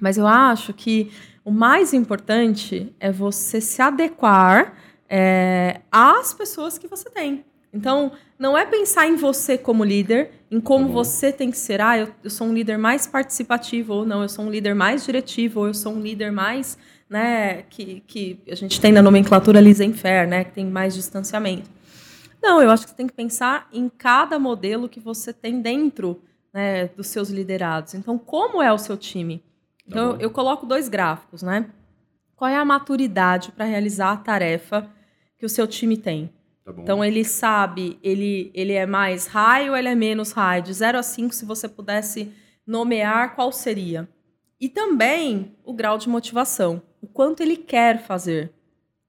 Mas 0.00 0.16
eu 0.16 0.26
acho 0.28 0.72
que 0.72 1.10
o 1.44 1.50
mais 1.50 1.92
importante 1.92 2.94
é 3.00 3.10
você 3.10 3.60
se 3.60 3.82
adequar 3.82 4.74
é, 5.08 5.80
às 5.90 6.32
pessoas 6.32 6.78
que 6.78 6.86
você 6.86 7.10
tem. 7.10 7.44
Então, 7.74 8.12
não 8.38 8.56
é 8.56 8.64
pensar 8.64 9.08
em 9.08 9.16
você 9.16 9.58
como 9.58 9.82
líder, 9.82 10.30
em 10.50 10.60
como 10.60 10.86
bom. 10.86 10.92
você 10.92 11.32
tem 11.32 11.50
que 11.50 11.58
ser. 11.58 11.80
Ah, 11.80 11.98
eu, 11.98 12.08
eu 12.22 12.30
sou 12.30 12.46
um 12.46 12.54
líder 12.54 12.76
mais 12.78 13.08
participativo, 13.08 13.94
ou 13.94 14.06
não, 14.06 14.22
eu 14.22 14.28
sou 14.28 14.44
um 14.44 14.50
líder 14.50 14.74
mais 14.74 15.04
diretivo, 15.04 15.60
ou 15.60 15.66
eu 15.66 15.74
sou 15.74 15.92
um 15.94 16.00
líder 16.00 16.30
mais. 16.30 16.78
Né, 17.12 17.62
que, 17.68 18.00
que 18.06 18.40
a 18.48 18.54
gente 18.54 18.80
tem 18.80 18.90
na 18.90 19.02
nomenclatura 19.02 19.60
laissez-faire, 19.60 20.26
né, 20.26 20.44
que 20.44 20.52
tem 20.52 20.64
mais 20.64 20.94
distanciamento. 20.94 21.68
Não, 22.42 22.62
eu 22.62 22.70
acho 22.70 22.84
que 22.84 22.90
você 22.90 22.96
tem 22.96 23.06
que 23.06 23.12
pensar 23.12 23.68
em 23.70 23.88
cada 23.88 24.38
modelo 24.38 24.88
que 24.88 24.98
você 24.98 25.30
tem 25.30 25.60
dentro 25.60 26.22
né, 26.52 26.88
dos 26.88 27.06
seus 27.08 27.28
liderados. 27.28 27.94
Então, 27.94 28.18
como 28.18 28.62
é 28.62 28.72
o 28.72 28.78
seu 28.78 28.96
time? 28.96 29.44
Então, 29.86 30.12
bom. 30.12 30.14
eu, 30.16 30.22
eu 30.22 30.30
coloco 30.30 30.66
dois 30.66 30.88
gráficos, 30.88 31.42
né? 31.42 31.70
Qual 32.34 32.50
é 32.50 32.56
a 32.56 32.64
maturidade 32.64 33.52
para 33.52 33.64
realizar 33.64 34.12
a 34.12 34.16
tarefa 34.16 34.90
que 35.38 35.46
o 35.46 35.48
seu 35.48 35.66
time 35.66 35.96
tem? 35.96 36.32
Tá. 36.64 36.72
Então, 36.78 37.04
ele 37.04 37.24
sabe, 37.24 37.98
ele, 38.02 38.50
ele 38.54 38.72
é 38.72 38.86
mais 38.86 39.26
high 39.26 39.70
ou 39.70 39.76
ele 39.76 39.88
é 39.88 39.94
menos 39.94 40.32
high? 40.32 40.62
De 40.62 40.72
0 40.72 40.98
a 40.98 41.02
5, 41.02 41.34
se 41.34 41.44
você 41.44 41.68
pudesse 41.68 42.32
nomear, 42.66 43.34
qual 43.34 43.52
seria? 43.52 44.08
E 44.60 44.68
também 44.68 45.56
o 45.64 45.72
grau 45.72 45.98
de 45.98 46.08
motivação. 46.08 46.82
O 47.02 47.06
quanto 47.06 47.42
ele 47.42 47.56
quer 47.56 48.02
fazer. 48.02 48.52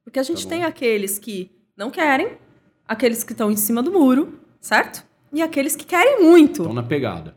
Porque 0.03 0.19
a 0.19 0.23
gente 0.23 0.43
bom. 0.43 0.49
tem 0.49 0.63
aqueles 0.65 1.17
que 1.17 1.49
não 1.77 1.89
querem, 1.89 2.37
aqueles 2.87 3.23
que 3.23 3.31
estão 3.31 3.49
em 3.49 3.55
cima 3.55 3.81
do 3.81 3.91
muro, 3.91 4.39
certo? 4.59 5.05
E 5.31 5.41
aqueles 5.41 5.75
que 5.75 5.85
querem 5.85 6.21
muito 6.21 6.63
Estão 6.63 6.73
na 6.73 6.83
pegada. 6.83 7.35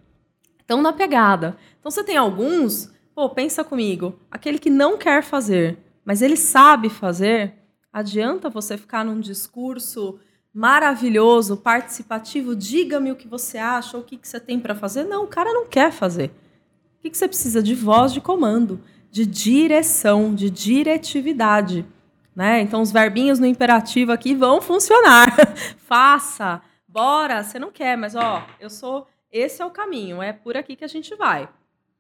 estão 0.60 0.82
na 0.82 0.92
pegada. 0.92 1.56
Então 1.78 1.90
você 1.90 2.02
tem 2.02 2.16
alguns, 2.16 2.90
pô, 3.14 3.28
pensa 3.30 3.62
comigo, 3.62 4.18
aquele 4.30 4.58
que 4.58 4.68
não 4.70 4.98
quer 4.98 5.22
fazer, 5.22 5.78
mas 6.04 6.22
ele 6.22 6.36
sabe 6.36 6.88
fazer, 6.88 7.54
adianta 7.92 8.50
você 8.50 8.76
ficar 8.76 9.04
num 9.04 9.20
discurso 9.20 10.18
maravilhoso, 10.52 11.56
participativo, 11.56 12.56
diga-me 12.56 13.12
o 13.12 13.16
que 13.16 13.28
você 13.28 13.58
acha, 13.58 13.96
ou 13.96 14.02
o 14.02 14.06
que, 14.06 14.16
que 14.16 14.26
você 14.26 14.40
tem 14.40 14.58
para 14.58 14.74
fazer. 14.74 15.04
Não, 15.04 15.24
o 15.24 15.28
cara 15.28 15.52
não 15.52 15.66
quer 15.66 15.92
fazer. 15.92 16.30
O 16.98 17.02
que, 17.02 17.10
que 17.10 17.18
você 17.18 17.28
precisa? 17.28 17.62
De 17.62 17.74
voz 17.74 18.12
de 18.12 18.22
comando, 18.22 18.80
de 19.10 19.26
direção, 19.26 20.34
de 20.34 20.50
diretividade. 20.50 21.84
Né? 22.34 22.60
Então, 22.60 22.82
os 22.82 22.92
verbinhos 22.92 23.38
no 23.38 23.46
imperativo 23.46 24.12
aqui 24.12 24.34
vão 24.34 24.60
funcionar. 24.60 25.28
Faça, 25.78 26.60
bora, 26.86 27.42
você 27.42 27.58
não 27.58 27.70
quer, 27.70 27.96
mas 27.96 28.14
ó, 28.14 28.46
eu 28.60 28.68
sou. 28.68 29.06
Esse 29.32 29.60
é 29.60 29.64
o 29.64 29.70
caminho, 29.70 30.22
é 30.22 30.32
por 30.32 30.56
aqui 30.56 30.76
que 30.76 30.84
a 30.84 30.88
gente 30.88 31.14
vai. 31.14 31.48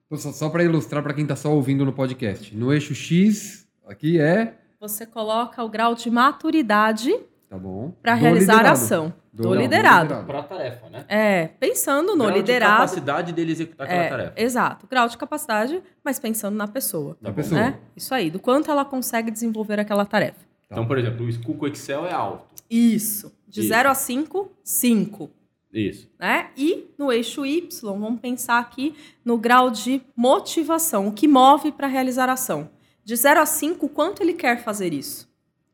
Então, 0.06 0.18
Só, 0.18 0.32
só 0.32 0.48
para 0.48 0.62
ilustrar 0.62 1.02
para 1.02 1.12
quem 1.12 1.24
está 1.24 1.34
só 1.34 1.50
ouvindo 1.52 1.84
no 1.84 1.92
podcast. 1.92 2.54
No 2.54 2.72
eixo 2.72 2.94
X, 2.94 3.66
aqui 3.86 4.20
é. 4.20 4.54
Você 4.78 5.04
coloca 5.04 5.62
o 5.64 5.68
grau 5.68 5.94
de 5.94 6.10
maturidade 6.10 7.18
Tá 7.48 7.56
bom. 7.58 7.92
para 8.02 8.14
Do 8.16 8.20
realizar 8.20 8.52
a 8.54 8.56
liderado. 8.56 8.74
ação 8.82 9.14
do, 9.32 9.42
não, 9.44 9.54
liderado. 9.54 10.24
Para 10.26 10.38
a 10.40 10.42
tarefa, 10.42 10.88
né? 10.90 11.04
É, 11.08 11.46
pensando 11.60 12.12
no 12.16 12.24
Grau 12.24 12.30
de 12.32 12.38
liderado. 12.38 12.72
capacidade 12.74 13.32
dele 13.32 13.52
executar 13.52 13.86
aquela 13.86 14.02
É, 14.02 14.08
tarefa. 14.08 14.32
exato, 14.36 14.86
grau 14.88 15.08
de 15.08 15.16
capacidade, 15.16 15.82
mas 16.02 16.18
pensando 16.18 16.56
na 16.56 16.66
pessoa. 16.66 17.14
Tá 17.14 17.18
Da 17.22 17.30
bom. 17.30 17.36
pessoa. 17.36 17.60
Né? 17.60 17.78
Isso 17.94 18.12
aí, 18.14 18.30
do 18.30 18.38
quanto 18.40 18.70
ela 18.70 18.84
consegue 18.84 19.30
desenvolver 19.30 19.78
aquela 19.78 20.04
tarefa. 20.04 20.44
Então, 20.70 20.86
por 20.86 20.98
exemplo, 20.98 21.24
o 21.28 21.54
com 21.54 21.66
Excel 21.68 22.04
é 22.06 22.12
alto. 22.12 22.46
Isso. 22.68 23.32
De 23.46 23.60
Isso. 23.60 23.68
0 23.68 23.88
a 23.90 23.94
5, 23.94 24.50
5. 24.64 25.30
Isso. 25.72 26.08
né? 26.18 26.48
E 26.56 26.86
no 26.98 27.12
eixo 27.12 27.44
Y, 27.46 27.68
vamos 27.82 28.18
pensar 28.20 28.58
aqui 28.58 28.94
no 29.24 29.36
grau 29.38 29.70
de 29.70 30.02
motivação, 30.16 31.06
o 31.08 31.12
que 31.12 31.28
move 31.28 31.70
para 31.70 31.86
realizar 31.86 32.28
a 32.28 32.32
ação. 32.32 32.70
De 33.04 33.14
0 33.14 33.40
a 33.40 33.46
5, 33.46 33.88
quanto 33.90 34.22
ele 34.22 34.32
quer 34.32 34.58
fazer 34.64 34.92
isso? 34.92 35.28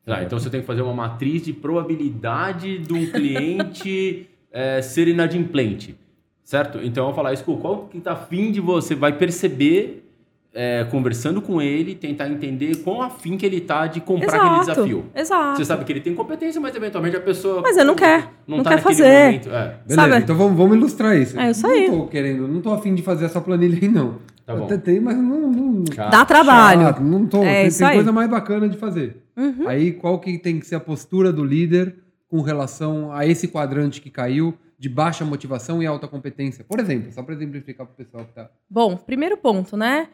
Tá, 0.05 0.23
então 0.23 0.39
você 0.39 0.51
tem 0.51 0.61
que 0.61 0.67
fazer 0.67 0.83
uma 0.83 0.93
matriz 0.95 1.43
de 1.43 1.53
probabilidade 1.53 2.79
de 2.79 2.93
um 2.93 3.07
cliente 3.07 4.29
eh, 4.53 4.83
ser 4.83 5.07
inadimplente, 5.09 5.97
certo? 6.43 6.79
Então 6.83 7.05
eu 7.05 7.07
vou 7.09 7.15
falar, 7.15 7.37
School, 7.37 7.59
qual 7.59 7.87
que 7.87 8.01
tá 8.01 8.13
afim 8.13 8.51
de 8.51 8.61
você 8.61 8.95
vai 8.97 9.13
perceber 9.13 10.05
eh, 10.55 10.85
conversando 10.91 11.41
com 11.41 11.63
ele, 11.63 11.95
tentar 11.95 12.29
entender 12.29 12.77
quão 12.79 13.01
afim 13.01 13.37
que 13.37 13.47
ele 13.47 13.61
tá 13.61 13.87
de 13.87 14.01
comprar 14.01 14.35
aquele 14.37 14.61
desafio. 14.61 15.05
Exato. 15.15 15.57
Você 15.59 15.65
sabe 15.65 15.85
que 15.85 15.93
ele 15.93 16.01
tem 16.01 16.15
competência, 16.15 16.61
mas 16.61 16.75
eventualmente 16.75 17.17
a 17.17 17.21
pessoa. 17.21 17.63
Mas 17.63 17.77
ele 17.77 17.87
não 17.87 17.95
quer, 17.95 18.29
Não, 18.47 18.57
não 18.59 18.65
tá 18.65 18.71
quer 18.71 18.77
naquele 18.77 18.95
fazer. 18.97 19.25
momento. 19.27 19.49
É, 19.51 19.77
Beleza, 19.87 19.95
Sabe? 20.11 20.17
então 20.25 20.37
vamos, 20.37 20.57
vamos 20.59 20.77
ilustrar 20.77 21.17
isso. 21.17 21.39
É 21.39 21.51
isso 21.53 21.67
aí. 21.67 21.89
Não 21.89 22.01
tô 22.01 22.07
querendo, 22.09 22.49
não 22.49 22.61
tô 22.61 22.73
afim 22.73 22.95
de 22.95 23.03
fazer 23.03 23.25
essa 23.27 23.41
planilha 23.41 23.79
aí, 23.81 23.89
não. 23.89 24.19
Tá 24.45 24.53
Eu 24.53 24.59
bom. 24.59 24.65
Até 24.65 24.77
tem, 24.79 25.01
mas 25.01 25.17
não. 25.17 25.49
não 25.51 25.85
Dá 25.85 26.25
trabalho. 26.25 26.81
chato, 26.83 27.01
não 27.03 27.25
tô. 27.27 27.43
É 27.45 27.61
tem 27.61 27.67
isso 27.69 27.79
tem 27.79 27.93
coisa 27.95 28.11
mais 28.13 28.29
bacana 28.29 28.69
de 28.69 28.77
fazer. 28.77 29.22
Uhum. 29.37 29.69
Aí 29.69 29.93
qual 29.93 30.19
que 30.21 30.39
tem 30.39 30.59
que 30.61 30.67
ser 30.67 30.77
a 30.77 30.81
postura 30.81 31.33
do 31.33 31.45
líder 31.45 31.97
com 32.29 32.41
relação 32.41 33.13
a 33.13 33.27
esse 33.27 33.49
quadrante 33.49 34.01
que 34.01 34.11
caiu 34.11 34.55
de 34.79 34.89
baixa 34.89 35.25
motivação 35.25 35.83
e 35.83 35.87
alta 35.87 36.09
competência? 36.09 36.65
Por 36.65 36.81
exemplo, 36.81 37.13
só 37.13 37.23
para 37.23 37.35
exemplificar 37.35 37.87
para 37.87 37.95
o 37.95 37.97
pessoal 37.97 38.25
que 38.25 38.33
tá. 38.33 38.51
Bom, 38.69 38.97
primeiro 38.97 39.37
ponto, 39.37 39.77
né? 39.77 40.09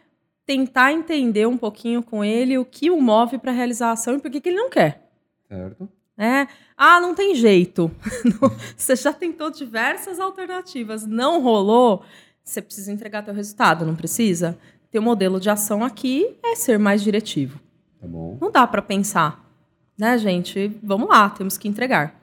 Tentar 0.46 0.92
entender 0.92 1.46
um 1.46 1.58
pouquinho 1.58 2.02
com 2.02 2.24
ele 2.24 2.58
o 2.58 2.64
que 2.64 2.90
o 2.90 3.00
move 3.00 3.38
para 3.38 3.52
realizar 3.52 3.88
a 3.88 3.92
ação 3.92 4.16
e 4.16 4.20
por 4.20 4.30
que 4.30 4.40
que 4.40 4.48
ele 4.48 4.56
não 4.56 4.70
quer. 4.70 5.10
Certo? 5.48 5.88
né? 6.18 6.48
Ah, 6.76 7.00
não 7.00 7.14
tem 7.14 7.36
jeito. 7.36 7.88
Você 8.76 8.96
já 8.96 9.12
tentou 9.12 9.50
diversas 9.50 10.18
alternativas, 10.18 11.06
não 11.06 11.40
rolou. 11.40 12.02
Você 12.42 12.60
precisa 12.60 12.90
entregar 12.90 13.22
teu 13.22 13.32
resultado, 13.32 13.86
não 13.86 13.94
precisa? 13.94 14.58
Teu 14.90 15.00
modelo 15.00 15.38
de 15.38 15.48
ação 15.48 15.84
aqui 15.84 16.36
é 16.44 16.56
ser 16.56 16.76
mais 16.76 17.02
diretivo. 17.02 17.60
Tá 18.00 18.06
bom. 18.06 18.38
Não 18.40 18.50
dá 18.50 18.66
para 18.66 18.80
pensar, 18.82 19.44
né, 19.98 20.16
gente? 20.18 20.72
Vamos 20.82 21.08
lá, 21.08 21.28
temos 21.30 21.56
que 21.58 21.68
entregar. 21.68 22.14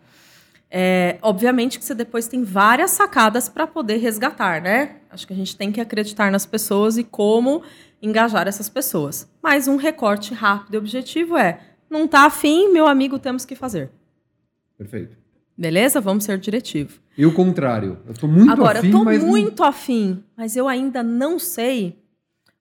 É, 0.70 1.18
obviamente 1.22 1.78
que 1.78 1.86
você 1.86 1.94
depois 1.94 2.28
tem 2.28 2.44
várias 2.44 2.92
sacadas 2.92 3.48
para 3.48 3.68
poder 3.68 3.98
resgatar, 3.98 4.62
né? 4.62 4.98
Acho 5.10 5.26
que 5.28 5.34
a 5.34 5.36
gente 5.36 5.56
tem 5.56 5.72
que 5.72 5.80
acreditar 5.80 6.32
nas 6.32 6.46
pessoas 6.46 6.98
e 6.98 7.04
como 7.04 7.62
engajar 8.02 8.48
essas 8.48 8.68
pessoas. 8.68 9.30
Mas 9.42 9.68
um 9.68 9.76
recorte 9.78 10.34
rápido 10.34 10.74
e 10.74 10.78
objetivo 10.78 11.38
é: 11.38 11.60
não 11.90 12.08
tá 12.08 12.26
afim, 12.26 12.72
meu 12.74 12.88
amigo, 12.88 13.20
temos 13.20 13.46
que 13.46 13.56
fazer. 13.56 13.90
Perfeito. 14.78 15.18
Beleza? 15.58 16.02
Vamos 16.02 16.26
ser 16.26 16.38
diretivo. 16.38 17.00
E 17.18 17.26
o 17.26 17.34
contrário. 17.34 18.00
Eu 18.06 18.14
tô 18.14 18.28
muito 18.28 18.52
Agora, 18.52 18.80
afim, 18.80 18.88
eu 18.88 18.98
tô 18.98 19.04
mas. 19.06 19.22
não- 19.22 19.30
muito 19.30 19.64
afim, 19.64 20.24
mas 20.36 20.58
eu 20.58 20.68
ainda 20.68 21.02
não 21.02 21.40
sei. 21.40 21.98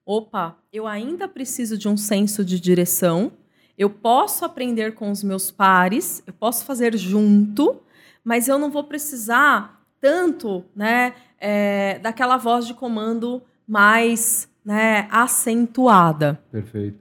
Opa, 0.05 0.55
eu 0.71 0.85
ainda 0.85 1.27
preciso 1.27 1.77
de 1.77 1.87
um 1.87 1.97
senso 1.97 2.45
de 2.45 2.59
direção. 2.59 3.31
Eu 3.75 3.89
posso 3.89 4.45
aprender 4.45 4.93
com 4.93 5.09
os 5.09 5.23
meus 5.23 5.49
pares, 5.49 6.21
eu 6.27 6.33
posso 6.33 6.63
fazer 6.63 6.95
junto, 6.95 7.81
mas 8.23 8.47
eu 8.47 8.59
não 8.59 8.69
vou 8.69 8.83
precisar 8.83 9.83
tanto, 9.99 10.63
né, 10.75 11.15
é, 11.39 11.97
daquela 11.99 12.37
voz 12.37 12.67
de 12.67 12.75
comando 12.75 13.41
mais, 13.67 14.47
né, 14.63 15.07
acentuada. 15.09 16.39
Perfeito. 16.51 16.99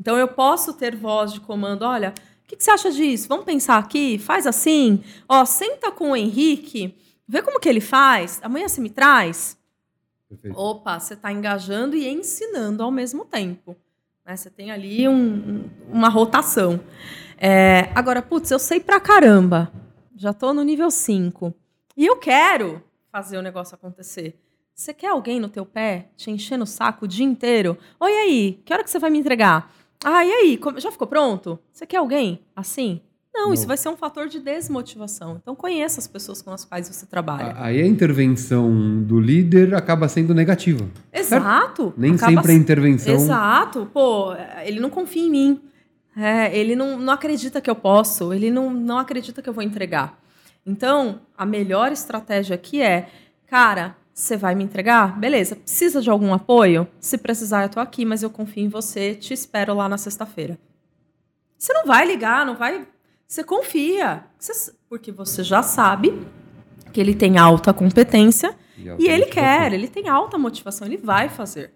Então 0.00 0.18
eu 0.18 0.26
posso 0.26 0.72
ter 0.72 0.96
voz 0.96 1.32
de 1.32 1.40
comando, 1.40 1.82
olha, 1.82 2.12
o 2.44 2.48
que, 2.48 2.56
que 2.56 2.64
você 2.64 2.72
acha 2.72 2.90
disso? 2.90 3.28
Vamos 3.28 3.44
pensar 3.44 3.78
aqui, 3.78 4.18
faz 4.18 4.48
assim. 4.48 5.02
Ó, 5.28 5.44
senta 5.44 5.92
com 5.92 6.10
o 6.10 6.16
Henrique, 6.16 6.96
vê 7.26 7.40
como 7.40 7.60
que 7.60 7.68
ele 7.68 7.80
faz. 7.80 8.40
Amanhã 8.42 8.68
você 8.68 8.80
me 8.80 8.90
traz. 8.90 9.56
Perfeito. 10.36 10.58
Opa, 10.58 10.98
você 10.98 11.14
está 11.14 11.30
engajando 11.32 11.96
e 11.96 12.08
ensinando 12.08 12.82
ao 12.82 12.90
mesmo 12.90 13.24
tempo. 13.24 13.76
né? 14.24 14.36
Você 14.36 14.48
tem 14.50 14.70
ali 14.70 15.08
um- 15.08 15.14
um- 15.14 15.70
uma 15.90 16.08
rotação. 16.08 16.80
É, 17.36 17.90
agora, 17.94 18.22
putz, 18.22 18.50
eu 18.52 18.58
sei 18.58 18.78
pra 18.78 19.00
caramba. 19.00 19.72
Já 20.14 20.30
estou 20.30 20.54
no 20.54 20.62
nível 20.62 20.90
5. 20.92 21.52
E 21.96 22.06
eu 22.06 22.16
quero 22.16 22.80
fazer 23.10 23.36
o 23.36 23.42
negócio 23.42 23.74
acontecer. 23.74 24.38
Você 24.74 24.94
quer 24.94 25.08
alguém 25.08 25.40
no 25.40 25.48
teu 25.48 25.66
pé 25.66 26.08
te 26.16 26.30
enchendo 26.30 26.62
o 26.64 26.66
saco 26.66 27.04
o 27.04 27.08
dia 27.08 27.24
inteiro? 27.26 27.76
Oi, 28.00 28.12
aí? 28.12 28.62
Que 28.64 28.72
hora 28.72 28.82
que 28.84 28.90
você 28.90 28.98
vai 28.98 29.10
me 29.10 29.18
entregar? 29.18 29.70
Ah, 30.04 30.24
e 30.24 30.30
aí? 30.32 30.60
Já 30.78 30.90
ficou 30.92 31.06
pronto? 31.08 31.58
Você 31.72 31.84
quer 31.86 31.96
alguém 31.98 32.40
assim? 32.56 33.00
Não, 33.34 33.46
Não. 33.46 33.54
isso 33.54 33.66
vai 33.66 33.76
ser 33.76 33.88
um 33.88 33.96
fator 33.96 34.28
de 34.28 34.38
desmotivação. 34.38 35.38
Então 35.40 35.54
conheça 35.56 35.98
as 35.98 36.06
pessoas 36.06 36.42
com 36.42 36.50
as 36.50 36.64
quais 36.64 36.86
você 36.88 37.06
trabalha. 37.06 37.54
Aí 37.56 37.80
a 37.80 37.86
intervenção 37.86 39.02
do 39.02 39.18
líder 39.18 39.74
acaba 39.74 40.06
sendo 40.08 40.34
negativa. 40.34 40.86
Exato. 41.12 41.94
Nem 41.96 42.14
Acaba 42.14 42.32
sempre 42.32 42.52
a 42.52 42.54
intervenção. 42.54 43.14
Exato. 43.14 43.88
Pô, 43.92 44.34
ele 44.64 44.80
não 44.80 44.90
confia 44.90 45.22
em 45.22 45.30
mim. 45.30 45.60
É, 46.14 46.54
ele 46.56 46.76
não, 46.76 46.98
não 46.98 47.12
acredita 47.12 47.60
que 47.60 47.70
eu 47.70 47.74
posso. 47.74 48.32
Ele 48.34 48.50
não, 48.50 48.70
não 48.70 48.98
acredita 48.98 49.40
que 49.40 49.48
eu 49.48 49.54
vou 49.54 49.62
entregar. 49.62 50.18
Então, 50.64 51.20
a 51.36 51.46
melhor 51.46 51.90
estratégia 51.90 52.54
aqui 52.54 52.82
é, 52.82 53.08
cara, 53.46 53.96
você 54.12 54.36
vai 54.36 54.54
me 54.54 54.62
entregar? 54.62 55.18
Beleza. 55.18 55.56
Precisa 55.56 56.02
de 56.02 56.10
algum 56.10 56.34
apoio? 56.34 56.86
Se 57.00 57.16
precisar, 57.16 57.62
eu 57.62 57.68
tô 57.70 57.80
aqui, 57.80 58.04
mas 58.04 58.22
eu 58.22 58.28
confio 58.28 58.64
em 58.64 58.68
você. 58.68 59.14
Te 59.14 59.32
espero 59.32 59.74
lá 59.74 59.88
na 59.88 59.96
sexta-feira. 59.96 60.58
Você 61.58 61.72
não 61.72 61.86
vai 61.86 62.06
ligar, 62.06 62.44
não 62.44 62.56
vai. 62.56 62.86
Você 63.32 63.42
confia. 63.42 64.24
Porque 64.90 65.10
você 65.10 65.42
já 65.42 65.62
sabe 65.62 66.20
que 66.92 67.00
ele 67.00 67.14
tem 67.14 67.38
alta 67.38 67.72
competência 67.72 68.54
E, 68.76 69.04
e 69.04 69.08
ele 69.08 69.24
quer, 69.24 69.72
ele 69.72 69.88
tem 69.88 70.06
alta 70.06 70.36
motivação, 70.36 70.86
ele 70.86 70.98
vai 70.98 71.30
fazer. 71.30 71.72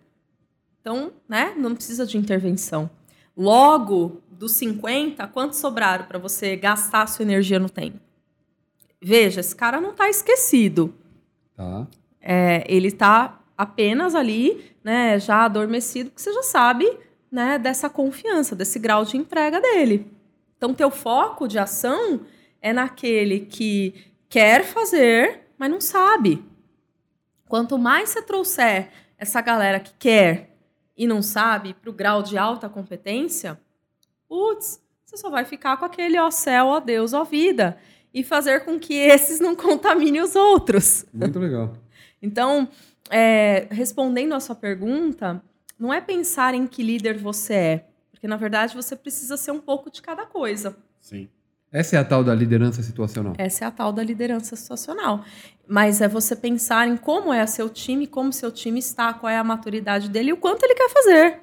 Então, 0.79 1.13
né, 1.27 1.55
não 1.57 1.75
precisa 1.75 2.05
de 2.05 2.19
intervenção. 2.19 2.91
Logo, 3.35 4.21
dos 4.31 4.53
50, 4.53 5.27
quantos 5.29 5.59
sobraram 5.59 6.05
para 6.05 6.19
você 6.19 6.57
gastar 6.57 7.05
a 7.05 7.07
sua 7.07 7.23
energia 7.23 7.59
no 7.59 7.71
tempo? 7.71 8.01
Veja, 9.01 9.41
esse 9.41 9.57
cara 9.57 9.81
não 9.81 9.93
está 9.93 10.11
esquecido. 10.11 10.95
Tá. 11.57 11.87
É, 12.21 12.67
ele 12.69 12.89
está 12.89 13.41
apenas 13.57 14.15
ali, 14.15 14.75
né, 14.85 15.19
já 15.19 15.47
adormecido, 15.47 16.11
porque 16.11 16.21
você 16.21 16.35
já 16.35 16.43
sabe, 16.43 16.99
né, 17.33 17.59
dessa 17.59 17.89
confiança, 17.89 18.55
desse 18.55 18.79
grau 18.79 19.07
de 19.07 19.17
entrega 19.17 19.59
dele. 19.59 20.15
Então, 20.57 20.75
teu 20.75 20.91
foco 20.91 21.47
de 21.47 21.59
ação 21.59 22.21
é 22.61 22.73
naquele 22.73 23.41
que 23.41 23.95
quer 24.29 24.65
fazer, 24.65 25.49
mas 25.59 25.71
não 25.71 25.81
sabe. 25.81 26.45
Quanto 27.49 27.79
mais 27.79 28.11
você 28.11 28.23
trouxer 28.23 28.91
essa 29.19 29.41
galera 29.41 29.81
que 29.81 29.93
quer 29.99 30.51
e 30.97 31.07
não 31.07 31.23
sabe 31.23 31.75
para 31.75 31.91
o 31.91 31.93
grau 31.93 32.23
de 32.23 32.37
alta 32.37 32.69
competência, 32.69 33.61
putz, 34.29 34.81
você 35.05 35.17
só 35.17 35.31
vai 35.31 35.45
ficar 35.45 35.77
com 35.77 35.85
aquele 35.85 36.19
ó 36.19 36.31
céu, 36.31 36.67
ó 36.67 36.81
Deus, 36.81 37.13
ó 37.13 37.23
vida. 37.23 37.79
E 38.13 38.25
fazer 38.25 38.65
com 38.65 38.79
que 38.79 38.95
esses 38.95 39.41
não 39.41 39.55
contaminem 39.57 40.23
os 40.23 40.35
outros. 40.35 41.05
Muito 41.13 41.39
legal. 41.39 41.75
Então, 42.21 42.69
é, 43.11 43.69
respondendo 43.71 44.35
a 44.35 44.41
sua 44.41 44.55
pergunta, 44.55 45.43
não 45.79 45.93
é 45.93 46.01
pensar 46.01 46.55
em 46.55 46.67
que 46.67 46.83
líder 46.83 47.19
você 47.19 47.55
é, 47.55 47.85
porque 48.17 48.27
na 48.27 48.37
verdade 48.39 48.75
você 48.75 48.97
precisa 48.97 49.37
ser 49.37 49.51
um 49.51 49.61
pouco 49.61 49.91
de 49.91 50.01
cada 50.01 50.25
coisa. 50.25 50.75
Sim. 50.99 51.29
Essa 51.71 51.97
é 51.97 51.99
a 51.99 52.05
tal 52.05 52.25
da 52.25 52.35
liderança 52.35 52.83
situacional. 52.83 53.35
Essa 53.37 53.67
é 53.67 53.69
a 53.69 53.71
tal 53.71 53.93
da 53.93 54.03
liderança 54.03 54.57
situacional. 54.57 55.23
Mas 55.69 56.01
é 56.01 56.09
você 56.09 56.35
pensar 56.35 56.89
em 56.89 56.97
como 56.97 57.31
é 57.31 57.47
seu 57.47 57.69
time, 57.69 58.07
como 58.07 58.33
seu 58.33 58.51
time 58.51 58.79
está, 58.79 59.13
qual 59.13 59.31
é 59.31 59.37
a 59.37 59.45
maturidade 59.45 60.09
dele 60.09 60.31
e 60.31 60.33
o 60.33 60.39
quanto 60.39 60.65
ele 60.65 60.75
quer 60.75 60.89
fazer. 60.89 61.41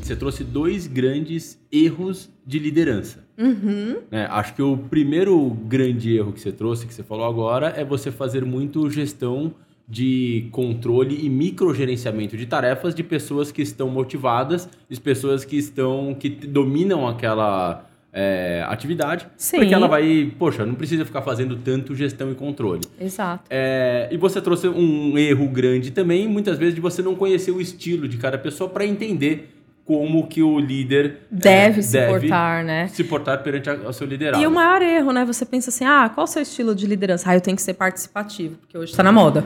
Você 0.00 0.16
trouxe 0.16 0.42
dois 0.42 0.88
grandes 0.88 1.60
erros 1.70 2.28
de 2.44 2.58
liderança. 2.58 3.24
Uhum. 3.38 4.02
né? 4.10 4.26
Acho 4.30 4.54
que 4.54 4.62
o 4.62 4.76
primeiro 4.76 5.48
grande 5.50 6.16
erro 6.16 6.32
que 6.32 6.40
você 6.40 6.50
trouxe, 6.50 6.86
que 6.86 6.92
você 6.92 7.04
falou 7.04 7.24
agora, 7.24 7.68
é 7.76 7.84
você 7.84 8.10
fazer 8.10 8.44
muito 8.44 8.90
gestão 8.90 9.54
de 9.92 10.48
controle 10.50 11.18
e 11.22 11.28
microgerenciamento 11.28 12.34
de 12.34 12.46
tarefas 12.46 12.94
de 12.94 13.02
pessoas 13.02 13.52
que 13.52 13.60
estão 13.60 13.90
motivadas, 13.90 14.66
de 14.88 14.98
pessoas 14.98 15.44
que 15.44 15.54
estão 15.58 16.16
que 16.18 16.30
dominam 16.30 17.06
aquela 17.06 17.84
é, 18.10 18.64
atividade, 18.66 19.26
Sim. 19.36 19.58
porque 19.58 19.74
ela 19.74 19.86
vai, 19.86 20.32
poxa, 20.38 20.64
não 20.64 20.74
precisa 20.74 21.04
ficar 21.04 21.20
fazendo 21.20 21.56
tanto 21.56 21.94
gestão 21.94 22.32
e 22.32 22.34
controle. 22.34 22.80
Exato. 22.98 23.44
É, 23.50 24.08
e 24.10 24.16
você 24.16 24.40
trouxe 24.40 24.66
um 24.66 25.18
erro 25.18 25.46
grande 25.48 25.90
também, 25.90 26.26
muitas 26.26 26.56
vezes, 26.56 26.74
de 26.74 26.80
você 26.80 27.02
não 27.02 27.14
conhecer 27.14 27.50
o 27.50 27.60
estilo 27.60 28.08
de 28.08 28.16
cada 28.16 28.38
pessoa 28.38 28.70
para 28.70 28.86
entender 28.86 29.50
como 29.84 30.26
que 30.26 30.42
o 30.42 30.58
líder 30.58 31.18
é, 31.30 31.34
Deve 31.36 31.82
se 31.82 32.00
portar, 32.06 32.64
né? 32.64 32.88
se 32.88 33.04
portar 33.04 33.42
perante 33.42 33.68
a- 33.68 33.92
seu 33.92 34.06
liderado. 34.06 34.42
E 34.42 34.46
o 34.46 34.50
maior 34.50 34.80
erro, 34.80 35.12
né? 35.12 35.22
Você 35.26 35.44
pensa 35.44 35.68
assim, 35.68 35.84
ah, 35.84 36.08
qual 36.14 36.24
o 36.24 36.26
seu 36.26 36.40
estilo 36.40 36.74
de 36.74 36.86
liderança? 36.86 37.28
Ah, 37.28 37.34
eu 37.34 37.42
tenho 37.42 37.56
que 37.56 37.62
ser 37.62 37.74
participativo, 37.74 38.56
porque 38.56 38.78
hoje 38.78 38.94
tá 38.96 39.02
na 39.02 39.12
moda. 39.12 39.44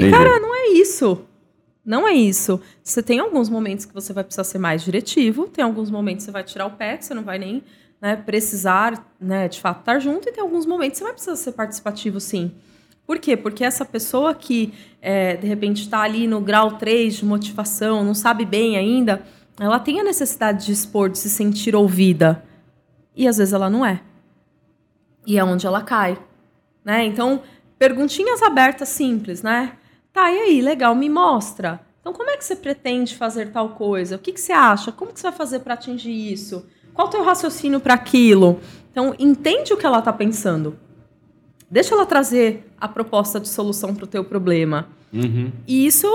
Entendi. 0.00 0.16
cara, 0.16 0.40
não 0.40 0.54
é 0.54 0.68
isso. 0.68 1.24
Não 1.84 2.06
é 2.06 2.12
isso. 2.12 2.60
Você 2.82 3.02
tem 3.02 3.18
alguns 3.18 3.48
momentos 3.48 3.84
que 3.84 3.94
você 3.94 4.12
vai 4.12 4.22
precisar 4.22 4.44
ser 4.44 4.58
mais 4.58 4.82
diretivo, 4.82 5.46
tem 5.46 5.64
alguns 5.64 5.90
momentos 5.90 6.24
que 6.24 6.26
você 6.26 6.32
vai 6.32 6.44
tirar 6.44 6.66
o 6.66 6.72
pé, 6.72 6.96
que 6.96 7.04
você 7.04 7.14
não 7.14 7.22
vai 7.22 7.38
nem 7.38 7.62
né, 8.00 8.16
precisar, 8.16 9.04
né, 9.20 9.48
de 9.48 9.60
fato, 9.60 9.80
estar 9.80 9.98
junto, 9.98 10.28
e 10.28 10.32
tem 10.32 10.42
alguns 10.42 10.66
momentos 10.66 10.98
que 10.98 10.98
você 10.98 11.04
vai 11.04 11.12
precisar 11.12 11.36
ser 11.36 11.52
participativo, 11.52 12.20
sim. 12.20 12.52
Por 13.06 13.18
quê? 13.18 13.36
Porque 13.36 13.64
essa 13.64 13.84
pessoa 13.84 14.34
que, 14.34 14.72
é, 15.02 15.36
de 15.36 15.46
repente, 15.46 15.82
está 15.82 16.00
ali 16.02 16.26
no 16.26 16.40
grau 16.40 16.78
3 16.78 17.16
de 17.16 17.24
motivação, 17.24 18.04
não 18.04 18.14
sabe 18.14 18.44
bem 18.44 18.76
ainda, 18.76 19.22
ela 19.58 19.78
tem 19.78 20.00
a 20.00 20.04
necessidade 20.04 20.66
de 20.66 20.72
expor, 20.72 21.10
de 21.10 21.18
se 21.18 21.28
sentir 21.28 21.74
ouvida. 21.74 22.44
E 23.14 23.26
às 23.26 23.36
vezes 23.36 23.52
ela 23.52 23.68
não 23.68 23.84
é. 23.84 24.00
E 25.26 25.38
é 25.38 25.44
onde 25.44 25.66
ela 25.66 25.82
cai. 25.82 26.16
Né? 26.84 27.04
Então, 27.04 27.42
perguntinhas 27.78 28.42
abertas 28.42 28.88
simples, 28.88 29.42
né? 29.42 29.72
Tá, 30.12 30.30
e 30.32 30.38
aí, 30.38 30.60
legal, 30.60 30.94
me 30.94 31.08
mostra. 31.08 31.80
Então, 32.00 32.12
como 32.12 32.30
é 32.30 32.36
que 32.36 32.44
você 32.44 32.56
pretende 32.56 33.14
fazer 33.14 33.52
tal 33.52 33.70
coisa? 33.70 34.16
O 34.16 34.18
que, 34.18 34.32
que 34.32 34.40
você 34.40 34.52
acha? 34.52 34.90
Como 34.90 35.12
que 35.12 35.20
você 35.20 35.28
vai 35.28 35.36
fazer 35.36 35.60
para 35.60 35.74
atingir 35.74 36.32
isso? 36.32 36.66
Qual 36.94 37.08
o 37.08 37.10
teu 37.10 37.22
raciocínio 37.22 37.80
para 37.80 37.94
aquilo? 37.94 38.60
Então, 38.90 39.14
entende 39.18 39.72
o 39.72 39.76
que 39.76 39.86
ela 39.86 39.98
está 39.98 40.12
pensando. 40.12 40.78
Deixa 41.70 41.94
ela 41.94 42.04
trazer 42.04 42.68
a 42.80 42.88
proposta 42.88 43.38
de 43.38 43.48
solução 43.48 43.94
para 43.94 44.04
o 44.04 44.08
teu 44.08 44.24
problema. 44.24 44.88
Uhum. 45.12 45.52
E 45.68 45.86
isso 45.86 46.08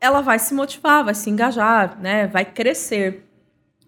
ela 0.00 0.20
vai 0.20 0.38
se 0.38 0.54
motivar, 0.54 1.04
vai 1.04 1.14
se 1.14 1.28
engajar, 1.28 1.98
né? 2.00 2.26
Vai 2.26 2.44
crescer. 2.44 3.26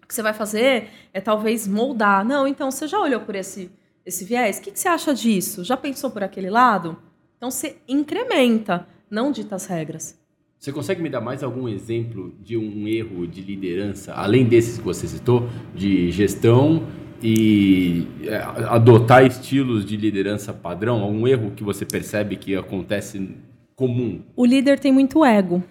O 0.03 0.07
que 0.07 0.13
você 0.13 0.21
vai 0.21 0.33
fazer 0.33 0.89
é 1.13 1.19
talvez 1.19 1.67
moldar. 1.67 2.23
Não, 2.23 2.47
então 2.47 2.69
você 2.69 2.87
já 2.87 2.99
olhou 2.99 3.21
por 3.21 3.35
esse, 3.35 3.71
esse 4.05 4.23
viés? 4.25 4.57
O 4.57 4.61
que, 4.61 4.71
que 4.71 4.79
você 4.79 4.87
acha 4.87 5.13
disso? 5.13 5.63
Já 5.63 5.75
pensou 5.75 6.11
por 6.11 6.23
aquele 6.23 6.49
lado? 6.49 6.97
Então 7.37 7.51
você 7.51 7.77
incrementa, 7.87 8.87
não 9.09 9.31
dita 9.31 9.55
as 9.55 9.65
regras. 9.65 10.17
Você 10.59 10.71
consegue 10.71 11.01
me 11.01 11.09
dar 11.09 11.21
mais 11.21 11.43
algum 11.43 11.67
exemplo 11.67 12.33
de 12.41 12.57
um 12.57 12.87
erro 12.87 13.27
de 13.27 13.41
liderança, 13.41 14.13
além 14.13 14.45
desses 14.45 14.77
que 14.77 14.83
você 14.83 15.07
citou, 15.07 15.47
de 15.75 16.09
gestão 16.11 16.87
e 17.21 18.07
é, 18.23 18.37
adotar 18.67 19.23
estilos 19.23 19.85
de 19.85 19.95
liderança 19.95 20.51
padrão? 20.51 21.01
Algum 21.03 21.27
erro 21.27 21.51
que 21.51 21.63
você 21.63 21.85
percebe 21.85 22.35
que 22.37 22.55
acontece 22.55 23.35
comum? 23.75 24.21
O 24.35 24.45
líder 24.45 24.79
tem 24.79 24.91
muito 24.91 25.23
ego, 25.23 25.63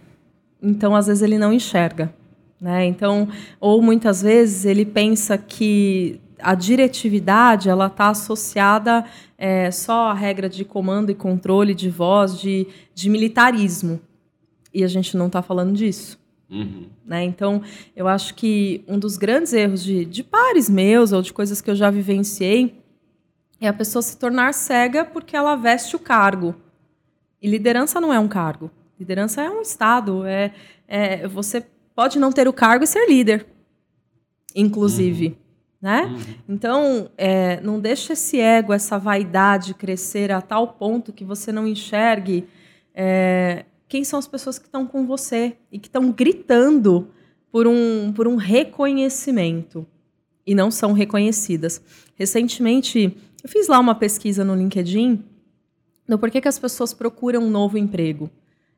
então 0.62 0.95
às 0.95 1.09
vezes 1.09 1.22
ele 1.22 1.37
não 1.37 1.53
enxerga. 1.53 2.14
Né? 2.61 2.87
Então, 2.87 3.28
ou 3.61 3.82
muitas 3.82 4.22
vezes 4.22 4.64
ele 4.64 4.87
pensa 4.87 5.37
que 5.37 6.20
a 6.39 6.55
diretividade 6.55 7.68
ela 7.68 7.87
está 7.87 8.09
associada 8.09 9.05
é, 9.39 9.70
só 9.70 10.09
à 10.09 10.14
regra 10.14 10.49
de 10.49 10.64
comando 10.64 11.11
e 11.11 11.14
controle 11.14 11.74
de 11.74 11.91
voz, 11.91 12.39
de, 12.41 12.66
de 12.95 13.09
militarismo. 13.09 14.01
E 14.72 14.84
a 14.84 14.89
gente 14.89 15.16
não 15.16 15.26
está 15.26 15.43
falando 15.43 15.72
disso. 15.72 16.18
Uhum. 16.51 16.87
Né? 17.05 17.24
Então, 17.24 17.62
eu 17.95 18.07
acho 18.07 18.34
que 18.34 18.84
um 18.87 18.99
dos 18.99 19.16
grandes 19.16 19.53
erros 19.53 19.82
de, 19.82 20.05
de 20.05 20.22
pares 20.22 20.68
meus 20.68 21.12
ou 21.12 21.22
de 21.22 21.32
coisas 21.32 21.61
que 21.61 21.70
eu 21.70 21.74
já 21.74 21.91
vivenciei 21.91 22.82
é 23.61 23.68
a 23.68 23.72
pessoa 23.72 24.03
se 24.03 24.16
tornar 24.18 24.53
cega 24.53 25.05
porque 25.05 25.37
ela 25.37 25.57
veste 25.57 25.97
o 25.97 25.99
cargo. 25.99 26.55
E 27.41 27.49
liderança 27.49 28.01
não 28.01 28.12
é 28.12 28.18
um 28.18 28.28
cargo. 28.28 28.70
Liderança 28.99 29.43
é 29.43 29.51
um 29.51 29.61
estado. 29.61 30.24
É, 30.24 30.53
é 30.87 31.26
você 31.26 31.64
pode 31.95 32.18
não 32.18 32.30
ter 32.30 32.47
o 32.47 32.53
cargo 32.53 32.84
e 32.84 32.87
ser 32.87 33.09
líder, 33.09 33.47
inclusive. 34.55 35.28
Uhum. 35.28 35.45
Né? 35.87 36.03
Uhum. 36.03 36.34
Então, 36.49 37.11
é, 37.16 37.61
não 37.61 37.78
deixe 37.78 38.14
esse 38.14 38.41
ego, 38.41 38.72
essa 38.72 38.99
vaidade 38.99 39.72
crescer 39.72 40.32
a 40.32 40.43
tal 40.43 40.66
ponto 40.72 41.12
que 41.12 41.24
você 41.24 41.53
não 41.53 41.64
enxergue 41.64 42.49
é, 42.93 43.64
quem 43.87 44.03
são 44.03 44.18
as 44.18 44.26
pessoas 44.26 44.59
que 44.59 44.66
estão 44.66 44.84
com 44.84 45.07
você 45.07 45.57
e 45.70 45.78
que 45.78 45.87
estão 45.87 46.11
gritando 46.11 47.09
por 47.53 47.68
um, 47.68 48.12
por 48.12 48.26
um 48.26 48.34
reconhecimento 48.34 49.87
e 50.45 50.57
não 50.57 50.72
são 50.72 50.93
reconhecidas. 50.93 51.80
Recentemente, 52.16 53.16
eu 53.45 53.49
fiz 53.49 53.68
lá 53.68 53.78
uma 53.78 53.95
pesquisa 53.95 54.45
no 54.45 54.57
LinkedIn 54.57 55.24
do 56.09 56.18
porquê 56.18 56.41
que 56.41 56.49
as 56.49 56.59
pessoas 56.59 56.93
procuram 56.93 57.43
um 57.45 57.49
novo 57.49 57.78
emprego. 57.78 58.28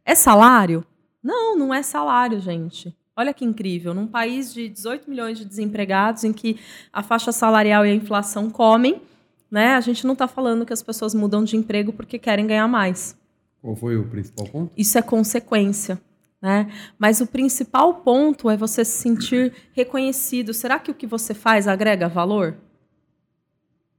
É 0.04 0.14
salário? 0.14 0.84
Não, 1.22 1.56
não 1.56 1.72
é 1.72 1.82
salário, 1.82 2.38
gente. 2.38 2.94
Olha 3.18 3.34
que 3.34 3.44
incrível. 3.44 3.92
Num 3.92 4.06
país 4.06 4.54
de 4.54 4.68
18 4.68 5.10
milhões 5.10 5.36
de 5.36 5.44
desempregados, 5.44 6.22
em 6.22 6.32
que 6.32 6.56
a 6.92 7.02
faixa 7.02 7.32
salarial 7.32 7.84
e 7.84 7.90
a 7.90 7.94
inflação 7.94 8.48
comem, 8.48 9.02
né, 9.50 9.74
a 9.74 9.80
gente 9.80 10.06
não 10.06 10.12
está 10.12 10.28
falando 10.28 10.64
que 10.64 10.72
as 10.72 10.84
pessoas 10.84 11.14
mudam 11.14 11.42
de 11.42 11.56
emprego 11.56 11.92
porque 11.92 12.16
querem 12.16 12.46
ganhar 12.46 12.68
mais. 12.68 13.18
Qual 13.60 13.74
foi 13.74 13.96
o 13.96 14.08
principal 14.08 14.46
ponto? 14.46 14.72
Isso 14.76 14.96
é 14.96 15.02
consequência. 15.02 16.00
Né? 16.40 16.70
Mas 16.96 17.20
o 17.20 17.26
principal 17.26 17.92
ponto 17.94 18.48
é 18.48 18.56
você 18.56 18.84
se 18.84 19.02
sentir 19.02 19.52
reconhecido. 19.72 20.54
Será 20.54 20.78
que 20.78 20.92
o 20.92 20.94
que 20.94 21.04
você 21.04 21.34
faz 21.34 21.66
agrega 21.66 22.06
valor? 22.08 22.54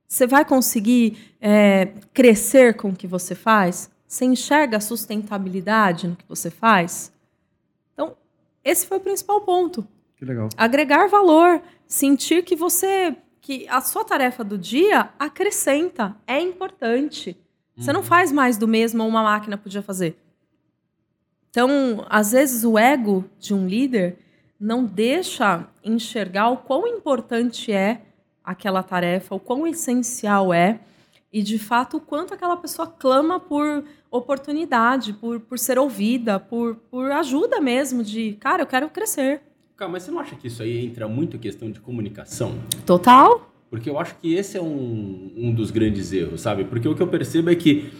Você 0.07 0.25
vai 0.25 0.45
conseguir 0.45 1.35
é, 1.41 1.91
crescer 2.13 2.75
com 2.75 2.91
o 2.91 2.95
que 2.95 3.05
você 3.05 3.35
faz? 3.35 3.91
Você 4.07 4.23
enxerga 4.23 4.77
a 4.77 4.79
sustentabilidade 4.79 6.07
no 6.07 6.15
que 6.15 6.25
você 6.25 6.49
faz? 6.49 7.11
Esse 8.63 8.87
foi 8.87 8.97
o 8.97 9.01
principal 9.01 9.41
ponto. 9.41 9.87
Que 10.15 10.25
legal. 10.25 10.49
Agregar 10.57 11.07
valor, 11.07 11.61
sentir 11.87 12.43
que 12.43 12.55
você, 12.55 13.15
que 13.39 13.67
a 13.69 13.81
sua 13.81 14.03
tarefa 14.03 14.43
do 14.43 14.57
dia 14.57 15.09
acrescenta, 15.17 16.15
é 16.27 16.39
importante. 16.39 17.37
Você 17.77 17.93
não 17.93 18.01
uhum. 18.01 18.05
faz 18.05 18.31
mais 18.31 18.57
do 18.57 18.67
mesmo 18.67 19.07
uma 19.07 19.23
máquina 19.23 19.57
podia 19.57 19.81
fazer. 19.81 20.17
Então, 21.49 22.05
às 22.09 22.33
vezes, 22.33 22.63
o 22.63 22.77
ego 22.77 23.25
de 23.39 23.53
um 23.53 23.65
líder 23.65 24.17
não 24.59 24.83
deixa 24.83 25.65
enxergar 25.83 26.49
o 26.49 26.57
quão 26.57 26.85
importante 26.85 27.71
é 27.71 28.01
aquela 28.43 28.83
tarefa, 28.83 29.33
o 29.35 29.39
quão 29.39 29.65
essencial 29.65 30.53
é, 30.53 30.79
e 31.31 31.41
de 31.43 31.59
fato 31.59 31.97
o 31.97 32.01
quanto 32.01 32.33
aquela 32.33 32.57
pessoa 32.57 32.87
clama 32.87 33.39
por 33.39 33.83
oportunidade, 34.09 35.13
por, 35.13 35.39
por 35.39 35.59
ser 35.59 35.77
ouvida, 35.77 36.39
por, 36.39 36.75
por 36.89 37.11
ajuda 37.11 37.61
mesmo, 37.61 38.03
de 38.03 38.33
cara, 38.39 38.63
eu 38.63 38.67
quero 38.67 38.89
crescer. 38.89 39.41
Cara, 39.77 39.91
mas 39.91 40.03
você 40.03 40.11
não 40.11 40.19
acha 40.19 40.35
que 40.35 40.47
isso 40.47 40.61
aí 40.61 40.85
entra 40.85 41.07
muito 41.07 41.37
em 41.37 41.39
questão 41.39 41.71
de 41.71 41.79
comunicação? 41.79 42.55
Total. 42.85 43.49
Porque 43.69 43.89
eu 43.89 43.99
acho 43.99 44.15
que 44.15 44.33
esse 44.33 44.57
é 44.57 44.61
um, 44.61 45.31
um 45.37 45.53
dos 45.53 45.69
grandes 45.69 46.11
erros, 46.11 46.41
sabe? 46.41 46.65
Porque 46.65 46.87
o 46.87 46.95
que 46.95 47.01
eu 47.01 47.07
percebo 47.07 47.51
é 47.51 47.55
que, 47.55 47.93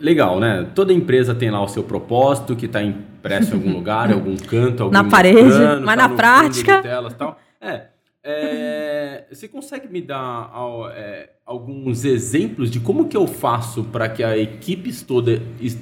legal, 0.00 0.38
né? 0.38 0.70
Toda 0.74 0.92
empresa 0.92 1.34
tem 1.34 1.50
lá 1.50 1.62
o 1.62 1.68
seu 1.68 1.82
propósito, 1.82 2.54
que 2.54 2.66
está 2.66 2.80
impresso 2.80 3.54
em 3.54 3.58
algum 3.58 3.72
lugar, 3.76 4.10
em 4.10 4.14
algum 4.14 4.36
canto, 4.36 4.84
algum 4.84 4.92
Na 4.92 5.04
parede, 5.04 5.42
mas 5.84 5.96
tá 5.96 6.08
na 6.08 6.08
prática... 6.08 6.82
Telas, 6.82 7.14
tal. 7.14 7.36
É, 7.60 7.88
é, 8.30 9.24
você 9.32 9.48
consegue 9.48 9.88
me 9.88 10.02
dar 10.02 10.52
é, 10.94 11.30
alguns 11.46 12.04
exemplos 12.04 12.70
de 12.70 12.78
como 12.78 13.08
que 13.08 13.16
eu 13.16 13.26
faço 13.26 13.84
para 13.84 14.06
que 14.06 14.22
a 14.22 14.36
equipe 14.36 14.92
toda, 15.02 15.40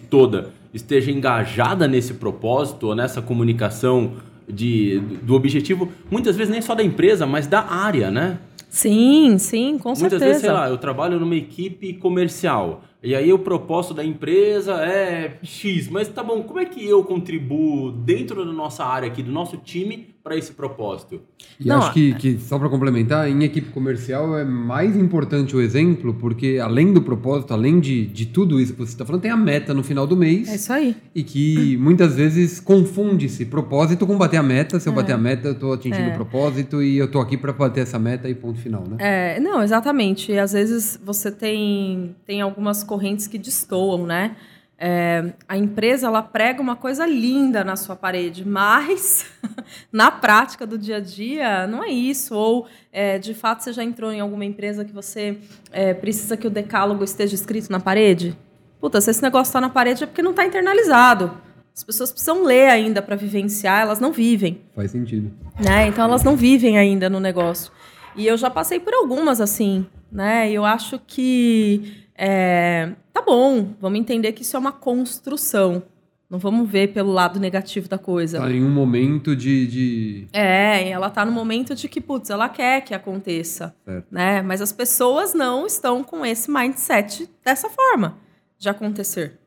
toda 0.08 0.50
esteja 0.72 1.10
engajada 1.10 1.88
nesse 1.88 2.14
propósito 2.14 2.86
ou 2.86 2.94
nessa 2.94 3.20
comunicação 3.20 4.12
de, 4.48 5.00
do 5.22 5.34
objetivo, 5.34 5.90
muitas 6.08 6.36
vezes 6.36 6.52
nem 6.52 6.62
só 6.62 6.72
da 6.72 6.84
empresa, 6.84 7.26
mas 7.26 7.48
da 7.48 7.62
área, 7.62 8.12
né? 8.12 8.38
Sim, 8.68 9.38
sim, 9.38 9.76
com 9.78 9.88
Muitas 9.88 10.10
certeza. 10.10 10.24
vezes, 10.26 10.42
sei 10.42 10.52
lá, 10.52 10.68
eu 10.68 10.78
trabalho 10.78 11.18
numa 11.18 11.34
equipe 11.34 11.94
comercial. 11.94 12.84
E 13.02 13.14
aí 13.14 13.32
o 13.32 13.38
propósito 13.38 13.94
da 13.94 14.04
empresa 14.04 14.74
é 14.84 15.38
X, 15.42 15.88
mas 15.88 16.08
tá 16.08 16.22
bom, 16.22 16.42
como 16.42 16.58
é 16.58 16.64
que 16.64 16.84
eu 16.84 17.04
contribuo 17.04 17.92
dentro 17.92 18.44
da 18.44 18.52
nossa 18.52 18.84
área 18.84 19.08
aqui, 19.08 19.22
do 19.22 19.30
nosso 19.30 19.56
time, 19.58 20.16
para 20.26 20.36
esse 20.36 20.52
propósito? 20.54 21.20
E 21.60 21.68
Não, 21.68 21.78
acho 21.78 21.92
que, 21.92 22.12
que 22.14 22.38
só 22.40 22.58
para 22.58 22.68
complementar, 22.68 23.28
em 23.30 23.44
equipe 23.44 23.70
comercial 23.70 24.36
é 24.36 24.44
mais 24.44 24.96
importante 24.96 25.54
o 25.54 25.60
exemplo, 25.60 26.14
porque 26.14 26.58
além 26.60 26.92
do 26.92 27.00
propósito, 27.00 27.54
além 27.54 27.78
de, 27.78 28.06
de 28.06 28.26
tudo 28.26 28.60
isso 28.60 28.72
que 28.72 28.80
você 28.80 28.90
está 28.90 29.06
falando, 29.06 29.22
tem 29.22 29.30
a 29.30 29.36
meta 29.36 29.72
no 29.72 29.84
final 29.84 30.04
do 30.04 30.16
mês. 30.16 30.48
É 30.48 30.56
isso 30.56 30.72
aí. 30.72 30.96
E 31.14 31.22
que 31.22 31.76
muitas 31.78 32.16
vezes 32.16 32.58
confunde-se 32.58 33.44
propósito 33.44 34.04
com 34.04 34.18
bater 34.18 34.38
a 34.38 34.42
meta. 34.42 34.80
Se 34.80 34.88
eu 34.88 34.92
é. 34.92 34.96
bater 34.96 35.12
a 35.12 35.18
meta, 35.18 35.46
eu 35.46 35.52
estou 35.52 35.72
atingindo 35.72 36.08
é. 36.08 36.12
o 36.12 36.14
propósito 36.14 36.82
e 36.82 36.98
eu 36.98 37.06
estou 37.06 37.20
aqui 37.20 37.36
para 37.36 37.52
bater 37.52 37.82
essa 37.82 37.98
meta 37.98 38.28
e 38.28 38.34
ponto 38.34 38.58
final, 38.58 38.82
né? 38.82 38.96
É, 38.98 39.38
não, 39.38 39.62
exatamente. 39.62 40.32
E 40.32 40.38
às 40.40 40.52
vezes 40.52 41.00
você 41.04 41.30
tem, 41.30 42.16
tem 42.26 42.40
algumas 42.40 42.82
correntes 42.86 43.26
que 43.26 43.36
destoam, 43.36 44.06
né? 44.06 44.36
É, 44.78 45.32
a 45.48 45.56
empresa 45.56 46.06
ela 46.06 46.22
prega 46.22 46.60
uma 46.60 46.76
coisa 46.76 47.06
linda 47.06 47.64
na 47.64 47.76
sua 47.76 47.96
parede, 47.96 48.46
mas 48.46 49.24
na 49.90 50.10
prática 50.10 50.66
do 50.66 50.76
dia 50.76 50.98
a 50.98 51.00
dia 51.00 51.66
não 51.66 51.82
é 51.82 51.88
isso. 51.88 52.34
Ou 52.34 52.66
é, 52.92 53.18
de 53.18 53.32
fato 53.32 53.64
você 53.64 53.72
já 53.72 53.82
entrou 53.82 54.12
em 54.12 54.20
alguma 54.20 54.44
empresa 54.44 54.84
que 54.84 54.92
você 54.92 55.38
é, 55.72 55.94
precisa 55.94 56.36
que 56.36 56.46
o 56.46 56.50
decálogo 56.50 57.02
esteja 57.02 57.34
escrito 57.34 57.70
na 57.72 57.80
parede? 57.80 58.36
Puta, 58.78 59.00
se 59.00 59.10
esse 59.10 59.22
negócio 59.22 59.50
está 59.50 59.60
na 59.60 59.70
parede 59.70 60.04
é 60.04 60.06
porque 60.06 60.22
não 60.22 60.32
está 60.32 60.44
internalizado. 60.44 61.32
As 61.74 61.82
pessoas 61.84 62.10
precisam 62.10 62.42
ler 62.42 62.68
ainda 62.68 63.02
para 63.02 63.16
vivenciar, 63.16 63.82
elas 63.82 64.00
não 64.00 64.12
vivem. 64.12 64.62
Faz 64.74 64.90
sentido. 64.90 65.30
Né? 65.62 65.88
Então 65.88 66.04
elas 66.04 66.22
não 66.22 66.36
vivem 66.36 66.78
ainda 66.78 67.08
no 67.08 67.20
negócio. 67.20 67.72
E 68.14 68.26
eu 68.26 68.36
já 68.36 68.48
passei 68.48 68.80
por 68.80 68.94
algumas 68.94 69.42
assim, 69.42 69.86
né? 70.10 70.50
Eu 70.50 70.64
acho 70.64 70.98
que 71.06 72.05
é, 72.16 72.92
tá 73.12 73.22
bom, 73.22 73.74
vamos 73.80 73.98
entender 73.98 74.32
que 74.32 74.42
isso 74.42 74.56
é 74.56 74.58
uma 74.58 74.72
construção. 74.72 75.82
Não 76.28 76.40
vamos 76.40 76.68
ver 76.68 76.92
pelo 76.92 77.12
lado 77.12 77.38
negativo 77.38 77.88
da 77.88 77.98
coisa. 77.98 78.40
Tá 78.40 78.50
em 78.50 78.64
um 78.64 78.70
momento 78.70 79.36
de. 79.36 79.66
de... 79.66 80.28
É, 80.32 80.88
ela 80.88 81.08
tá 81.08 81.24
no 81.24 81.30
momento 81.30 81.72
de 81.74 81.88
que, 81.88 82.00
putz, 82.00 82.30
ela 82.30 82.48
quer 82.48 82.80
que 82.80 82.92
aconteça. 82.92 83.74
Certo. 83.84 84.06
Né? 84.10 84.42
Mas 84.42 84.60
as 84.60 84.72
pessoas 84.72 85.34
não 85.34 85.66
estão 85.66 86.02
com 86.02 86.26
esse 86.26 86.50
mindset 86.50 87.30
dessa 87.44 87.68
forma 87.68 88.18
de 88.58 88.68
acontecer. 88.68 89.38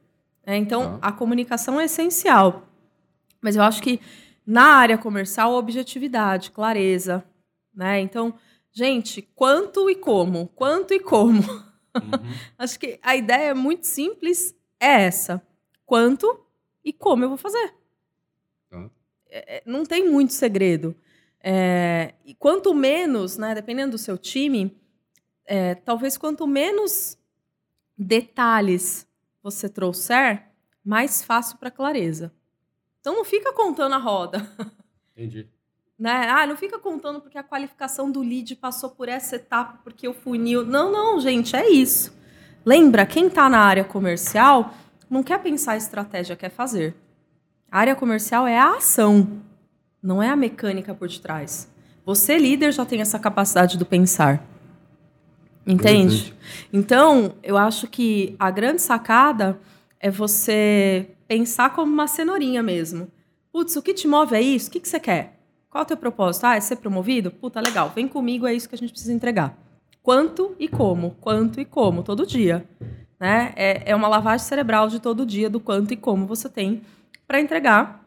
É, 0.46 0.56
então, 0.56 1.00
ah. 1.02 1.10
a 1.10 1.12
comunicação 1.12 1.82
é 1.82 1.86
essencial. 1.86 2.66
Mas 3.42 3.58
eu 3.58 3.62
acho 3.62 3.82
que 3.82 4.00
na 4.48 4.64
área 4.64 4.98
comercial, 4.98 5.54
objetividade, 5.54 6.50
clareza. 6.50 7.24
Né? 7.76 8.00
Então, 8.00 8.34
gente, 8.72 9.22
quanto 9.36 9.90
e 9.90 9.96
como? 9.96 10.48
Quanto 10.56 10.94
e 10.94 11.00
como? 11.00 11.44
Uhum. 12.04 12.36
Acho 12.58 12.80
que 12.80 13.00
a 13.02 13.16
ideia 13.16 13.50
é 13.50 13.54
muito 13.54 13.86
simples, 13.86 14.56
é 14.80 15.04
essa. 15.04 15.42
Quanto 15.86 16.46
e 16.84 16.94
como 16.94 17.24
eu 17.24 17.30
vou 17.30 17.38
fazer. 17.38 17.74
Uhum. 18.72 18.90
É, 19.30 19.64
não 19.66 19.86
tem 19.86 20.10
muito 20.10 20.34
segredo. 20.34 20.96
É, 21.42 22.14
e 22.26 22.34
quanto 22.34 22.74
menos, 22.74 23.38
né, 23.38 23.56
dependendo 23.56 23.92
do 23.92 23.98
seu 23.98 24.18
time, 24.18 24.78
é, 25.46 25.76
talvez 25.76 26.18
quanto 26.18 26.46
menos 26.46 27.18
detalhes 27.98 29.08
você 29.42 29.70
trouxer, 29.70 30.46
mais 30.84 31.24
fácil 31.24 31.58
para 31.58 31.72
clareza. 31.72 32.34
Então 33.00 33.16
não 33.16 33.26
fica 33.26 33.54
contando 33.54 33.96
a 33.96 33.98
roda. 33.98 34.40
Entendi. 35.16 35.50
Né? 36.00 36.30
Ah, 36.30 36.48
não 36.48 36.56
fica 36.56 36.80
contando 36.80 37.20
porque 37.20 37.38
a 37.38 37.44
qualificação 37.44 38.10
do 38.10 38.22
lead 38.22 38.56
passou 38.56 38.90
por 38.90 39.10
essa 39.10 39.36
etapa, 39.36 39.80
porque 39.84 40.08
o 40.08 40.14
funil. 40.14 40.66
Não, 40.66 40.90
não, 40.90 41.20
gente, 41.20 41.56
é 41.56 41.70
isso. 41.70 42.18
Lembra, 42.66 43.06
quem 43.06 43.28
está 43.28 43.50
na 43.50 43.60
área 43.60 43.84
comercial 43.84 44.74
não 45.10 45.22
quer 45.22 45.40
pensar 45.40 45.74
a 45.74 45.78
estratégia, 45.78 46.38
quer 46.38 46.50
fazer. 46.50 46.96
A 47.70 47.80
área 47.80 47.96
comercial 47.96 48.48
é 48.48 48.58
a 48.58 48.78
ação, 48.78 49.42
não 50.02 50.24
é 50.24 50.30
a 50.30 50.36
mecânica 50.36 50.94
por 50.94 51.10
detrás. 51.10 51.70
Você, 52.06 52.38
líder, 52.38 52.72
já 52.72 52.86
tem 52.86 53.02
essa 53.02 53.20
capacidade 53.20 53.78
do 53.78 53.86
pensar. 53.86 54.42
Entende? 55.68 56.34
Então, 56.72 57.36
eu 57.44 57.58
acho 57.58 57.88
que 57.88 58.36
a 58.40 58.50
grande 58.50 58.82
sacada 58.82 59.60
é 60.00 60.10
você 60.10 61.10
pensar 61.28 61.72
como 61.72 61.92
uma 61.92 62.08
cenourinha 62.08 62.64
mesmo. 62.64 63.12
Putz, 63.52 63.76
o 63.76 63.82
que 63.82 63.94
te 63.94 64.08
move 64.08 64.36
é 64.36 64.42
isso? 64.42 64.70
O 64.70 64.72
que, 64.72 64.80
que 64.80 64.88
você 64.88 65.00
quer? 65.00 65.39
Qual 65.70 65.84
o 65.84 65.86
teu 65.86 65.98
propósito? 65.98 66.46
Ah, 66.46 66.56
é 66.56 66.60
ser 66.60 66.78
promovido? 66.78 67.32
Puta, 67.32 67.62
legal. 67.62 67.92
Vem 67.94 68.08
comigo, 68.08 68.48
é 68.48 68.54
isso 68.54 68.68
que 68.68 68.76
a 68.76 68.78
gente 68.78 68.92
precisa 68.92 69.14
entregar. 69.14 69.58
Quanto 70.02 70.56
e 70.60 70.68
como? 70.68 71.12
Quanto 71.22 71.60
e 71.60 71.66
como? 71.66 72.04
Todo 72.04 72.26
dia. 72.26 72.66
Né? 73.20 73.54
É, 73.56 73.92
é 73.92 73.96
uma 73.96 74.08
lavagem 74.08 74.46
cerebral 74.46 74.88
de 74.88 75.00
todo 75.00 75.26
dia 75.26 75.50
do 75.50 75.60
quanto 75.60 75.94
e 75.94 75.98
como 75.98 76.26
você 76.26 76.50
tem 76.50 76.82
para 77.28 77.40
entregar 77.40 78.00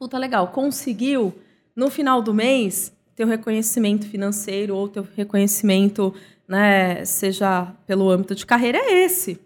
Puta 0.00 0.16
legal, 0.16 0.48
conseguiu 0.48 1.34
no 1.76 1.90
final 1.90 2.22
do 2.22 2.32
mês 2.32 2.90
teu 3.14 3.26
reconhecimento 3.26 4.06
financeiro 4.06 4.74
ou 4.74 4.88
teu 4.88 5.06
reconhecimento, 5.14 6.14
né, 6.48 7.04
seja 7.04 7.70
pelo 7.86 8.08
âmbito 8.08 8.34
de 8.34 8.46
carreira 8.46 8.78
é 8.78 9.04
esse. 9.04 9.38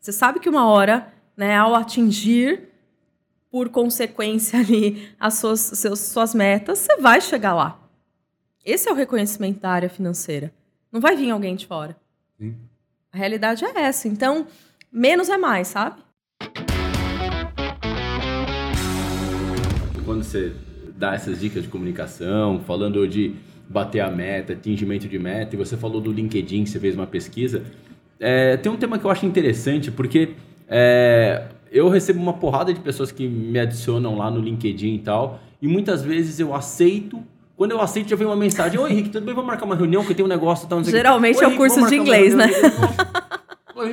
Você 0.00 0.12
sabe 0.12 0.40
que 0.40 0.48
uma 0.48 0.66
hora, 0.66 1.12
né, 1.36 1.54
ao 1.58 1.74
atingir 1.74 2.70
por 3.56 3.70
consequência 3.70 4.58
ali 4.60 5.08
as 5.18 5.32
suas, 5.38 5.60
seus, 5.60 5.98
suas 5.98 6.34
metas, 6.34 6.80
você 6.80 6.98
vai 6.98 7.22
chegar 7.22 7.54
lá. 7.54 7.80
Esse 8.62 8.86
é 8.86 8.92
o 8.92 8.94
reconhecimento 8.94 9.60
da 9.60 9.70
área 9.70 9.88
financeira. 9.88 10.52
Não 10.92 11.00
vai 11.00 11.16
vir 11.16 11.30
alguém 11.30 11.56
de 11.56 11.66
fora. 11.66 11.96
Sim. 12.38 12.54
A 13.10 13.16
realidade 13.16 13.64
é 13.64 13.80
essa. 13.80 14.08
Então, 14.08 14.46
menos 14.92 15.30
é 15.30 15.38
mais, 15.38 15.68
sabe? 15.68 16.02
Quando 20.04 20.22
você 20.22 20.52
dá 20.94 21.14
essas 21.14 21.40
dicas 21.40 21.62
de 21.62 21.70
comunicação, 21.70 22.60
falando 22.60 23.08
de 23.08 23.36
bater 23.70 24.00
a 24.00 24.10
meta, 24.10 24.52
atingimento 24.52 25.08
de 25.08 25.18
meta, 25.18 25.56
e 25.56 25.58
você 25.58 25.78
falou 25.78 26.02
do 26.02 26.12
LinkedIn, 26.12 26.64
que 26.64 26.68
você 26.68 26.78
fez 26.78 26.94
uma 26.94 27.06
pesquisa, 27.06 27.64
é, 28.20 28.58
tem 28.58 28.70
um 28.70 28.76
tema 28.76 28.98
que 28.98 29.06
eu 29.06 29.10
acho 29.10 29.24
interessante, 29.24 29.90
porque 29.90 30.34
é, 30.68 31.55
eu 31.76 31.88
recebo 31.88 32.20
uma 32.20 32.32
porrada 32.32 32.72
de 32.72 32.80
pessoas 32.80 33.12
que 33.12 33.26
me 33.26 33.58
adicionam 33.58 34.16
lá 34.16 34.30
no 34.30 34.40
LinkedIn 34.40 34.94
e 34.94 34.98
tal, 34.98 35.40
e 35.60 35.68
muitas 35.68 36.02
vezes 36.02 36.40
eu 36.40 36.54
aceito. 36.54 37.22
Quando 37.56 37.72
eu 37.72 37.80
aceito, 37.80 38.10
já 38.10 38.16
vem 38.16 38.26
uma 38.26 38.36
mensagem: 38.36 38.78
Oi, 38.78 38.90
Henrique, 38.90 39.10
tudo 39.10 39.24
bem? 39.24 39.34
Vamos 39.34 39.48
marcar 39.48 39.64
uma 39.64 39.76
reunião 39.76 40.04
que 40.04 40.14
tem 40.14 40.24
um 40.24 40.28
negócio. 40.28 40.68
Tá, 40.68 40.82
Geralmente 40.82 41.42
é 41.42 41.46
o 41.46 41.56
curso 41.56 41.86
de 41.86 41.96
inglês, 41.96 42.34
né? 42.34 42.46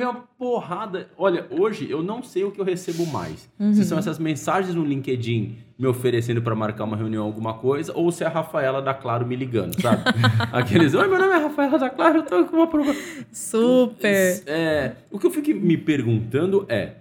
é 0.02 0.08
uma 0.08 0.24
porrada. 0.38 1.08
Olha, 1.16 1.46
hoje 1.50 1.88
eu 1.90 2.02
não 2.02 2.22
sei 2.22 2.44
o 2.44 2.50
que 2.50 2.60
eu 2.60 2.64
recebo 2.64 3.06
mais. 3.06 3.48
Uhum. 3.58 3.74
Se 3.74 3.84
são 3.84 3.98
essas 3.98 4.18
mensagens 4.18 4.74
no 4.74 4.84
LinkedIn 4.84 5.56
me 5.78 5.86
oferecendo 5.86 6.40
para 6.40 6.54
marcar 6.54 6.84
uma 6.84 6.96
reunião, 6.96 7.24
alguma 7.24 7.54
coisa, 7.54 7.92
ou 7.94 8.10
se 8.10 8.22
é 8.24 8.26
a 8.26 8.30
Rafaela 8.30 8.80
da 8.80 8.94
Claro 8.94 9.26
me 9.26 9.36
ligando, 9.36 9.80
sabe? 9.80 10.02
Aqueles, 10.52 10.94
oi, 10.94 11.06
meu 11.08 11.18
nome 11.18 11.32
é 11.32 11.38
Rafaela 11.38 11.78
da 11.78 11.90
Claro, 11.90 12.18
eu 12.18 12.22
tô 12.22 12.44
com 12.44 12.56
uma 12.56 12.66
prova. 12.66 12.94
Super! 13.32 14.42
É, 14.46 14.92
o 15.10 15.18
que 15.18 15.26
eu 15.26 15.30
fico 15.30 15.50
me 15.50 15.76
perguntando 15.76 16.64
é. 16.68 16.96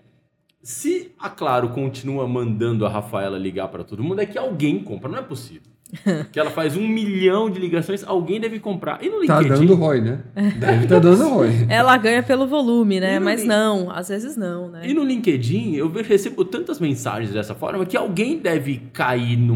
Se 0.64 1.12
a 1.20 1.30
Claro 1.30 1.70
continua 1.70 2.26
mandando 2.26 2.86
a 2.86 2.90
Rafaela 2.90 3.38
ligar 3.38 3.68
para 3.68 3.84
todo 3.84 4.02
mundo, 4.02 4.22
é 4.22 4.26
que 4.26 4.38
alguém 4.38 4.82
compra, 4.82 5.10
não 5.10 5.20
é 5.20 5.22
possível. 5.22 5.74
que 6.32 6.40
ela 6.40 6.50
faz 6.50 6.76
um 6.76 6.88
milhão 6.88 7.50
de 7.50 7.60
ligações, 7.60 8.02
alguém 8.04 8.40
deve 8.40 8.60
comprar. 8.60 9.04
E 9.04 9.10
no 9.10 9.26
tá 9.28 9.40
LinkedIn... 9.40 9.50
Tá 9.50 9.56
dando 9.56 9.76
ROI, 9.76 10.02
né? 10.02 10.24
Deve 10.58 10.88
tá 10.88 11.00
dando 11.00 11.28
ROI. 11.28 11.68
Ela 11.70 11.98
ganha 11.98 12.24
pelo 12.24 12.48
volume, 12.48 13.00
né? 13.00 13.20
Mas 13.20 13.44
não, 13.44 13.92
às 13.92 14.08
vezes 14.08 14.38
não, 14.38 14.70
né? 14.70 14.88
E 14.88 14.94
no 14.94 15.04
LinkedIn, 15.04 15.76
eu 15.76 15.90
recebo 15.90 16.46
tantas 16.46 16.80
mensagens 16.80 17.32
dessa 17.32 17.54
forma 17.54 17.86
que 17.86 17.98
alguém 17.98 18.40
deve 18.40 18.84
cair 18.94 19.38
num, 19.38 19.56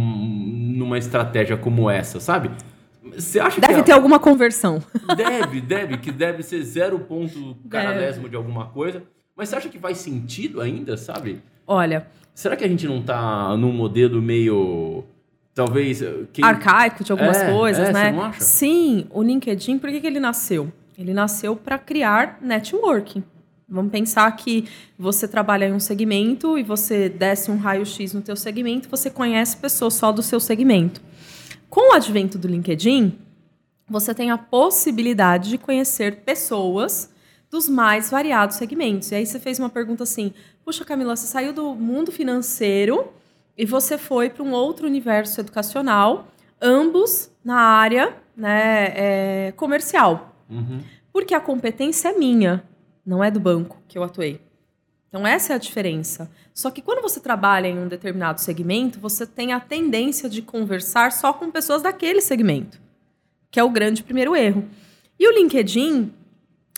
numa 0.78 0.98
estratégia 0.98 1.56
como 1.56 1.90
essa, 1.90 2.20
sabe? 2.20 2.52
Você 3.16 3.40
acha 3.40 3.60
deve 3.60 3.76
que 3.76 3.84
ter 3.84 3.94
alguma 3.94 4.20
conversão. 4.20 4.84
Deve, 5.16 5.62
deve, 5.62 5.98
que 5.98 6.12
deve 6.12 6.44
ser 6.44 6.62
zero 6.64 7.00
ponto 7.00 7.56
caralésimo 7.70 8.30
de 8.30 8.36
alguma 8.36 8.66
coisa. 8.66 9.02
Mas 9.38 9.50
você 9.50 9.56
acha 9.56 9.70
que 9.70 9.80
faz 9.80 10.00
sentido 10.00 10.60
ainda, 10.60 10.98
sabe? 10.98 11.42
Olha... 11.66 12.08
Será 12.34 12.56
que 12.56 12.64
a 12.64 12.68
gente 12.68 12.88
não 12.88 13.02
tá 13.02 13.58
num 13.58 13.72
modelo 13.72 14.22
meio 14.22 15.04
talvez. 15.58 16.04
Quem... 16.32 16.46
Arcaico 16.46 17.04
de 17.04 17.12
algumas 17.12 17.38
é, 17.38 17.52
coisas, 17.52 17.90
é, 17.90 17.92
né? 17.92 18.06
Você 18.06 18.12
não 18.12 18.24
acha? 18.24 18.42
Sim, 18.42 19.08
o 19.10 19.24
LinkedIn, 19.24 19.80
por 19.80 19.90
que, 19.90 20.00
que 20.00 20.06
ele 20.06 20.20
nasceu? 20.20 20.72
Ele 20.96 21.14
nasceu 21.14 21.56
para 21.56 21.80
criar 21.80 22.38
networking. 22.42 23.24
Vamos 23.68 23.92
pensar 23.92 24.32
que 24.36 24.66
você 24.98 25.28
trabalha 25.28 25.66
em 25.66 25.74
um 25.74 25.80
segmento 25.80 26.58
e 26.58 26.64
você 26.64 27.10
desce 27.10 27.52
um 27.52 27.58
raio-x 27.58 28.14
no 28.14 28.22
teu 28.22 28.36
segmento, 28.36 28.88
você 28.88 29.10
conhece 29.10 29.58
pessoas 29.58 29.96
só 29.96 30.12
do 30.12 30.22
seu 30.22 30.40
segmento. 30.40 31.02
Com 31.70 31.92
o 31.92 31.96
advento 31.96 32.38
do 32.38 32.48
LinkedIn, 32.48 33.18
você 33.90 34.14
tem 34.14 34.32
a 34.32 34.38
possibilidade 34.38 35.50
de 35.50 35.58
conhecer 35.58 36.18
pessoas 36.18 37.12
dos 37.50 37.70
mais 37.70 38.10
variados 38.10 38.58
segmentos. 38.58 39.12
E 39.12 39.16
aí 39.16 39.26
você 39.26 39.40
fez 39.40 39.60
uma 39.60 39.70
pergunta 39.70 40.04
assim: 40.04 40.34
"Puxa, 40.64 40.84
Camila, 40.86 41.16
você 41.16 41.28
saiu 41.28 41.54
do 41.54 41.76
mundo 41.76 42.12
financeiro 42.12 43.12
e 43.58 43.66
você 43.66 43.98
foi 43.98 44.30
para 44.30 44.44
um 44.44 44.52
outro 44.52 44.86
universo 44.86 45.40
educacional, 45.42 46.28
ambos 46.62 47.32
na 47.44 47.60
área 47.60 48.16
né, 48.36 48.94
é, 48.96 49.54
comercial. 49.56 50.36
Uhum. 50.50 50.82
Porque 51.12 51.34
a 51.34 51.40
competência 51.40 52.10
é 52.10 52.14
minha, 52.14 52.64
não 53.06 53.24
é 53.24 53.32
do 53.32 53.40
banco 53.40 53.82
que 53.88 53.98
eu 53.98 54.04
atuei. 54.04 54.40
Então, 55.10 55.26
essa 55.26 55.54
é 55.54 55.56
a 55.56 55.60
diferença. 55.60 56.30
Só 56.54 56.70
que 56.70 56.82
quando 56.82 57.02
você 57.02 57.20
trabalha 57.20 57.68
em 57.68 57.80
um 57.80 57.88
determinado 57.88 58.42
segmento, 58.42 59.00
você 59.00 59.26
tem 59.26 59.54
a 59.54 59.60
tendência 59.60 60.30
de 60.30 60.42
conversar 60.42 61.12
só 61.12 61.34
com 61.34 61.50
pessoas 61.50 61.82
daquele 61.82 62.22
segmento, 62.22 62.80
que 63.50 63.60
é 63.60 63.64
o 63.64 63.70
grande 63.70 64.04
primeiro 64.04 64.36
erro. 64.36 64.68
E 65.20 65.28
o 65.28 65.32
LinkedIn, 65.32 66.14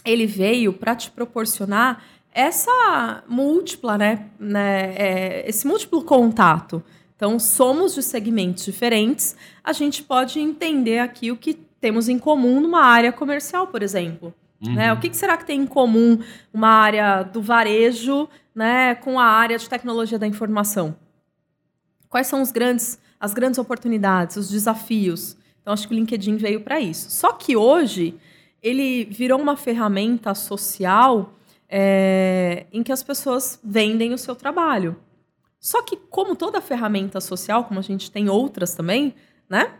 ele 0.06 0.26
veio 0.26 0.74
para 0.74 0.95
te 0.95 1.12
proporcionar 1.12 2.04
essa 2.34 3.24
múltipla, 3.28 3.97
né, 3.97 4.28
né 4.39 4.93
é, 4.95 5.50
esse 5.50 5.68
múltiplo 5.68 6.04
contato. 6.04 6.84
Então, 7.16 7.38
somos 7.38 7.95
de 7.95 8.04
segmentos 8.04 8.64
diferentes, 8.64 9.36
a 9.64 9.74
gente 9.74 10.04
pode 10.04 10.39
entender 10.39 11.00
aqui 11.00 11.32
o 11.32 11.36
que 11.36 11.54
temos 11.54 12.08
em 12.08 12.18
comum 12.18 12.62
numa 12.62 12.82
área 12.82 13.12
comercial, 13.12 13.68
por 13.68 13.84
exemplo. 13.84 14.34
Uhum. 14.62 14.76
Né? 14.76 14.93
O 14.93 15.00
que, 15.00 15.10
que, 15.10 15.18
será 15.18 15.36
que 15.38 15.45
tem 15.45 15.62
em 15.62 15.68
comum 15.68 16.20
uma 16.54 16.70
área 16.70 17.24
do 17.24 17.41
varejo 17.41 18.28
né, 18.54 18.95
com 18.95 19.20
a 19.20 19.26
área 19.26 19.58
de 19.58 19.68
tecnologia 19.70 20.20
da 20.20 20.28
informação? 20.28 20.95
Quais 22.08 22.28
são 22.28 22.41
os 22.41 22.52
grandes, 22.52 23.00
as 23.20 23.34
grandes 23.34 23.60
oportunidades, 23.60 24.36
os 24.36 24.50
desafios? 24.50 25.38
Então, 25.62 25.74
acho 25.74 25.88
que 25.88 25.93
o 25.93 25.97
LinkedIn 25.97 26.38
veio 26.38 26.62
para 26.62 26.80
isso. 26.80 27.10
Só 27.10 27.34
que 27.34 27.56
hoje, 27.56 28.16
ele 28.62 29.05
virou 29.05 29.39
uma 29.39 29.55
ferramenta 29.55 30.34
social 30.36 31.34
é, 31.70 32.66
em 32.74 32.82
que 32.84 32.91
as 32.91 33.03
pessoas 33.03 33.60
vendem 33.64 34.14
o 34.14 34.18
seu 34.18 34.36
trabalho. 34.36 34.97
Só 35.60 35.82
que, 35.82 35.95
como 35.95 36.36
toda 36.36 36.62
ferramenta 36.62 37.20
social, 37.20 37.66
como 37.66 37.80
a 37.80 37.84
gente 37.84 38.10
tem 38.10 38.30
outras 38.30 38.74
também, 38.74 39.14
né? 39.49 39.74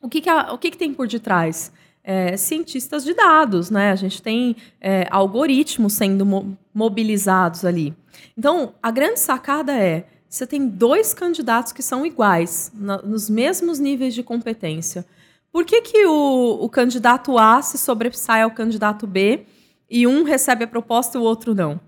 O 0.00 0.08
que, 0.08 0.20
que, 0.20 0.28
a, 0.28 0.52
o 0.52 0.58
que, 0.58 0.70
que 0.70 0.78
tem 0.78 0.92
por 0.92 1.06
detrás? 1.06 1.72
É, 2.02 2.36
cientistas 2.36 3.04
de 3.04 3.14
dados, 3.14 3.70
né? 3.70 3.92
A 3.92 3.94
gente 3.94 4.20
tem 4.20 4.56
é, 4.80 5.06
algoritmos 5.10 5.92
sendo 5.92 6.26
mo 6.26 6.58
mobilizados 6.74 7.64
ali. 7.64 7.94
Então, 8.36 8.74
a 8.82 8.90
grande 8.90 9.20
sacada 9.20 9.72
é: 9.72 10.06
você 10.28 10.46
tem 10.46 10.66
dois 10.66 11.12
candidatos 11.12 11.72
que 11.72 11.82
são 11.82 12.04
iguais, 12.04 12.72
na, 12.74 13.00
nos 13.02 13.28
mesmos 13.28 13.78
níveis 13.78 14.14
de 14.14 14.22
competência. 14.22 15.04
Por 15.52 15.66
que, 15.66 15.82
que 15.82 16.06
o, 16.06 16.58
o 16.62 16.68
candidato 16.68 17.36
A 17.38 17.60
se 17.60 17.76
sobressai 17.76 18.42
ao 18.42 18.50
candidato 18.50 19.06
B 19.06 19.44
e 19.88 20.06
um 20.06 20.22
recebe 20.22 20.64
a 20.64 20.66
proposta 20.66 21.18
e 21.18 21.20
o 21.20 21.24
outro 21.24 21.54
não. 21.54 21.78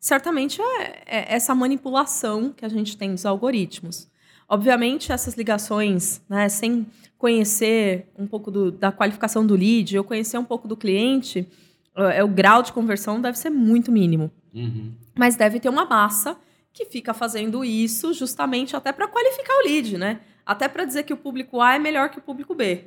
Certamente 0.00 0.62
é, 0.62 1.02
é 1.06 1.34
essa 1.34 1.54
manipulação 1.54 2.54
que 2.56 2.64
a 2.64 2.68
gente 2.70 2.96
tem 2.96 3.12
dos 3.12 3.26
algoritmos. 3.26 4.08
Obviamente, 4.48 5.12
essas 5.12 5.34
ligações, 5.34 6.22
né, 6.26 6.48
sem 6.48 6.86
conhecer 7.18 8.10
um 8.18 8.26
pouco 8.26 8.50
do, 8.50 8.72
da 8.72 8.90
qualificação 8.90 9.46
do 9.46 9.54
lead, 9.54 9.98
ou 9.98 10.02
conhecer 10.02 10.38
um 10.38 10.44
pouco 10.44 10.66
do 10.66 10.74
cliente, 10.74 11.46
é, 11.94 12.24
o 12.24 12.28
grau 12.28 12.62
de 12.62 12.72
conversão 12.72 13.20
deve 13.20 13.38
ser 13.38 13.50
muito 13.50 13.92
mínimo. 13.92 14.30
Uhum. 14.54 14.92
Mas 15.14 15.36
deve 15.36 15.60
ter 15.60 15.68
uma 15.68 15.84
massa 15.84 16.36
que 16.72 16.86
fica 16.86 17.12
fazendo 17.12 17.62
isso 17.62 18.14
justamente 18.14 18.74
até 18.74 18.90
para 18.90 19.06
qualificar 19.06 19.52
o 19.58 19.68
lead, 19.68 19.98
né? 19.98 20.20
Até 20.46 20.66
para 20.66 20.86
dizer 20.86 21.02
que 21.02 21.12
o 21.12 21.16
público 21.16 21.60
A 21.60 21.74
é 21.74 21.78
melhor 21.78 22.08
que 22.08 22.18
o 22.18 22.22
público 22.22 22.54
B. 22.54 22.84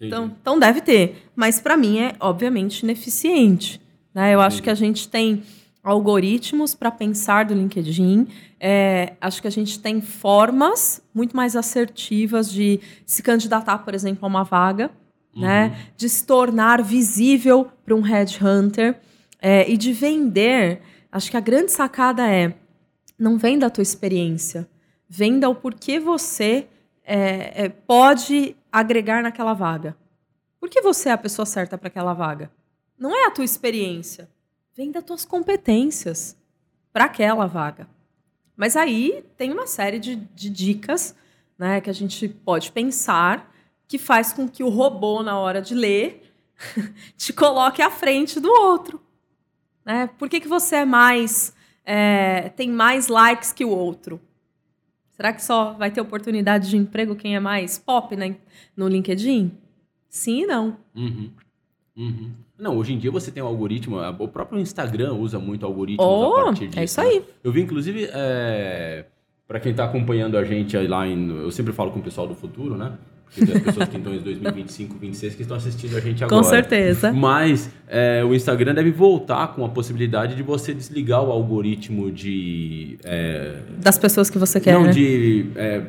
Então, 0.00 0.32
então 0.40 0.58
deve 0.58 0.80
ter. 0.80 1.28
Mas 1.34 1.60
para 1.60 1.76
mim 1.76 1.98
é 1.98 2.14
obviamente 2.20 2.80
ineficiente. 2.82 3.80
Né? 4.14 4.34
Eu 4.34 4.40
acho 4.40 4.62
que 4.62 4.70
a 4.70 4.74
gente 4.74 5.08
tem 5.08 5.42
algoritmos 5.82 6.74
para 6.74 6.90
pensar 6.90 7.44
do 7.44 7.54
LinkedIn. 7.54 8.26
É, 8.58 9.14
acho 9.20 9.40
que 9.40 9.48
a 9.48 9.50
gente 9.50 9.78
tem 9.78 10.00
formas 10.00 11.02
muito 11.14 11.36
mais 11.36 11.54
assertivas 11.54 12.50
de 12.50 12.80
se 13.04 13.22
candidatar, 13.22 13.78
por 13.78 13.94
exemplo, 13.94 14.24
a 14.24 14.26
uma 14.26 14.42
vaga, 14.42 14.90
uhum. 15.34 15.42
né? 15.42 15.76
de 15.96 16.08
se 16.08 16.26
tornar 16.26 16.82
visível 16.82 17.68
para 17.84 17.94
um 17.94 18.00
headhunter 18.00 18.98
é, 19.40 19.70
e 19.70 19.76
de 19.76 19.92
vender. 19.92 20.80
Acho 21.10 21.30
que 21.30 21.36
a 21.36 21.40
grande 21.40 21.72
sacada 21.72 22.26
é 22.28 22.54
não 23.18 23.38
venda 23.38 23.66
a 23.66 23.70
tua 23.70 23.82
experiência, 23.82 24.68
venda 25.08 25.48
o 25.48 25.54
porquê 25.54 25.98
você 25.98 26.66
é, 27.04 27.64
é 27.64 27.68
pode 27.68 28.56
agregar 28.78 29.22
naquela 29.22 29.54
vaga. 29.54 29.96
Por 30.60 30.68
que 30.68 30.82
você 30.82 31.08
é 31.08 31.12
a 31.12 31.18
pessoa 31.18 31.46
certa 31.46 31.78
para 31.78 31.88
aquela 31.88 32.12
vaga? 32.12 32.50
Não 32.98 33.16
é 33.16 33.26
a 33.26 33.30
tua 33.30 33.44
experiência. 33.44 34.28
Vem 34.74 34.92
das 34.92 35.02
tuas 35.02 35.24
competências 35.24 36.36
para 36.92 37.06
aquela 37.06 37.46
vaga. 37.46 37.88
Mas 38.54 38.76
aí 38.76 39.24
tem 39.36 39.50
uma 39.50 39.66
série 39.66 39.98
de, 39.98 40.16
de 40.16 40.50
dicas 40.50 41.16
né, 41.58 41.80
que 41.80 41.88
a 41.88 41.92
gente 41.92 42.28
pode 42.28 42.70
pensar 42.70 43.50
que 43.88 43.96
faz 43.96 44.32
com 44.32 44.46
que 44.46 44.62
o 44.62 44.68
robô, 44.68 45.22
na 45.22 45.38
hora 45.38 45.62
de 45.62 45.74
ler, 45.74 46.30
te 47.16 47.32
coloque 47.32 47.80
à 47.80 47.90
frente 47.90 48.38
do 48.38 48.50
outro. 48.50 49.00
Né? 49.86 50.10
Por 50.18 50.28
que, 50.28 50.38
que 50.38 50.48
você 50.48 50.76
é 50.76 50.84
mais. 50.84 51.54
É, 51.82 52.50
tem 52.50 52.68
mais 52.68 53.08
likes 53.08 53.52
que 53.52 53.64
o 53.64 53.70
outro? 53.70 54.20
Será 55.16 55.32
que 55.32 55.42
só 55.42 55.72
vai 55.72 55.90
ter 55.90 56.00
oportunidade 56.00 56.68
de 56.68 56.76
emprego 56.76 57.16
quem 57.16 57.34
é 57.34 57.40
mais 57.40 57.78
pop 57.78 58.14
né, 58.14 58.36
no 58.76 58.86
LinkedIn? 58.86 59.50
Sim 60.08 60.42
e 60.42 60.46
não. 60.46 60.76
Uhum. 60.94 61.30
Uhum. 61.96 62.30
Não, 62.58 62.76
hoje 62.76 62.92
em 62.92 62.98
dia 62.98 63.10
você 63.10 63.30
tem 63.30 63.42
um 63.42 63.46
algoritmo, 63.46 63.98
o 64.18 64.28
próprio 64.28 64.58
Instagram 64.60 65.14
usa 65.14 65.38
muito 65.38 65.64
algoritmos 65.64 66.06
Oh, 66.06 66.34
a 66.40 66.44
partir 66.44 66.66
disso. 66.68 66.78
é 66.78 66.84
isso 66.84 67.00
né? 67.00 67.06
aí. 67.06 67.24
Eu 67.42 67.52
vi, 67.52 67.62
inclusive, 67.62 68.08
é, 68.12 69.06
para 69.48 69.58
quem 69.60 69.72
está 69.72 69.84
acompanhando 69.84 70.36
a 70.36 70.44
gente 70.44 70.76
lá 70.86 71.06
em. 71.06 71.28
Eu 71.30 71.50
sempre 71.50 71.72
falo 71.72 71.90
com 71.90 71.98
o 71.98 72.02
pessoal 72.02 72.26
do 72.26 72.34
futuro, 72.34 72.76
né? 72.76 72.92
Tem 73.34 73.44
as 73.54 73.62
pessoas 73.62 73.88
que 73.88 73.96
estão 73.96 74.14
em 74.14 74.18
2025, 74.18 74.88
2026 74.94 75.34
que 75.34 75.42
estão 75.42 75.56
assistindo 75.56 75.96
a 75.96 76.00
gente 76.00 76.24
agora. 76.24 76.42
Com 76.42 76.48
certeza. 76.48 77.12
Mas 77.12 77.70
é, 77.88 78.24
o 78.24 78.34
Instagram 78.34 78.74
deve 78.74 78.90
voltar 78.90 79.48
com 79.48 79.64
a 79.64 79.68
possibilidade 79.68 80.34
de 80.34 80.42
você 80.42 80.72
desligar 80.72 81.22
o 81.22 81.30
algoritmo 81.30 82.10
de. 82.10 82.98
é, 83.04 83.56
Das 83.78 83.98
pessoas 83.98 84.30
que 84.30 84.38
você 84.38 84.60
quer, 84.60 84.74
não, 84.74 84.84
né? 84.84 84.90
de 84.92 85.46
é, 85.56 85.82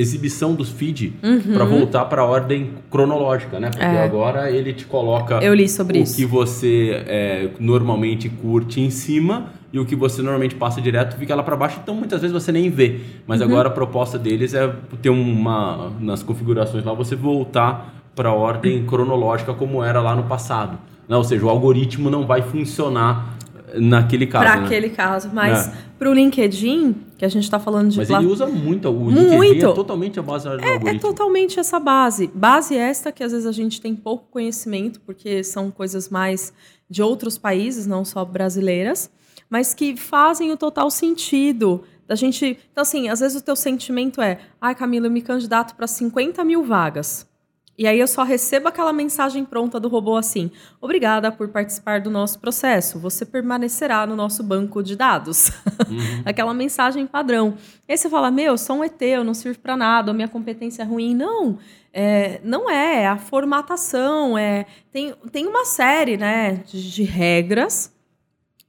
exibição 0.00 0.54
dos 0.54 0.70
feed 0.70 1.14
Uhum. 1.22 1.54
para 1.54 1.64
voltar 1.64 2.04
para 2.06 2.22
a 2.22 2.24
ordem 2.24 2.70
cronológica, 2.90 3.58
né? 3.58 3.70
Porque 3.70 3.84
É. 3.84 4.02
agora 4.04 4.50
ele 4.50 4.72
te 4.72 4.84
coloca 4.84 5.36
Eu 5.42 5.54
li 5.54 5.68
sobre 5.68 5.98
o 5.98 6.02
isso. 6.02 6.16
que 6.16 6.24
você 6.24 7.02
é, 7.06 7.48
normalmente 7.58 8.28
curte 8.28 8.80
em 8.80 8.90
cima 8.90 9.46
e 9.72 9.78
o 9.78 9.84
que 9.84 9.94
você 9.96 10.22
normalmente 10.22 10.54
passa 10.54 10.80
direto 10.80 11.16
fica 11.18 11.34
lá 11.34 11.42
para 11.42 11.56
baixo, 11.56 11.78
então 11.82 11.94
muitas 11.94 12.20
vezes 12.20 12.32
você 12.32 12.50
nem 12.52 12.70
vê. 12.70 13.00
Mas 13.26 13.40
Uhum. 13.40 13.46
agora 13.48 13.68
a 13.68 13.70
proposta 13.72 14.18
deles 14.18 14.54
é 14.54 14.72
ter 15.02 15.10
uma 15.10 15.92
nas 16.00 16.22
configurações 16.22 16.84
lá 16.84 16.92
você 16.92 17.14
voltar 17.16 17.94
para 18.16 18.30
a 18.30 18.32
ordem 18.34 18.84
cronológica 18.84 19.54
como 19.54 19.82
era 19.84 20.00
lá 20.00 20.14
no 20.16 20.24
passado. 20.24 20.78
Né? 21.08 21.16
Ou 21.16 21.24
seja, 21.24 21.44
o 21.46 21.48
algoritmo 21.48 22.10
não 22.10 22.26
vai 22.26 22.42
funcionar 22.42 23.37
naquele 23.74 24.26
caso. 24.26 24.44
Para 24.44 24.56
né? 24.60 24.66
aquele 24.66 24.90
caso. 24.90 25.30
Mas 25.32 25.68
É. 25.68 25.72
para 25.98 26.10
o 26.10 26.14
LinkedIn, 26.14 26.94
que 27.16 27.24
a 27.24 27.28
gente 27.28 27.44
está 27.44 27.58
falando 27.58 27.90
de 27.90 27.98
Mas 27.98 28.08
pla- 28.08 28.18
ele 28.18 28.26
usa 28.26 28.46
muito, 28.46 28.88
o 28.88 29.10
LinkedIn 29.10 29.36
Muito. 29.36 29.66
é 29.66 29.72
totalmente 29.72 30.18
a 30.18 30.22
base 30.22 30.48
do 30.48 30.60
É 30.60 30.72
algoritmo. 30.74 31.00
totalmente 31.00 31.58
essa 31.60 31.78
base. 31.80 32.30
Base 32.34 32.76
esta 32.76 33.10
que 33.12 33.22
às 33.24 33.32
vezes 33.32 33.46
a 33.46 33.52
gente 33.52 33.80
tem 33.80 33.94
pouco 33.94 34.26
conhecimento, 34.30 35.00
porque 35.00 35.42
são 35.42 35.70
coisas 35.70 36.08
mais 36.08 36.52
de 36.88 37.02
outros 37.02 37.36
países, 37.36 37.86
não 37.86 38.04
só 38.04 38.24
brasileiras, 38.24 39.10
mas 39.50 39.74
que 39.74 39.96
fazem 39.96 40.50
o 40.52 40.56
total 40.56 40.90
sentido. 40.90 41.82
Da 42.06 42.14
gente. 42.14 42.58
Então, 42.72 42.80
assim, 42.80 43.10
às 43.10 43.20
vezes 43.20 43.38
o 43.38 43.44
teu 43.44 43.54
sentimento 43.54 44.22
é: 44.22 44.38
ai, 44.58 44.74
Camila, 44.74 45.08
eu 45.08 45.10
me 45.10 45.20
candidato 45.20 45.74
para 45.74 45.86
50 45.86 46.42
mil 46.42 46.64
vagas. 46.64 47.27
E 47.78 47.86
aí 47.86 48.00
eu 48.00 48.08
só 48.08 48.24
recebo 48.24 48.66
aquela 48.66 48.92
mensagem 48.92 49.44
pronta 49.44 49.78
do 49.78 49.88
robô 49.88 50.16
assim: 50.16 50.50
obrigada 50.80 51.30
por 51.30 51.48
participar 51.48 52.00
do 52.00 52.10
nosso 52.10 52.40
processo. 52.40 52.98
Você 52.98 53.24
permanecerá 53.24 54.04
no 54.04 54.16
nosso 54.16 54.42
banco 54.42 54.82
de 54.82 54.96
dados. 54.96 55.52
aquela 56.26 56.52
mensagem 56.52 57.06
padrão. 57.06 57.56
E 57.88 57.92
aí 57.92 57.96
você 57.96 58.10
fala: 58.10 58.32
meu, 58.32 58.46
eu 58.46 58.58
sou 58.58 58.78
um 58.78 58.84
ET, 58.84 59.00
eu 59.00 59.22
não 59.22 59.32
sirvo 59.32 59.60
para 59.60 59.76
nada, 59.76 60.10
a 60.10 60.14
minha 60.14 60.28
competência 60.28 60.82
é 60.82 60.84
ruim. 60.84 61.14
Não. 61.14 61.56
É, 61.92 62.40
não 62.44 62.68
é, 62.68 63.02
é 63.02 63.06
a 63.06 63.16
formatação, 63.16 64.36
é 64.36 64.66
tem, 64.92 65.14
tem 65.32 65.46
uma 65.46 65.64
série 65.64 66.18
né, 66.18 66.62
de, 66.66 66.92
de 66.92 67.02
regras 67.02 67.97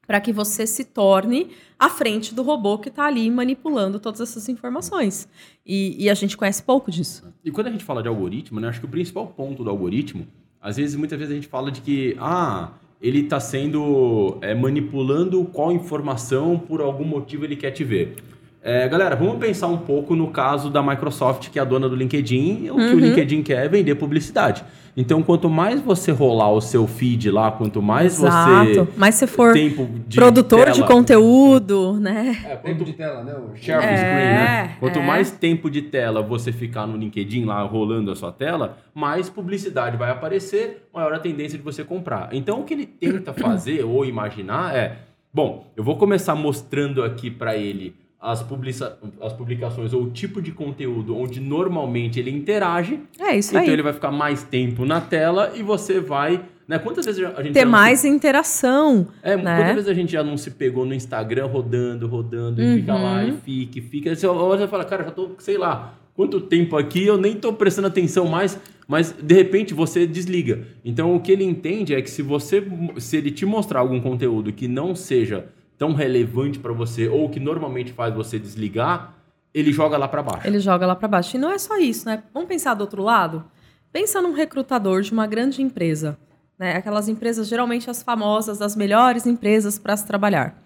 para 0.10 0.20
que 0.20 0.34
você 0.34 0.66
se 0.66 0.86
torne 0.86 1.51
à 1.78 1.88
frente 1.88 2.34
do 2.34 2.41
robô 2.41 2.80
que 2.80 2.89
está 2.89 3.05
ali 3.05 3.30
manipulando 3.30 3.99
todas 3.99 4.20
essas 4.20 4.49
informações. 4.49 5.30
E, 5.64 6.03
e 6.03 6.10
a 6.10 6.16
gente 6.16 6.36
conhece 6.36 6.64
pouco 6.64 6.89
disso. 6.89 7.32
E 7.45 7.51
quando 7.51 7.68
a 7.68 7.70
gente 7.70 7.84
fala 7.84 8.01
de 8.01 8.07
algoritmo, 8.07 8.60
né, 8.60 8.70
acho 8.70 8.80
que 8.80 8.88
o 8.88 8.89
principal 8.89 9.28
ponto 9.28 9.64
do 9.64 9.70
algoritmo, 9.70 10.26
às 10.60 10.78
vezes, 10.78 10.95
muitas 10.95 11.16
vezes 11.20 11.32
a 11.32 11.36
gente 11.36 11.47
fala 11.47 11.72
de 11.72 11.82
que, 11.82 12.18
ah, 12.20 12.72
ele 12.99 13.20
está 13.20 13.39
sendo 13.39 14.39
é, 14.41 14.55
manipulando 14.55 15.45
qual 15.45 15.72
informação 15.72 16.57
por 16.57 16.82
algum 16.82 17.05
motivo 17.05 17.45
ele 17.45 17.55
quer 17.55 17.70
te 17.70 17.84
ver. 17.84 18.16
É, 18.62 18.88
galera, 18.89 19.16
vamos 19.16 19.38
pensar 19.38 19.68
um 19.68 19.78
pouco 19.78 20.16
no 20.16 20.28
caso 20.32 20.70
da 20.70 20.84
Microsoft, 20.84 21.49
que 21.49 21.57
é 21.57 21.62
a 21.62 21.66
dona 21.66 21.88
do 21.88 21.95
LinkedIn. 21.95 22.70
O 22.72 22.76
que 22.76 22.93
o 22.95 22.99
LinkedIn 22.99 23.41
quer 23.41 23.66
é 23.66 23.70
vender 23.70 23.95
publicidade. 23.95 24.64
Então, 24.97 25.24
quanto 25.24 25.49
mais 25.49 25.80
você 25.80 26.12
rolar 26.12 26.51
o 26.51 26.60
seu 26.60 26.86
feed 26.86 27.32
lá, 27.32 27.51
quanto 27.51 27.82
mais 27.82 28.20
Exato. 28.20 28.66
você. 28.74 28.88
Mas 28.97 29.16
se 29.16 29.28
for 29.28 29.53
tempo 29.53 29.88
de 30.05 30.18
produtor 30.18 30.66
de 30.72 30.74
tela- 30.82 30.88
conteúdo, 30.88 31.93
né? 32.01 32.36
É, 32.45 32.55
Tempo 32.57 32.80
quanto 32.80 32.84
de 32.86 32.93
tela, 32.93 33.24
né? 33.24 33.34
o- 33.34 33.55
share 33.55 33.78
of 33.80 33.88
É, 33.88 33.95
screen, 33.95 34.14
né? 34.34 34.76
Quanto 34.82 34.99
é. 34.99 35.05
mais 35.05 35.32
tempo 35.32 35.70
de 35.70 35.84
tela 35.84 36.22
você 36.22 36.51
ficar 36.51 36.86
no 36.86 36.97
LinkedIn 36.97 37.45
lá 37.45 37.62
rolando 37.62 38.12
a 38.12 38.16
sua 38.16 38.32
tela, 38.34 38.78
mais 38.93 39.30
publicidade 39.30 39.95
vai 39.95 40.10
aparecer, 40.12 40.86
maior 40.93 41.14
a 41.14 41.20
tendência 41.20 41.57
de 41.57 41.64
você 41.64 41.84
comprar. 41.86 42.30
Então 42.34 42.60
o 42.60 42.64
que 42.66 42.74
ele 42.74 42.86
tenta 42.86 43.32
fazer 43.32 43.86
ou 43.86 44.03
imaginar 44.03 44.76
é, 44.76 44.97
bom, 45.34 45.72
eu 45.78 45.84
vou 45.84 45.95
começar 45.95 46.36
mostrando 46.36 47.03
aqui 47.03 47.32
para 47.32 47.55
ele 47.55 47.95
as, 48.22 48.43
publica 48.43 48.97
as 49.22 49.34
publicações 49.34 49.93
ou 49.93 50.03
o 50.03 50.09
tipo 50.09 50.41
de 50.41 50.51
conteúdo 50.51 51.15
onde 51.17 51.39
normalmente 51.39 52.20
ele 52.20 52.30
interage, 52.32 52.99
É 53.20 53.36
isso 53.36 53.51
então 53.51 53.61
aí. 53.61 53.70
ele 53.70 53.82
vai 53.82 53.93
ficar 53.93 54.11
mais 54.11 54.43
tempo 54.43 54.86
na 54.86 54.99
tela 54.99 55.53
e 55.55 55.63
você 55.63 55.99
vai, 56.01 56.41
né? 56.67 56.78
Quantas 56.80 57.05
vezes 57.05 57.24
a 57.24 57.41
gente 57.41 57.53
Ter 57.53 57.63
não 57.65 57.72
se 57.72 57.78
mais 57.80 58.03
interação. 58.05 59.07
é, 59.24 59.38
né? 59.38 59.55
quantas 59.57 59.76
vezes 59.76 59.89
a 59.89 59.93
gente 59.93 60.11
já 60.11 60.24
não 60.24 60.36
se 60.38 60.51
pegou 60.51 60.86
no 60.86 60.93
Instagram 60.93 61.45
rodando, 61.47 62.07
rodando, 62.07 62.61
e 62.61 62.80
fica 62.82 62.93
lá 62.93 63.24
Uhum. 63.24 63.30
e 63.30 63.32
fica, 63.32 63.80
e 63.80 63.82
fica. 63.82 64.15
Você 64.15 64.28
olha 64.28 64.65
e 64.65 64.67
fala, 64.67 64.84
cara, 64.86 65.03
já 65.05 65.11
tô, 65.11 65.32
sei 65.39 65.57
lá, 65.57 65.93
quanto 66.13 66.41
tempo 66.41 66.76
aqui, 66.78 67.05
eu 67.05 67.17
nem 67.17 67.36
tô 67.36 67.53
prestando 67.53 67.88
atenção 67.88 68.28
mais, 68.28 68.59
mas 68.88 69.15
de 69.22 69.34
repente 69.34 69.74
você 69.74 70.05
desliga. 70.05 70.67
Então 70.84 71.15
o 71.15 71.20
que 71.22 71.32
ele 71.32 71.43
entende 71.45 71.95
é 71.95 72.01
que 72.01 72.09
se 72.09 72.22
você, 72.22 72.61
se 72.97 73.15
ele 73.17 73.32
te 73.32 73.45
mostrar 73.45 73.80
algum 73.80 73.99
conteúdo 74.01 74.51
que 74.51 74.67
não 74.67 74.93
seja 74.93 75.45
tão 75.80 75.93
relevante 75.93 76.59
para 76.59 76.73
você, 76.73 77.07
ou 77.07 77.30
que 77.30 77.39
normalmente 77.39 77.93
faz 77.93 78.13
você 78.13 78.38
desligar, 78.38 79.15
ele 79.53 79.71
joga 79.71 79.97
lá 79.97 80.09
para 80.09 80.21
baixo. 80.21 80.45
Ele 80.45 80.59
joga 80.59 80.86
lá 80.86 80.93
para 80.93 81.07
baixo. 81.07 81.38
E 81.38 81.39
não 81.39 81.51
é 81.51 81.57
só 81.57 81.77
isso, 81.77 82.05
né? 82.05 82.21
Vamos 82.34 82.49
pensar 82.49 82.73
do 82.73 82.82
outro 82.82 83.01
lado? 83.01 83.45
Pensa 83.91 84.21
num 84.21 84.34
recrutador 84.34 85.01
de 85.01 85.13
uma 85.13 85.25
grande 85.25 85.61
empresa. 85.61 86.19
Né? 86.59 86.75
Aquelas 86.75 87.07
empresas, 87.07 87.47
geralmente 87.47 87.89
as 87.89 88.03
famosas, 88.03 88.57
das 88.57 88.75
melhores 88.75 89.25
empresas 89.25 89.80
para 89.80 89.95
se 89.95 90.05
trabalhar. 90.05 90.61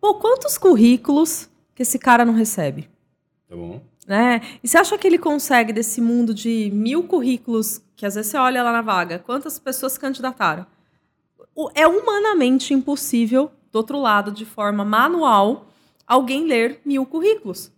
Pô, 0.00 0.14
quantos 0.14 0.56
currículos 0.56 1.50
que 1.74 1.82
esse 1.82 1.98
cara 1.98 2.24
não 2.24 2.32
recebe? 2.32 2.88
Tá 3.48 3.56
bom? 3.56 3.82
Né? 4.06 4.40
E 4.62 4.68
você 4.68 4.78
acha 4.78 4.96
que 4.96 5.06
ele 5.06 5.18
consegue, 5.18 5.72
desse 5.72 6.00
mundo 6.00 6.32
de 6.32 6.70
mil 6.72 7.02
currículos, 7.02 7.82
que 7.96 8.06
às 8.06 8.14
vezes 8.14 8.30
você 8.30 8.38
olha 8.38 8.62
lá 8.62 8.72
na 8.72 8.82
vaga, 8.82 9.18
quantas 9.18 9.58
pessoas 9.58 9.94
se 9.94 10.00
candidataram? 10.00 10.64
É 11.74 11.88
humanamente 11.88 12.72
impossível, 12.72 13.50
do 13.72 13.76
outro 13.76 14.00
lado, 14.00 14.30
de 14.30 14.44
forma 14.44 14.84
manual, 14.84 15.68
alguém 16.06 16.46
ler 16.46 16.80
mil 16.84 17.04
currículos. 17.04 17.70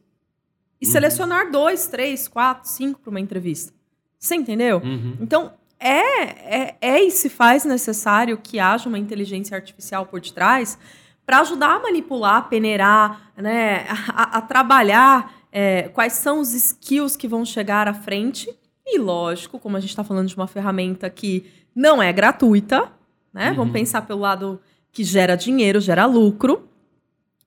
E 0.81 0.87
Uhum. 0.87 0.93
selecionar 0.93 1.51
dois, 1.51 1.87
três, 1.89 2.27
quatro, 2.27 2.69
cinco 2.69 3.01
para 3.01 3.11
uma 3.11 3.21
entrevista. 3.21 3.73
Você 4.19 4.35
entendeu? 4.35 4.81
Uhum. 4.85 5.17
Então, 5.21 5.53
é, 5.79 6.69
é, 6.69 6.77
é 6.81 7.03
e 7.03 7.11
se 7.11 7.29
faz 7.29 7.65
necessário 7.65 8.39
que 8.39 8.59
haja 8.59 8.89
uma 8.89 8.99
inteligência 8.99 9.57
artificial 9.57 10.07
por 10.07 10.21
detrás 10.21 10.79
para 11.25 11.41
ajudar 11.41 11.77
a 11.77 11.79
manipular, 11.81 12.37
a 12.37 12.43
peneirar, 12.43 13.33
né, 13.37 13.87
a, 14.09 14.39
a 14.39 14.43
trabalhar 14.43 15.33
é, 15.53 15.89
quais 15.89 16.15
são 16.15 16.41
os 16.41 16.53
skills 16.53 17.17
que 17.17 17.29
vão 17.29 17.45
chegar 17.45 17.89
à 17.89 17.95
frente. 17.95 18.49
E, 18.87 18.99
lógico, 18.99 19.59
como 19.59 19.77
a 19.77 19.81
gente 19.81 19.91
está 19.91 20.05
falando 20.05 20.29
de 20.29 20.37
uma 20.37 20.47
ferramenta 20.47 21.09
que 21.09 21.51
não 21.75 22.03
é 22.03 22.13
gratuita, 22.13 22.91
né? 23.33 23.51
Uhum. 23.51 23.57
Vamos 23.57 23.73
pensar 23.73 24.03
pelo 24.03 24.21
lado 24.21 24.61
que 24.93 25.05
gera 25.05 25.37
dinheiro, 25.37 25.81
gera 25.81 26.07
lucro. 26.07 26.69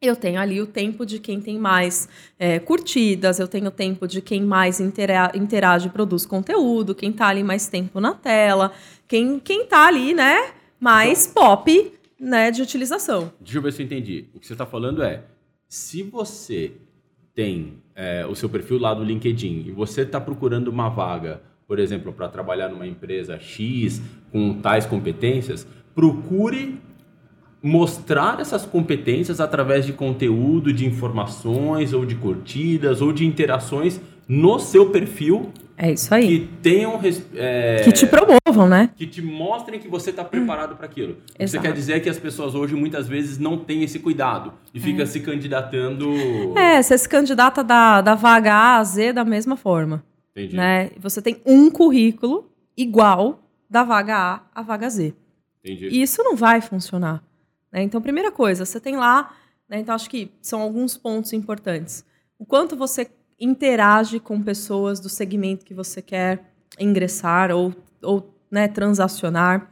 Eu 0.01 0.15
tenho 0.15 0.39
ali 0.39 0.61
o 0.61 0.67
tempo 0.67 1.05
de 1.05 1.17
quem 1.17 1.39
tem 1.39 1.57
mais 1.57 2.09
é, 2.37 2.59
curtidas, 2.59 3.39
eu 3.39 3.47
tenho 3.47 3.67
o 3.67 3.71
tempo 3.71 4.05
de 4.05 4.21
quem 4.21 4.43
mais 4.43 4.81
intera 4.81 5.31
interage 5.33 5.87
e 5.87 5.89
produz 5.89 6.25
conteúdo, 6.25 6.93
quem 6.93 7.13
tá 7.13 7.27
ali 7.27 7.41
mais 7.41 7.67
tempo 7.67 8.01
na 8.01 8.13
tela, 8.13 8.73
quem, 9.07 9.39
quem 9.39 9.65
tá 9.65 9.87
ali, 9.87 10.13
né, 10.13 10.51
mais 10.77 11.25
pop, 11.25 11.93
né, 12.19 12.51
de 12.51 12.61
utilização. 12.61 13.31
Deixa 13.39 13.57
eu 13.57 13.61
ver 13.61 13.71
se 13.71 13.81
eu 13.81 13.85
entendi. 13.85 14.25
O 14.33 14.39
que 14.41 14.47
você 14.47 14.53
está 14.53 14.65
falando 14.65 15.01
é, 15.01 15.23
se 15.69 16.03
você 16.03 16.73
tem 17.33 17.81
é, 17.95 18.25
o 18.25 18.35
seu 18.35 18.49
perfil 18.49 18.77
lá 18.79 18.93
do 18.93 19.03
LinkedIn 19.03 19.63
e 19.67 19.71
você 19.71 20.01
está 20.01 20.19
procurando 20.19 20.67
uma 20.67 20.89
vaga, 20.89 21.41
por 21.65 21.79
exemplo, 21.79 22.11
para 22.11 22.27
trabalhar 22.27 22.69
numa 22.69 22.85
empresa 22.85 23.39
X 23.39 24.01
com 24.31 24.59
tais 24.61 24.85
competências, 24.85 25.65
procure 25.95 26.77
mostrar 27.63 28.41
essas 28.41 28.65
competências 28.65 29.39
através 29.39 29.85
de 29.85 29.93
conteúdo, 29.93 30.73
de 30.73 30.85
informações, 30.85 31.93
ou 31.93 32.05
de 32.05 32.13
curtidas, 32.15 33.01
ou 33.01 33.13
de 33.13 33.25
interações 33.25 34.01
no 34.27 34.59
seu 34.59 34.89
perfil 34.89 35.49
É 35.77 35.91
isso 35.91 36.13
aí. 36.13 36.27
que 36.27 36.47
tenham 36.61 36.99
é, 37.35 37.81
Que, 37.83 37.91
te 37.93 38.05
promovam, 38.05 38.67
né? 38.67 38.89
que 38.95 39.07
te 39.07 39.21
mostrem 39.21 39.79
que 39.79 39.87
você 39.87 40.09
está 40.09 40.23
preparado 40.25 40.75
para 40.75 40.85
aquilo. 40.85 41.17
Você 41.39 41.57
quer 41.57 41.71
dizer 41.73 41.93
é 41.93 41.99
que 42.01 42.09
as 42.09 42.19
pessoas 42.19 42.53
hoje 42.53 42.75
muitas 42.75 43.07
vezes 43.07 43.37
não 43.37 43.57
têm 43.57 43.81
esse 43.83 43.99
cuidado 43.99 44.53
e 44.73 44.79
fica 44.79 45.05
se 45.05 45.21
candidatando. 45.21 46.11
É, 46.57 46.81
você 46.81 46.97
se 46.97 47.07
candidata 47.07 47.63
da, 47.63 48.01
da 48.01 48.13
vaga 48.15 48.53
A 48.53 48.77
a 48.77 48.83
Z 48.83 49.13
da 49.13 49.23
mesma 49.23 49.55
forma, 49.55 50.03
Entendi. 50.35 50.55
né? 50.55 50.91
Você 50.99 51.21
tem 51.21 51.37
um 51.45 51.69
currículo 51.69 52.49
igual 52.75 53.39
da 53.69 53.83
vaga 53.83 54.17
A 54.17 54.41
à 54.53 54.61
vaga 54.61 54.89
Z. 54.89 55.13
Entendi. 55.63 55.87
E 55.87 56.01
isso 56.01 56.21
não 56.23 56.35
vai 56.35 56.59
funcionar. 56.59 57.23
Né? 57.73 57.81
Então, 57.81 57.99
primeira 57.99 58.31
coisa, 58.31 58.63
você 58.63 58.79
tem 58.79 58.95
lá, 58.95 59.35
né, 59.67 59.79
então 59.79 59.95
acho 59.95 60.07
que 60.09 60.31
são 60.39 60.61
alguns 60.61 60.95
pontos 60.95 61.33
importantes. 61.33 62.05
O 62.37 62.45
quanto 62.45 62.75
você 62.75 63.09
interage 63.39 64.19
com 64.19 64.41
pessoas 64.41 64.99
do 64.99 65.09
segmento 65.09 65.65
que 65.65 65.73
você 65.73 66.01
quer 66.01 66.53
ingressar 66.79 67.51
ou, 67.51 67.73
ou 68.01 68.33
né, 68.49 68.67
transacionar. 68.67 69.71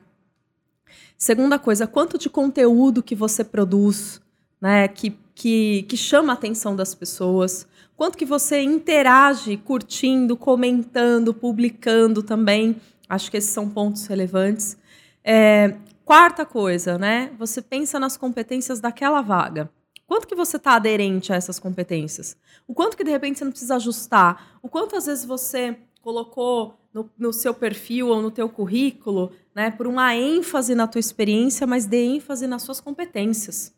Segunda 1.17 1.59
coisa, 1.59 1.85
quanto 1.85 2.17
de 2.17 2.29
conteúdo 2.29 3.03
que 3.03 3.13
você 3.15 3.43
produz, 3.43 4.19
né, 4.59 4.87
que, 4.87 5.11
que, 5.35 5.83
que 5.83 5.95
chama 5.95 6.33
a 6.33 6.35
atenção 6.35 6.75
das 6.75 6.95
pessoas, 6.95 7.67
quanto 7.95 8.17
que 8.17 8.25
você 8.25 8.61
interage 8.61 9.57
curtindo, 9.57 10.35
comentando, 10.35 11.33
publicando 11.33 12.23
também. 12.23 12.75
Acho 13.07 13.29
que 13.29 13.37
esses 13.37 13.51
são 13.51 13.69
pontos 13.69 14.07
relevantes. 14.07 14.75
É, 15.23 15.75
quarta 16.11 16.45
coisa, 16.45 16.97
né? 16.97 17.31
Você 17.39 17.61
pensa 17.61 17.97
nas 17.97 18.17
competências 18.17 18.81
daquela 18.81 19.21
vaga. 19.21 19.71
Quanto 20.05 20.27
que 20.27 20.35
você 20.35 20.57
está 20.57 20.73
aderente 20.73 21.31
a 21.31 21.37
essas 21.37 21.57
competências? 21.57 22.35
O 22.67 22.73
quanto 22.73 22.97
que 22.97 23.03
de 23.05 23.09
repente 23.09 23.39
você 23.39 23.45
não 23.45 23.51
precisa 23.51 23.77
ajustar? 23.77 24.59
O 24.61 24.67
quanto 24.67 24.97
às 24.97 25.05
vezes 25.05 25.23
você 25.23 25.77
colocou 26.01 26.77
no, 26.93 27.09
no 27.17 27.31
seu 27.31 27.53
perfil 27.53 28.09
ou 28.09 28.21
no 28.21 28.29
teu 28.29 28.49
currículo, 28.49 29.31
né, 29.55 29.71
por 29.71 29.87
uma 29.87 30.13
ênfase 30.13 30.75
na 30.75 30.85
tua 30.85 30.99
experiência, 30.99 31.65
mas 31.65 31.85
dê 31.85 32.03
ênfase 32.03 32.45
nas 32.45 32.63
suas 32.63 32.81
competências. 32.81 33.73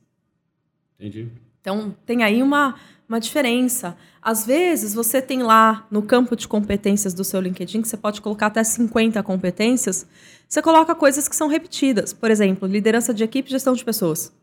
Entendi. 0.98 1.32
Então, 1.62 1.96
tem 2.04 2.24
aí 2.24 2.42
uma, 2.42 2.80
uma 3.14 3.20
diferença. 3.20 3.96
Às 4.22 4.46
vezes, 4.46 4.94
você 4.94 5.22
tem 5.22 5.44
lá 5.44 5.86
no 5.92 6.02
campo 6.02 6.36
de 6.36 6.48
competências 6.48 7.14
do 7.14 7.24
seu 7.24 7.40
LinkedIn, 7.40 7.82
que 7.82 7.88
você 7.88 7.98
pode 7.98 8.22
colocar 8.22 8.48
até 8.48 8.64
50 8.64 9.22
competências, 9.22 10.08
você 10.50 10.62
coloca 10.62 10.96
coisas 10.96 11.28
que 11.28 11.36
são 11.36 11.48
repetidas. 11.48 12.12
Por 12.12 12.32
exemplo, 12.32 12.68
liderança 12.68 13.14
de 13.14 13.24
equipe, 13.24 13.50
gestão 13.50 13.74
de 13.74 13.86
pessoas. 13.86 14.34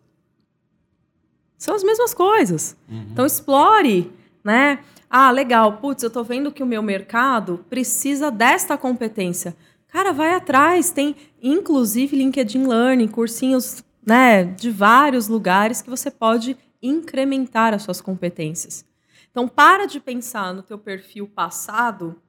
São 1.58 1.74
as 1.74 1.82
mesmas 1.82 2.14
coisas. 2.14 2.76
Uhum. 2.88 3.08
Então, 3.12 3.26
explore, 3.26 4.10
né? 4.42 4.78
Ah, 5.08 5.30
legal. 5.30 5.78
Putz, 5.78 6.02
eu 6.02 6.08
estou 6.08 6.22
vendo 6.22 6.52
que 6.52 6.62
o 6.62 6.66
meu 6.66 6.82
mercado 6.82 7.64
precisa 7.68 8.30
desta 8.30 8.78
competência. 8.78 9.56
Cara, 9.88 10.12
vai 10.12 10.34
atrás. 10.34 10.90
Tem, 10.90 11.16
inclusive, 11.42 12.16
LinkedIn 12.16 12.66
Learning, 12.66 13.08
cursinhos 13.08 13.82
né, 14.06 14.44
de 14.44 14.70
vários 14.70 15.26
lugares 15.28 15.82
que 15.82 15.90
você 15.90 16.10
pode 16.10 16.56
incrementar 16.82 17.74
as 17.74 17.82
suas 17.82 18.00
competências. 18.00 18.84
Então, 19.30 19.46
para 19.46 19.86
de 19.86 20.00
pensar 20.00 20.52
no 20.52 20.62
teu 20.62 20.78
perfil 20.78 21.26
passado, 21.26 22.20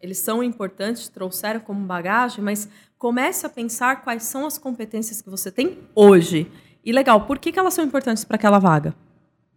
eles 0.00 0.18
são 0.18 0.42
importantes, 0.42 1.08
trouxeram 1.08 1.60
como 1.60 1.84
bagagem, 1.84 2.42
mas 2.42 2.68
comece 2.96 3.46
a 3.46 3.48
pensar 3.48 4.02
quais 4.02 4.24
são 4.24 4.46
as 4.46 4.58
competências 4.58 5.22
que 5.22 5.30
você 5.30 5.50
tem 5.50 5.78
hoje. 5.94 6.50
E 6.84 6.92
legal, 6.92 7.26
por 7.26 7.38
que, 7.38 7.52
que 7.52 7.58
elas 7.58 7.74
são 7.74 7.84
importantes 7.84 8.24
para 8.24 8.36
aquela 8.36 8.58
vaga? 8.58 8.94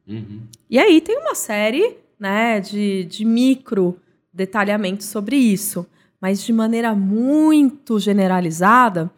Uhum. 0.08 0.41
E 0.70 0.78
aí 0.80 0.99
tem 0.99 1.18
uma 1.18 1.36
série 1.36 1.97
né, 2.20 2.60
de, 2.60 3.06
de 3.06 3.26
micro 3.26 3.99
detalhamentos 4.34 5.08
sobre 5.08 5.36
isso, 5.36 5.86
mas 6.20 6.43
de 6.43 6.54
maneira 6.54 6.93
muito 6.93 7.99
generalizada, 7.99 9.12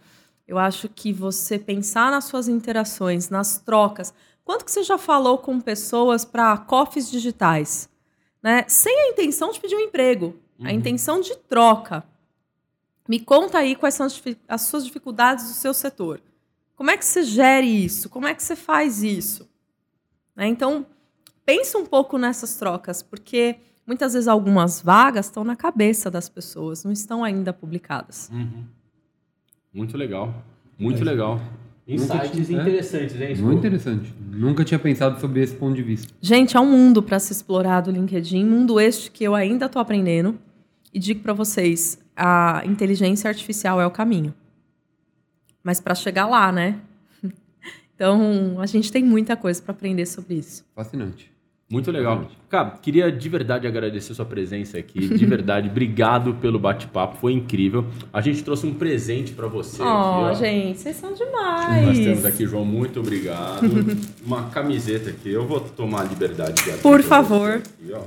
eu 0.47 0.57
acho 0.57 0.89
que 0.89 1.11
você 1.11 1.57
pensar 1.57 2.11
nas 2.11 2.25
suas 2.25 2.47
interações, 2.47 3.29
nas 3.29 3.57
trocas, 3.59 4.13
Quanto 4.43 4.65
que 4.65 4.71
você 4.71 4.83
já 4.83 4.97
falou 4.97 5.37
com 5.37 5.59
pessoas 5.59 6.25
para 6.25 6.57
cofres 6.57 7.09
digitais? 7.09 7.89
Né? 8.41 8.65
Sem 8.67 8.93
a 8.93 9.09
intenção 9.09 9.51
de 9.51 9.59
pedir 9.59 9.75
um 9.75 9.79
emprego, 9.79 10.35
uhum. 10.59 10.67
a 10.67 10.73
intenção 10.73 11.21
de 11.21 11.35
troca. 11.37 12.03
Me 13.07 13.19
conta 13.19 13.59
aí 13.59 13.75
quais 13.75 13.95
são 13.95 14.05
as, 14.05 14.21
as 14.47 14.61
suas 14.63 14.85
dificuldades 14.85 15.47
do 15.47 15.53
seu 15.53 15.73
setor. 15.73 16.21
Como 16.75 16.91
é 16.91 16.97
que 16.97 17.05
você 17.05 17.23
gere 17.23 17.67
isso? 17.67 18.09
Como 18.09 18.27
é 18.27 18.33
que 18.33 18.43
você 18.43 18.55
faz 18.55 19.01
isso? 19.01 19.49
Né? 20.35 20.47
Então, 20.47 20.85
pense 21.45 21.77
um 21.77 21.85
pouco 21.85 22.17
nessas 22.17 22.55
trocas, 22.55 23.01
porque 23.01 23.57
muitas 23.85 24.13
vezes 24.13 24.27
algumas 24.27 24.81
vagas 24.81 25.27
estão 25.27 25.43
na 25.43 25.55
cabeça 25.55 26.09
das 26.11 26.27
pessoas, 26.27 26.83
não 26.83 26.91
estão 26.91 27.23
ainda 27.23 27.53
publicadas. 27.53 28.29
Uhum. 28.33 28.65
Muito 29.73 29.97
legal, 29.97 30.33
muito 30.77 31.01
é. 31.01 31.05
legal. 31.05 31.39
Insights 31.87 32.47
tinha, 32.47 32.61
interessantes, 32.61 33.19
hein? 33.19 33.35
Muito 33.37 33.59
interessante. 33.59 34.13
Nunca 34.31 34.63
tinha 34.63 34.79
pensado 34.79 35.19
sobre 35.19 35.41
esse 35.41 35.53
ponto 35.55 35.75
de 35.75 35.83
vista. 35.83 36.13
Gente, 36.21 36.55
há 36.55 36.61
um 36.61 36.71
mundo 36.71 37.03
para 37.03 37.19
se 37.19 37.33
explorar 37.33 37.81
do 37.81 37.91
LinkedIn, 37.91 38.45
mundo 38.45 38.79
este 38.79 39.11
que 39.11 39.23
eu 39.23 39.35
ainda 39.35 39.65
estou 39.65 39.81
aprendendo. 39.81 40.39
E 40.93 40.99
digo 40.99 41.21
para 41.21 41.33
vocês, 41.33 41.99
a 42.15 42.61
inteligência 42.65 43.27
artificial 43.27 43.81
é 43.81 43.85
o 43.85 43.91
caminho. 43.91 44.33
Mas 45.61 45.81
para 45.81 45.95
chegar 45.95 46.27
lá, 46.27 46.51
né? 46.51 46.79
Então, 47.95 48.59
a 48.59 48.65
gente 48.65 48.91
tem 48.91 49.03
muita 49.03 49.37
coisa 49.37 49.61
para 49.61 49.71
aprender 49.71 50.07
sobre 50.07 50.33
isso. 50.33 50.65
Fascinante. 50.75 51.31
Muito 51.73 51.89
legal. 51.89 52.27
Cara, 52.49 52.69
queria 52.79 53.11
de 53.11 53.27
verdade 53.27 53.65
agradecer 53.65 54.13
sua 54.13 54.25
presença 54.25 54.77
aqui. 54.77 55.07
De 55.07 55.25
verdade, 55.25 55.67
obrigado 55.73 56.35
pelo 56.35 56.59
bate-papo, 56.59 57.17
foi 57.17 57.33
incrível. 57.33 57.87
A 58.13 58.21
gente 58.21 58.43
trouxe 58.43 58.67
um 58.67 58.75
presente 58.75 59.33
para 59.33 59.47
você. 59.47 59.81
Oh, 59.81 60.27
aqui, 60.27 60.37
gente, 60.37 60.79
vocês 60.79 60.95
são 60.97 61.15
demais. 61.15 61.87
Nós 61.87 61.97
temos 61.97 62.25
aqui, 62.25 62.45
João, 62.45 62.63
muito 62.63 62.99
obrigado. 62.99 63.65
Uma 64.23 64.51
camiseta 64.51 65.09
aqui. 65.09 65.31
Eu 65.31 65.47
vou 65.47 65.61
tomar 65.61 66.01
a 66.01 66.03
liberdade 66.03 66.63
de 66.63 66.69
abrir. 66.69 66.83
Por 66.83 67.01
favor. 67.01 67.53
Aqui, 67.53 67.91
ó. 67.91 68.01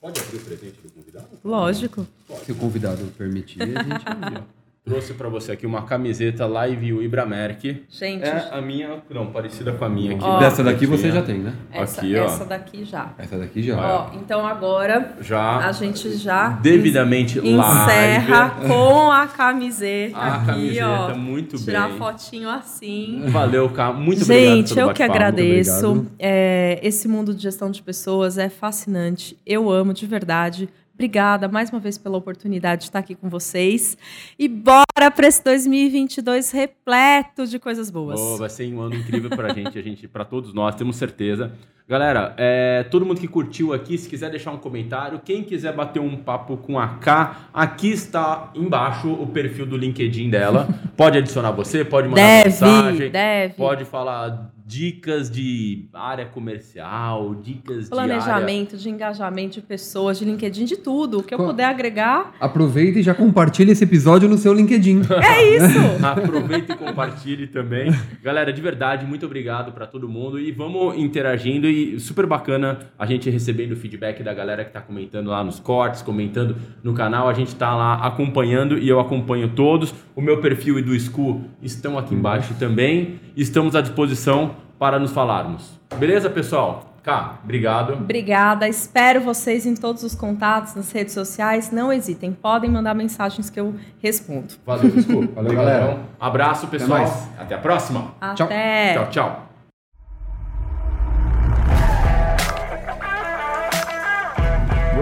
Pode 0.00 0.20
abrir 0.20 0.36
o 0.36 0.40
presente 0.42 0.76
do 0.80 0.92
convidado? 0.92 1.26
Lógico. 1.44 2.06
Pode. 2.28 2.44
Se 2.44 2.52
o 2.52 2.54
convidado 2.54 3.04
permitir, 3.18 3.60
a 3.60 3.82
gente 3.82 4.06
abre. 4.06 4.40
Trouxe 4.82 5.12
para 5.12 5.28
você 5.28 5.52
aqui 5.52 5.66
uma 5.66 5.82
camiseta 5.82 6.46
Live 6.46 6.94
U 6.94 7.02
Ibramerc. 7.02 7.84
Gente. 7.90 8.24
É 8.24 8.48
a 8.50 8.62
minha, 8.62 9.02
não, 9.10 9.26
parecida 9.26 9.72
com 9.72 9.84
a 9.84 9.88
minha 9.90 10.14
aqui. 10.14 10.24
Ó, 10.24 10.38
Dessa 10.38 10.64
daqui 10.64 10.86
você 10.86 11.12
já 11.12 11.22
tem, 11.22 11.38
né? 11.38 11.54
Essa, 11.70 12.00
aqui, 12.00 12.16
ó. 12.16 12.24
Essa 12.24 12.44
daqui 12.46 12.84
já. 12.84 13.12
Essa 13.18 13.38
daqui 13.38 13.62
já. 13.62 13.78
Ó, 13.78 14.10
então 14.14 14.44
agora 14.46 15.14
já 15.20 15.58
a 15.58 15.72
gente 15.72 16.16
já 16.16 16.48
devidamente 16.48 17.38
encerra 17.38 18.54
live. 18.54 18.66
com 18.66 19.12
a 19.12 19.26
camiseta 19.26 20.16
a 20.16 20.36
aqui, 20.36 20.46
camiseta, 20.46 21.12
ó. 21.12 21.14
muito 21.14 21.56
bem. 21.56 21.64
Tirar 21.66 21.90
fotinho 21.90 22.48
assim. 22.48 23.24
Valeu, 23.26 23.68
cara. 23.68 23.92
Muito 23.92 24.24
gente, 24.24 24.32
obrigado 24.32 24.56
Gente, 24.56 24.78
eu 24.78 24.92
que 24.94 25.02
agradeço. 25.02 26.06
É, 26.18 26.80
esse 26.82 27.06
mundo 27.06 27.34
de 27.34 27.42
gestão 27.42 27.70
de 27.70 27.82
pessoas 27.82 28.38
é 28.38 28.48
fascinante. 28.48 29.36
Eu 29.46 29.70
amo 29.70 29.92
de 29.92 30.06
verdade. 30.06 30.70
Obrigada 31.00 31.48
mais 31.48 31.70
uma 31.70 31.80
vez 31.80 31.96
pela 31.96 32.18
oportunidade 32.18 32.82
de 32.82 32.88
estar 32.88 32.98
aqui 32.98 33.14
com 33.14 33.30
vocês. 33.30 33.96
E 34.38 34.46
bora 34.46 35.10
para 35.10 35.26
esse 35.26 35.42
2022 35.42 36.50
repleto 36.50 37.46
de 37.46 37.58
coisas 37.58 37.90
boas. 37.90 38.20
Oh, 38.20 38.36
vai 38.36 38.50
ser 38.50 38.70
um 38.70 38.82
ano 38.82 38.96
incrível 38.96 39.30
para 39.30 39.50
a 39.50 39.54
gente, 39.54 40.06
para 40.06 40.26
todos 40.26 40.52
nós, 40.52 40.74
temos 40.74 40.96
certeza. 40.96 41.54
Galera, 41.90 42.34
é, 42.36 42.84
todo 42.84 43.04
mundo 43.04 43.20
que 43.20 43.26
curtiu 43.26 43.72
aqui, 43.72 43.98
se 43.98 44.08
quiser 44.08 44.30
deixar 44.30 44.52
um 44.52 44.58
comentário, 44.58 45.20
quem 45.24 45.42
quiser 45.42 45.74
bater 45.74 45.98
um 45.98 46.16
papo 46.16 46.56
com 46.56 46.78
a 46.78 46.86
K, 46.86 47.48
aqui 47.52 47.90
está 47.90 48.52
embaixo 48.54 49.10
o 49.12 49.26
perfil 49.26 49.66
do 49.66 49.76
LinkedIn 49.76 50.30
dela. 50.30 50.68
Pode 50.96 51.18
adicionar 51.18 51.50
você, 51.50 51.84
pode 51.84 52.06
mandar 52.06 52.22
deve, 52.22 52.44
mensagem, 52.44 53.10
deve. 53.10 53.54
pode 53.54 53.84
falar 53.86 54.52
dicas 54.70 55.28
de 55.28 55.88
área 55.92 56.26
comercial, 56.26 57.34
dicas 57.34 57.88
planejamento, 57.88 58.68
de, 58.68 58.74
área... 58.76 58.78
de 58.78 58.88
engajamento 58.88 59.54
de 59.54 59.62
pessoas, 59.62 60.16
de 60.16 60.24
LinkedIn, 60.24 60.64
de 60.64 60.76
tudo. 60.76 61.18
O 61.18 61.22
que 61.24 61.34
eu 61.34 61.38
puder 61.38 61.64
agregar. 61.64 62.34
Aproveita 62.38 63.00
e 63.00 63.02
já 63.02 63.12
compartilhe 63.12 63.72
esse 63.72 63.82
episódio 63.82 64.28
no 64.28 64.38
seu 64.38 64.54
LinkedIn. 64.54 65.02
É 65.20 65.56
isso! 65.56 65.78
Aproveita 66.06 66.72
e 66.72 66.76
compartilhe 66.76 67.46
também. 67.48 67.92
Galera, 68.22 68.52
de 68.52 68.60
verdade, 68.60 69.04
muito 69.04 69.26
obrigado 69.26 69.72
para 69.72 69.86
todo 69.86 70.08
mundo 70.08 70.38
e 70.38 70.52
vamos 70.52 70.96
interagindo 70.96 71.66
e 71.66 71.79
super 71.98 72.26
bacana 72.26 72.78
a 72.98 73.06
gente 73.06 73.30
recebendo 73.30 73.72
o 73.72 73.76
feedback 73.76 74.22
da 74.22 74.34
galera 74.34 74.64
que 74.64 74.70
está 74.70 74.80
comentando 74.80 75.28
lá 75.28 75.42
nos 75.42 75.60
cortes, 75.60 76.02
comentando 76.02 76.56
no 76.82 76.92
canal. 76.94 77.28
A 77.28 77.34
gente 77.34 77.48
está 77.48 77.74
lá 77.74 77.94
acompanhando 78.06 78.78
e 78.78 78.88
eu 78.88 79.00
acompanho 79.00 79.48
todos. 79.48 79.94
O 80.14 80.20
meu 80.20 80.40
perfil 80.40 80.78
e 80.78 80.82
do 80.82 80.98
School 80.98 81.42
estão 81.62 81.98
aqui 81.98 82.14
embaixo 82.14 82.54
também. 82.58 83.20
Estamos 83.36 83.74
à 83.74 83.80
disposição 83.80 84.54
para 84.78 84.98
nos 84.98 85.12
falarmos. 85.12 85.78
Beleza, 85.98 86.30
pessoal? 86.30 86.90
Cá, 87.02 87.38
obrigado. 87.42 87.94
Obrigada. 87.94 88.68
Espero 88.68 89.20
vocês 89.20 89.64
em 89.64 89.74
todos 89.74 90.02
os 90.02 90.14
contatos, 90.14 90.74
nas 90.74 90.92
redes 90.92 91.14
sociais. 91.14 91.70
Não 91.72 91.92
hesitem, 91.92 92.32
podem 92.32 92.70
mandar 92.70 92.94
mensagens 92.94 93.48
que 93.48 93.58
eu 93.58 93.74
respondo. 94.02 94.54
Valeu, 94.66 94.90
desculpa. 94.90 95.32
Valeu, 95.40 95.54
galera. 95.54 95.98
Abraço, 96.20 96.66
pessoal. 96.68 97.02
Até, 97.02 97.42
Até 97.42 97.54
a 97.54 97.58
próxima. 97.58 98.14
Até. 98.20 98.94
Tchau, 98.94 99.08
tchau. 99.10 99.49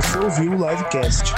Você 0.01 0.17
ouviu 0.19 0.53
o 0.53 0.71
Livecast. 0.71 1.35